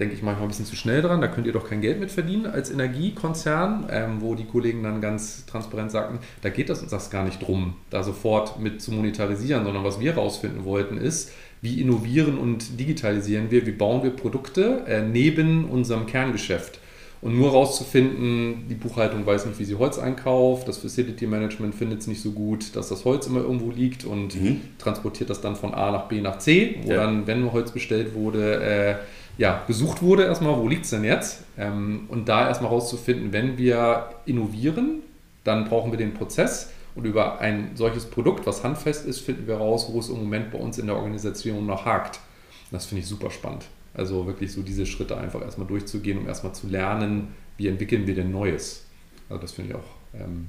denke 0.00 0.14
ich 0.14 0.22
manchmal 0.22 0.46
ein 0.46 0.48
bisschen 0.48 0.66
zu 0.66 0.76
schnell 0.76 1.02
dran, 1.02 1.20
da 1.20 1.28
könnt 1.28 1.46
ihr 1.46 1.52
doch 1.52 1.68
kein 1.68 1.80
Geld 1.80 2.00
mit 2.00 2.10
verdienen 2.10 2.46
als 2.46 2.70
Energiekonzern, 2.70 3.88
ähm, 3.90 4.20
wo 4.20 4.34
die 4.34 4.44
Kollegen 4.44 4.82
dann 4.82 5.00
ganz 5.00 5.46
transparent 5.46 5.90
sagten, 5.90 6.18
da 6.40 6.48
geht 6.48 6.68
das 6.68 6.82
uns 6.82 6.90
das 6.90 7.10
gar 7.10 7.24
nicht 7.24 7.46
drum, 7.46 7.74
da 7.90 8.02
sofort 8.02 8.58
mit 8.58 8.80
zu 8.80 8.92
monetarisieren, 8.92 9.64
sondern 9.64 9.84
was 9.84 10.00
wir 10.00 10.14
rausfinden 10.14 10.64
wollten 10.64 10.96
ist, 10.96 11.32
wie 11.60 11.80
innovieren 11.80 12.38
und 12.38 12.80
digitalisieren 12.80 13.50
wir, 13.50 13.66
wie 13.66 13.72
bauen 13.72 14.02
wir 14.02 14.10
Produkte 14.10 14.82
äh, 14.86 15.02
neben 15.02 15.64
unserem 15.64 16.06
Kerngeschäft. 16.06 16.80
Und 17.22 17.38
nur 17.38 17.52
rauszufinden, 17.52 18.66
die 18.68 18.74
Buchhaltung 18.74 19.24
weiß 19.24 19.46
nicht, 19.46 19.56
wie 19.60 19.64
sie 19.64 19.76
Holz 19.76 19.96
einkauft, 19.96 20.66
das 20.66 20.78
Facility 20.78 21.28
Management 21.28 21.72
findet 21.72 22.00
es 22.00 22.08
nicht 22.08 22.20
so 22.20 22.32
gut, 22.32 22.74
dass 22.74 22.88
das 22.88 23.04
Holz 23.04 23.28
immer 23.28 23.42
irgendwo 23.42 23.70
liegt 23.70 24.04
und 24.04 24.34
mhm. 24.34 24.60
transportiert 24.78 25.30
das 25.30 25.40
dann 25.40 25.54
von 25.54 25.72
A 25.72 25.92
nach 25.92 26.08
B 26.08 26.20
nach 26.20 26.38
C, 26.38 26.80
wo 26.82 26.90
ja. 26.90 26.96
dann, 26.96 27.28
wenn 27.28 27.52
Holz 27.52 27.70
bestellt 27.70 28.14
wurde, 28.14 28.60
äh, 28.60 28.94
ja, 29.38 29.64
gesucht 29.66 30.02
wurde 30.02 30.24
erstmal, 30.24 30.56
wo 30.58 30.68
liegt 30.68 30.84
es 30.84 30.90
denn 30.90 31.04
jetzt? 31.04 31.44
Ähm, 31.58 32.06
und 32.08 32.28
da 32.28 32.48
erstmal 32.48 32.70
rauszufinden, 32.70 33.32
wenn 33.32 33.58
wir 33.58 34.10
innovieren, 34.26 35.02
dann 35.44 35.64
brauchen 35.64 35.90
wir 35.90 35.98
den 35.98 36.14
Prozess 36.14 36.70
und 36.94 37.04
über 37.04 37.40
ein 37.40 37.70
solches 37.74 38.04
Produkt, 38.06 38.46
was 38.46 38.62
handfest 38.62 39.06
ist, 39.06 39.20
finden 39.20 39.46
wir 39.46 39.56
raus, 39.56 39.88
wo 39.90 39.98
es 39.98 40.08
im 40.08 40.16
Moment 40.16 40.50
bei 40.52 40.58
uns 40.58 40.78
in 40.78 40.86
der 40.86 40.96
Organisation 40.96 41.66
noch 41.66 41.86
hakt. 41.86 42.20
Das 42.70 42.86
finde 42.86 43.02
ich 43.02 43.08
super 43.08 43.30
spannend. 43.30 43.64
Also 43.94 44.26
wirklich 44.26 44.52
so 44.52 44.62
diese 44.62 44.86
Schritte 44.86 45.16
einfach 45.16 45.42
erstmal 45.42 45.66
durchzugehen, 45.66 46.18
um 46.18 46.26
erstmal 46.26 46.54
zu 46.54 46.66
lernen, 46.66 47.34
wie 47.56 47.68
entwickeln 47.68 48.06
wir 48.06 48.14
denn 48.14 48.30
Neues. 48.30 48.84
Also 49.28 49.40
das 49.40 49.52
finde 49.52 49.70
ich 49.70 49.76
auch 49.76 50.20
ähm, 50.20 50.48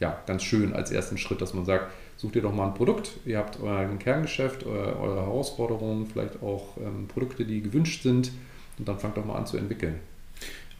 ja, 0.00 0.20
ganz 0.26 0.42
schön 0.42 0.72
als 0.72 0.90
ersten 0.90 1.18
Schritt, 1.18 1.40
dass 1.40 1.54
man 1.54 1.64
sagt, 1.64 1.90
sucht 2.16 2.36
ihr 2.36 2.42
doch 2.42 2.54
mal 2.54 2.68
ein 2.68 2.74
Produkt, 2.74 3.12
ihr 3.24 3.38
habt 3.38 3.60
euer 3.60 3.86
Kerngeschäft, 3.98 4.64
eure, 4.64 5.16
Herausforderungen, 5.16 6.06
vielleicht 6.06 6.42
auch 6.42 6.76
ähm, 6.78 7.08
Produkte, 7.08 7.44
die 7.44 7.62
gewünscht 7.62 8.02
sind 8.02 8.30
und 8.78 8.88
dann 8.88 8.98
fangt 8.98 9.16
doch 9.16 9.24
mal 9.24 9.36
an 9.36 9.46
zu 9.46 9.56
entwickeln. 9.56 9.96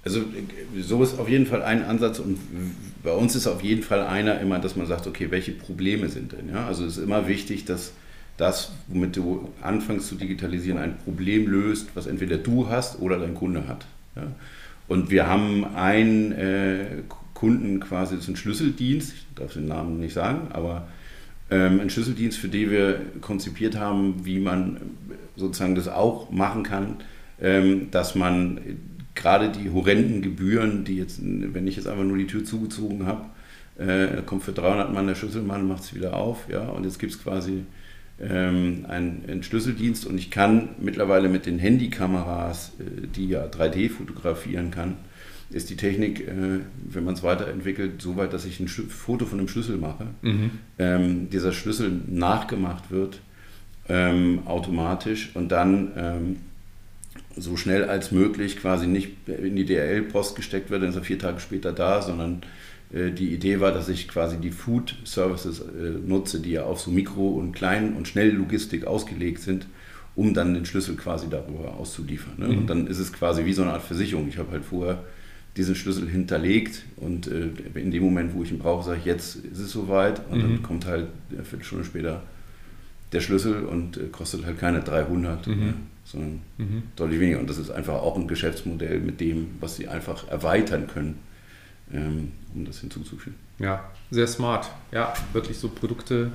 Also 0.04 0.20
so 0.78 1.02
ist 1.02 1.18
auf 1.18 1.30
jeden 1.30 1.46
Fall 1.46 1.62
ein 1.62 1.82
Ansatz 1.82 2.18
und 2.18 2.38
bei 3.02 3.12
uns 3.12 3.34
ist 3.34 3.46
auf 3.46 3.62
jeden 3.62 3.82
Fall 3.82 4.02
einer 4.02 4.38
immer, 4.40 4.58
dass 4.58 4.76
man 4.76 4.86
sagt, 4.86 5.06
okay, 5.06 5.30
welche 5.30 5.52
Probleme 5.52 6.10
sind 6.10 6.32
denn? 6.32 6.50
Ja? 6.50 6.66
Also 6.66 6.84
es 6.84 6.98
ist 6.98 7.04
immer 7.04 7.26
wichtig, 7.26 7.64
dass 7.64 7.92
das, 8.36 8.72
womit 8.88 9.16
du 9.16 9.48
anfängst 9.62 10.08
zu 10.08 10.16
digitalisieren, 10.16 10.78
ein 10.78 10.98
Problem 10.98 11.46
löst, 11.46 11.88
was 11.94 12.06
entweder 12.06 12.36
du 12.36 12.68
hast 12.68 13.00
oder 13.00 13.18
dein 13.18 13.34
Kunde 13.34 13.66
hat. 13.66 13.86
Ja? 14.14 14.26
Und 14.88 15.10
wir 15.10 15.26
haben 15.26 15.64
einen 15.74 16.32
äh, 16.32 16.86
Kunden 17.32 17.80
quasi, 17.80 18.14
das 18.14 18.24
ist 18.24 18.30
ein 18.30 18.36
Schlüsseldienst, 18.36 19.12
ich 19.14 19.26
darf 19.34 19.54
den 19.54 19.66
Namen 19.66 20.00
nicht 20.00 20.12
sagen, 20.12 20.48
aber 20.52 20.86
ähm, 21.54 21.80
ein 21.80 21.90
Schlüsseldienst, 21.90 22.36
für 22.36 22.48
den 22.48 22.70
wir 22.70 23.00
konzipiert 23.20 23.78
haben, 23.78 24.24
wie 24.24 24.40
man 24.40 24.80
sozusagen 25.36 25.76
das 25.76 25.86
auch 25.86 26.30
machen 26.30 26.64
kann, 26.64 26.96
ähm, 27.40 27.90
dass 27.92 28.16
man 28.16 28.60
gerade 29.14 29.50
die 29.50 29.70
horrenden 29.70 30.20
Gebühren, 30.20 30.84
die 30.84 30.96
jetzt, 30.96 31.20
wenn 31.22 31.66
ich 31.68 31.76
jetzt 31.76 31.86
einfach 31.86 32.02
nur 32.02 32.18
die 32.18 32.26
Tür 32.26 32.44
zugezogen 32.44 33.06
habe, 33.06 33.26
äh, 33.78 34.22
kommt 34.22 34.42
für 34.42 34.52
300 34.52 34.92
Mann 34.92 35.06
der 35.06 35.14
Schlüsselmann, 35.14 35.68
macht 35.68 35.84
es 35.84 35.94
wieder 35.94 36.16
auf, 36.16 36.48
ja, 36.48 36.68
und 36.68 36.84
jetzt 36.84 36.98
gibt 36.98 37.12
es 37.12 37.22
quasi 37.22 37.64
ähm, 38.20 38.84
einen, 38.88 39.24
einen, 39.28 39.42
Schlüsseldienst 39.44 40.06
und 40.06 40.18
ich 40.18 40.30
kann 40.30 40.70
mittlerweile 40.80 41.28
mit 41.28 41.46
den 41.46 41.60
Handykameras, 41.60 42.72
äh, 42.80 43.06
die 43.06 43.28
ja 43.28 43.46
3D 43.46 43.90
fotografieren 43.90 44.72
kann, 44.72 44.96
ist 45.54 45.70
die 45.70 45.76
Technik, 45.76 46.26
äh, 46.26 46.60
wenn 46.90 47.04
man 47.04 47.14
es 47.14 47.22
weiterentwickelt, 47.22 48.02
so 48.02 48.16
weit, 48.16 48.32
dass 48.32 48.44
ich 48.44 48.58
ein 48.60 48.68
Foto 48.68 49.24
von 49.24 49.38
einem 49.38 49.48
Schlüssel 49.48 49.76
mache, 49.76 50.06
mhm. 50.22 50.50
ähm, 50.78 51.30
dieser 51.30 51.52
Schlüssel 51.52 51.92
nachgemacht 52.08 52.90
wird 52.90 53.20
ähm, 53.88 54.40
automatisch 54.46 55.30
und 55.34 55.52
dann 55.52 55.92
ähm, 55.96 56.36
so 57.36 57.56
schnell 57.56 57.84
als 57.84 58.10
möglich 58.10 58.56
quasi 58.58 58.86
nicht 58.86 59.28
in 59.28 59.56
die 59.56 59.64
DRL-Post 59.64 60.36
gesteckt 60.36 60.70
wird, 60.70 60.82
dann 60.82 60.90
ist 60.90 60.96
er 60.96 61.04
vier 61.04 61.18
Tage 61.18 61.40
später 61.40 61.72
da, 61.72 62.02
sondern 62.02 62.42
äh, 62.92 63.10
die 63.10 63.32
Idee 63.32 63.60
war, 63.60 63.72
dass 63.72 63.88
ich 63.88 64.08
quasi 64.08 64.38
die 64.38 64.50
Food 64.50 64.96
Services 65.04 65.60
äh, 65.60 65.98
nutze, 66.04 66.40
die 66.40 66.52
ja 66.52 66.64
auf 66.64 66.80
so 66.80 66.90
Mikro- 66.90 67.38
und 67.38 67.52
Klein- 67.52 67.94
und 67.94 68.08
Schnelllogistik 68.08 68.86
ausgelegt 68.86 69.40
sind, 69.40 69.66
um 70.16 70.34
dann 70.34 70.54
den 70.54 70.64
Schlüssel 70.64 70.96
quasi 70.96 71.26
darüber 71.28 71.74
auszuliefern. 71.74 72.34
Ne? 72.38 72.48
Mhm. 72.48 72.58
Und 72.58 72.66
dann 72.68 72.86
ist 72.86 72.98
es 72.98 73.12
quasi 73.12 73.44
wie 73.44 73.52
so 73.52 73.62
eine 73.62 73.72
Art 73.72 73.82
Versicherung. 73.82 74.28
Ich 74.28 74.38
habe 74.38 74.50
halt 74.52 74.64
vorher 74.64 75.04
diesen 75.56 75.74
Schlüssel 75.74 76.08
hinterlegt 76.08 76.82
und 76.96 77.28
äh, 77.28 77.48
in 77.74 77.90
dem 77.90 78.02
Moment, 78.02 78.34
wo 78.34 78.42
ich 78.42 78.50
ihn 78.50 78.58
brauche, 78.58 78.84
sage 78.84 78.98
ich, 78.98 79.04
jetzt 79.04 79.36
ist 79.36 79.58
es 79.58 79.70
soweit 79.70 80.20
und 80.30 80.38
mhm. 80.38 80.42
dann 80.42 80.62
kommt 80.62 80.86
halt 80.86 81.08
eine 81.30 81.44
Viertelstunde 81.44 81.84
später 81.84 82.22
der 83.12 83.20
Schlüssel 83.20 83.64
und 83.64 83.96
äh, 83.96 84.08
kostet 84.08 84.44
halt 84.44 84.58
keine 84.58 84.80
300, 84.80 85.46
mhm. 85.46 85.54
ne? 85.54 85.74
sondern 86.04 86.40
mhm. 86.58 86.82
deutlich 86.96 87.20
weniger. 87.20 87.38
Und 87.38 87.48
das 87.48 87.58
ist 87.58 87.70
einfach 87.70 87.94
auch 87.94 88.16
ein 88.16 88.26
Geschäftsmodell 88.26 89.00
mit 89.00 89.20
dem, 89.20 89.52
was 89.60 89.76
sie 89.76 89.88
einfach 89.88 90.28
erweitern 90.28 90.88
können, 90.88 91.18
ähm, 91.92 92.32
um 92.54 92.64
das 92.64 92.80
hinzuzufügen. 92.80 93.36
Ja, 93.58 93.90
sehr 94.10 94.26
smart. 94.26 94.70
Ja, 94.90 95.14
wirklich 95.32 95.56
so 95.58 95.68
Produkte 95.68 96.32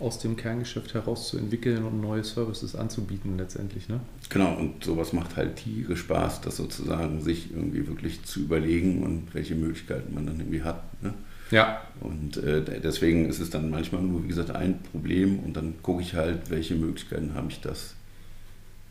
aus 0.00 0.18
dem 0.20 0.36
Kerngeschäft 0.36 0.94
heraus 0.94 1.28
zu 1.28 1.38
entwickeln 1.38 1.84
und 1.84 2.00
neue 2.00 2.22
Services 2.22 2.76
anzubieten 2.76 3.36
letztendlich. 3.36 3.88
Ne? 3.88 4.00
Genau, 4.28 4.54
und 4.54 4.84
sowas 4.84 5.12
macht 5.12 5.36
halt 5.36 5.56
Tiere 5.56 5.96
Spaß, 5.96 6.40
das 6.40 6.56
sozusagen 6.56 7.20
sich 7.20 7.50
irgendwie 7.50 7.86
wirklich 7.88 8.24
zu 8.24 8.40
überlegen 8.40 9.02
und 9.02 9.34
welche 9.34 9.56
Möglichkeiten 9.56 10.14
man 10.14 10.26
dann 10.26 10.38
irgendwie 10.38 10.62
hat. 10.62 10.82
Ne? 11.02 11.14
Ja. 11.50 11.82
Und 12.00 12.36
äh, 12.36 12.80
deswegen 12.80 13.28
ist 13.28 13.40
es 13.40 13.50
dann 13.50 13.70
manchmal 13.70 14.02
nur, 14.02 14.22
wie 14.22 14.28
gesagt, 14.28 14.50
ein 14.50 14.80
Problem 14.82 15.40
und 15.40 15.56
dann 15.56 15.74
gucke 15.82 16.02
ich 16.02 16.14
halt, 16.14 16.50
welche 16.50 16.76
Möglichkeiten 16.76 17.34
habe 17.34 17.48
ich 17.50 17.60
das 17.60 17.94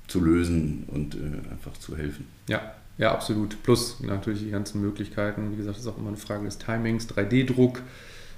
zu 0.07 0.19
lösen 0.19 0.85
und 0.87 1.15
äh, 1.15 1.51
einfach 1.51 1.77
zu 1.77 1.95
helfen. 1.95 2.25
Ja, 2.49 2.73
ja, 2.97 3.13
absolut. 3.13 3.61
Plus 3.63 3.99
natürlich 4.01 4.41
die 4.41 4.49
ganzen 4.49 4.81
Möglichkeiten. 4.81 5.51
Wie 5.51 5.57
gesagt, 5.57 5.77
das 5.77 5.85
ist 5.85 5.89
auch 5.89 5.97
immer 5.97 6.07
eine 6.09 6.17
Frage 6.17 6.45
des 6.45 6.57
Timings, 6.57 7.07
3D-Druck 7.09 7.81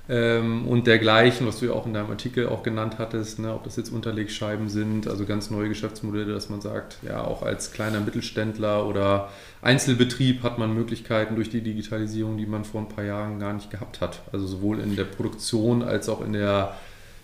ähm, 0.10 0.68
und 0.68 0.88
dergleichen, 0.88 1.45
was 1.45 1.60
du 1.60 1.68
ja 1.68 1.74
auch 1.74 1.86
in 1.86 1.93
deinem 1.93 2.10
Artikel 2.10 2.47
auch 2.47 2.64
genannt 2.64 2.95
hattest, 2.97 3.38
ne, 3.38 3.53
ob 3.53 3.64
das 3.64 3.76
jetzt 3.76 3.91
Unterlegscheiben 3.91 4.68
sind, 4.68 5.07
also 5.07 5.26
ganz 5.26 5.51
neue 5.51 5.70
Geschäftsmodelle, 5.70 6.34
dass 6.34 6.49
man 6.49 6.62
sagt, 6.62 6.97
ja, 7.03 7.24
auch 7.24 7.43
als 7.43 7.72
kleiner 7.72 7.99
Mittelständler 7.99 8.88
oder 8.88 9.30
Einzelbetrieb 9.62 10.41
hat 10.41 10.57
man 10.57 10.74
Möglichkeiten 10.74 11.36
durch 11.36 11.51
die 11.51 11.62
Digitalisierung, 11.62 12.38
die 12.38 12.47
man 12.47 12.66
vor 12.66 12.82
ein 12.82 12.89
paar 12.89 13.03
Jahren 13.03 13.39
gar 13.39 13.53
nicht 13.53 13.70
gehabt 13.70 14.01
hat. 14.01 14.24
Also 14.32 14.47
sowohl 14.47 14.80
in 14.80 14.95
der 14.95 15.03
Produktion 15.03 15.84
als 15.84 16.10
auch 16.10 16.26
in 16.26 16.34
der 16.34 16.76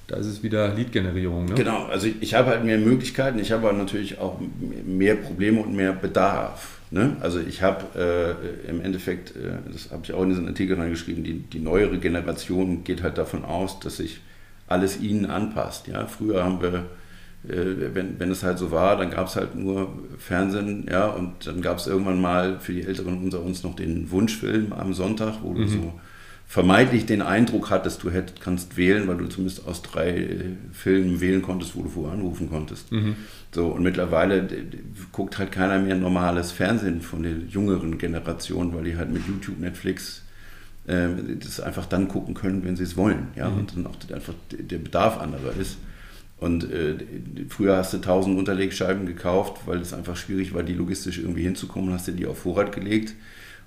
da 0.08 0.18
ist 0.18 0.28
es 0.28 0.44
wieder 0.44 0.68
Lead-Generierung. 0.74 1.46
Ne? 1.46 1.56
Genau, 1.56 1.86
also 1.86 2.08
ich 2.22 2.36
habe 2.36 2.52
halt 2.52 2.64
mehr 2.64 2.78
Möglichkeiten, 2.78 3.40
ich 3.40 3.52
habe 3.52 3.68
aber 3.70 3.78
natürlich 3.78 4.20
auch 4.20 4.40
mehr 4.60 5.16
Probleme 5.16 5.62
und 5.62 5.76
mehr 5.76 5.94
Bedarf. 5.94 6.80
Ne? 6.96 7.18
Also 7.20 7.42
ich 7.42 7.62
habe 7.62 8.38
äh, 8.66 8.70
im 8.70 8.80
Endeffekt, 8.80 9.36
äh, 9.36 9.58
das 9.70 9.92
habe 9.92 10.04
ich 10.06 10.14
auch 10.14 10.24
in 10.24 10.30
diesen 10.30 10.48
Artikel 10.48 10.80
reingeschrieben, 10.80 11.26
die, 11.26 11.40
die 11.40 11.60
neuere 11.60 11.98
Generation 11.98 12.86
geht 12.86 13.04
halt 13.04 13.18
davon 13.18 13.44
aus, 13.44 13.82
dass 13.82 13.98
sich 13.98 14.22
alles 14.68 15.02
ihnen 15.02 15.26
anpasst. 15.26 15.88
Ja? 15.88 16.08
Früher 16.08 16.46
haben 16.46 16.62
wir, 16.62 16.86
äh, 17.50 17.94
wenn, 17.94 18.18
wenn 18.18 18.32
es 18.32 18.44
halt 18.44 18.60
so 18.60 18.72
war, 18.72 18.96
dann 18.96 19.12
gab 19.12 19.28
es 19.28 19.36
halt 19.36 19.56
nur 19.56 19.90
Fernsehen, 20.18 20.88
ja, 20.90 21.08
und 21.08 21.46
dann 21.46 21.62
gab 21.62 21.80
es 21.80 21.88
irgendwann 21.88 22.22
mal 22.22 22.62
für 22.62 22.72
die 22.72 22.84
Älteren 22.84 23.22
unter 23.22 23.42
uns 23.42 23.62
noch 23.64 23.76
den 23.76 24.10
Wunschfilm 24.10 24.72
am 24.72 24.94
Sonntag, 24.94 25.40
wo 25.42 25.50
mhm. 25.50 25.58
du 25.58 25.68
so 25.68 25.94
vermeintlich 26.48 27.06
den 27.06 27.22
Eindruck 27.22 27.70
hattest, 27.70 28.04
du 28.04 28.12
hätt, 28.12 28.40
kannst 28.40 28.78
wählen, 28.78 29.08
weil 29.08 29.18
du 29.18 29.28
zumindest 29.28 29.68
aus 29.68 29.82
drei 29.82 30.10
äh, 30.10 30.40
Filmen 30.72 31.20
wählen 31.20 31.42
konntest, 31.42 31.76
wo 31.76 31.84
du 31.84 31.90
vorher 31.90 32.14
anrufen 32.14 32.50
konntest. 32.50 32.92
Mhm. 32.92 33.16
So, 33.54 33.68
und 33.68 33.84
mittlerweile 33.84 34.48
guckt 35.12 35.38
halt 35.38 35.52
keiner 35.52 35.80
mehr 35.80 35.96
normales 35.96 36.52
Fernsehen 36.52 37.02
von 37.02 37.24
der 37.24 37.34
jüngeren 37.50 37.98
Generation, 37.98 38.74
weil 38.76 38.84
die 38.84 38.98
halt 38.98 39.12
mit 39.12 39.28
YouTube, 39.28 39.60
Netflix 39.60 40.24
äh, 40.88 41.08
das 41.40 41.60
einfach 41.60 41.88
dann 41.88 42.08
gucken 42.08 42.36
können, 42.36 42.64
wenn 42.64 42.76
sie 42.76 42.84
es 42.84 42.96
wollen. 42.96 43.30
Ja? 43.36 43.50
Mhm. 43.50 43.60
Und 43.60 43.76
dann 43.76 43.88
auch 43.88 43.96
einfach 44.14 44.34
der 44.52 44.78
Bedarf 44.78 45.18
anderer 45.20 45.54
ist. 45.60 45.78
Und 46.38 46.70
äh, 46.72 46.96
früher 47.50 47.78
hast 47.78 47.94
du 47.94 47.98
1000 47.98 48.38
Unterlegscheiben 48.38 49.06
gekauft, 49.06 49.62
weil 49.66 49.80
es 49.80 49.94
einfach 49.94 50.18
schwierig 50.18 50.54
war, 50.54 50.64
die 50.64 50.74
logistisch 50.74 51.18
irgendwie 51.18 51.44
hinzukommen, 51.44 51.94
hast 51.94 52.10
du 52.10 52.12
die 52.12 52.28
auf 52.28 52.40
Vorrat 52.40 52.74
gelegt 52.74 53.16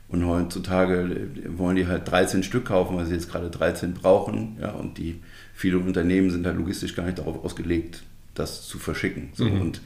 und 0.08 0.26
heutzutage 0.26 1.28
wollen 1.48 1.76
die 1.76 1.86
halt 1.86 2.10
13 2.10 2.42
Stück 2.42 2.66
kaufen, 2.66 2.96
weil 2.96 3.04
sie 3.04 3.14
jetzt 3.14 3.30
gerade 3.30 3.50
13 3.50 3.94
brauchen. 3.94 4.56
Ja, 4.60 4.70
und 4.72 4.96
die 4.96 5.20
viele 5.54 5.78
Unternehmen 5.78 6.30
sind 6.30 6.46
halt 6.46 6.56
logistisch 6.56 6.94
gar 6.94 7.04
nicht 7.04 7.18
darauf 7.18 7.44
ausgelegt, 7.44 8.02
das 8.34 8.66
zu 8.66 8.78
verschicken. 8.78 9.30
So, 9.34 9.44
mhm. 9.44 9.60
Und 9.60 9.80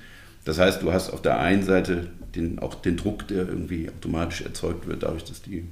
das 0.44 0.58
heißt, 0.58 0.82
du 0.82 0.92
hast 0.92 1.10
auf 1.10 1.22
der 1.22 1.40
einen 1.40 1.64
Seite 1.64 2.08
den, 2.36 2.60
auch 2.60 2.74
den 2.76 2.96
Druck, 2.96 3.26
der 3.28 3.48
irgendwie 3.48 3.88
automatisch 3.88 4.42
erzeugt 4.42 4.86
wird, 4.86 5.02
dadurch, 5.02 5.24
dass 5.24 5.42
die, 5.42 5.64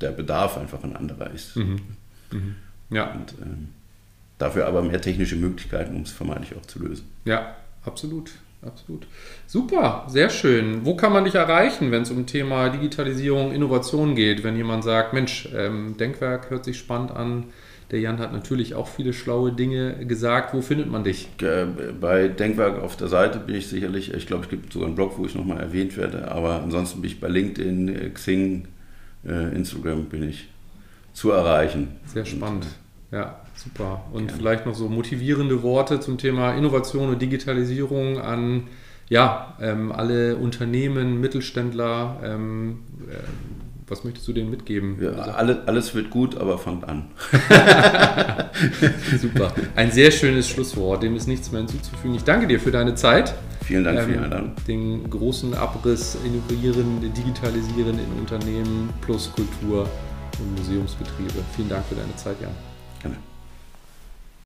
der 0.00 0.10
Bedarf 0.10 0.58
einfach 0.58 0.82
ein 0.84 0.94
anderer 0.94 1.30
ist. 1.30 1.56
Mhm. 1.56 1.80
Mhm. 2.30 2.54
Ja. 2.90 3.12
Und 3.12 3.34
ähm, 3.42 3.68
dafür 4.38 4.66
aber 4.66 4.82
mehr 4.82 5.00
technische 5.00 5.36
Möglichkeiten, 5.36 5.96
um 5.96 6.02
es 6.02 6.10
vermeintlich 6.10 6.58
auch 6.58 6.66
zu 6.66 6.78
lösen. 6.78 7.06
Ja, 7.24 7.56
absolut 7.84 8.32
absolut. 8.64 9.06
Super, 9.46 10.06
sehr 10.08 10.30
schön. 10.30 10.84
Wo 10.84 10.96
kann 10.96 11.12
man 11.12 11.24
dich 11.24 11.34
erreichen, 11.34 11.90
wenn 11.90 12.02
es 12.02 12.10
um 12.10 12.26
Thema 12.26 12.68
Digitalisierung, 12.70 13.52
Innovation 13.52 14.14
geht? 14.14 14.44
Wenn 14.44 14.56
jemand 14.56 14.84
sagt, 14.84 15.12
Mensch, 15.12 15.48
ähm, 15.54 15.96
Denkwerk 15.98 16.50
hört 16.50 16.64
sich 16.64 16.78
spannend 16.78 17.10
an. 17.10 17.44
Der 17.90 18.00
Jan 18.00 18.18
hat 18.18 18.32
natürlich 18.32 18.74
auch 18.74 18.88
viele 18.88 19.12
schlaue 19.12 19.52
Dinge 19.52 20.06
gesagt. 20.06 20.54
Wo 20.54 20.62
findet 20.62 20.90
man 20.90 21.04
dich? 21.04 21.28
Bei 22.00 22.28
Denkwerk 22.28 22.82
auf 22.82 22.96
der 22.96 23.08
Seite 23.08 23.38
bin 23.38 23.54
ich 23.54 23.66
sicherlich, 23.66 24.14
ich 24.14 24.26
glaube, 24.26 24.44
es 24.44 24.48
gibt 24.48 24.72
sogar 24.72 24.86
einen 24.86 24.96
Blog, 24.96 25.18
wo 25.18 25.26
ich 25.26 25.34
nochmal 25.34 25.60
erwähnt 25.60 25.98
werde, 25.98 26.30
aber 26.30 26.62
ansonsten 26.62 27.02
bin 27.02 27.10
ich 27.10 27.20
bei 27.20 27.28
LinkedIn, 27.28 27.88
äh, 27.88 28.08
Xing, 28.08 28.68
äh, 29.26 29.54
Instagram 29.54 30.06
bin 30.06 30.26
ich 30.26 30.48
zu 31.12 31.32
erreichen. 31.32 31.88
Sehr 32.06 32.24
spannend. 32.24 32.64
Und, 32.64 32.70
äh, 32.70 32.81
ja. 33.12 33.40
Super. 33.54 34.04
Und 34.12 34.26
Gerne. 34.26 34.38
vielleicht 34.38 34.66
noch 34.66 34.74
so 34.74 34.88
motivierende 34.88 35.62
Worte 35.62 36.00
zum 36.00 36.18
Thema 36.18 36.54
Innovation 36.54 37.10
und 37.10 37.22
Digitalisierung 37.22 38.18
an 38.18 38.64
ja, 39.08 39.56
ähm, 39.60 39.92
alle 39.92 40.36
Unternehmen, 40.36 41.20
Mittelständler. 41.20 42.18
Ähm, 42.24 42.78
äh, 43.10 43.16
was 43.86 44.04
möchtest 44.04 44.26
du 44.26 44.32
denen 44.32 44.50
mitgeben? 44.50 44.96
Ja, 45.02 45.10
alles, 45.10 45.58
alles 45.66 45.94
wird 45.94 46.08
gut, 46.08 46.38
aber 46.38 46.56
fangt 46.56 46.88
an. 46.88 47.10
Super. 49.20 49.52
Ein 49.76 49.90
sehr 49.90 50.10
schönes 50.10 50.48
Schlusswort. 50.48 51.02
Dem 51.02 51.14
ist 51.14 51.28
nichts 51.28 51.52
mehr 51.52 51.60
hinzuzufügen. 51.60 52.14
Ich 52.14 52.24
danke 52.24 52.46
dir 52.46 52.58
für 52.58 52.70
deine 52.70 52.94
Zeit. 52.94 53.34
Vielen 53.64 53.84
Dank 53.84 53.98
ähm, 53.98 54.04
für 54.06 54.12
die 54.12 54.18
Einladung. 54.18 54.52
Den 54.66 55.10
großen 55.10 55.52
Abriss 55.52 56.16
innovieren, 56.24 57.12
digitalisieren 57.14 57.98
in 57.98 58.18
Unternehmen 58.18 58.88
plus 59.02 59.30
Kultur 59.30 59.86
und 60.38 60.58
Museumsbetriebe. 60.58 61.44
Vielen 61.54 61.68
Dank 61.68 61.84
für 61.84 61.96
deine 61.96 62.16
Zeit, 62.16 62.36
Jan. 62.40 62.71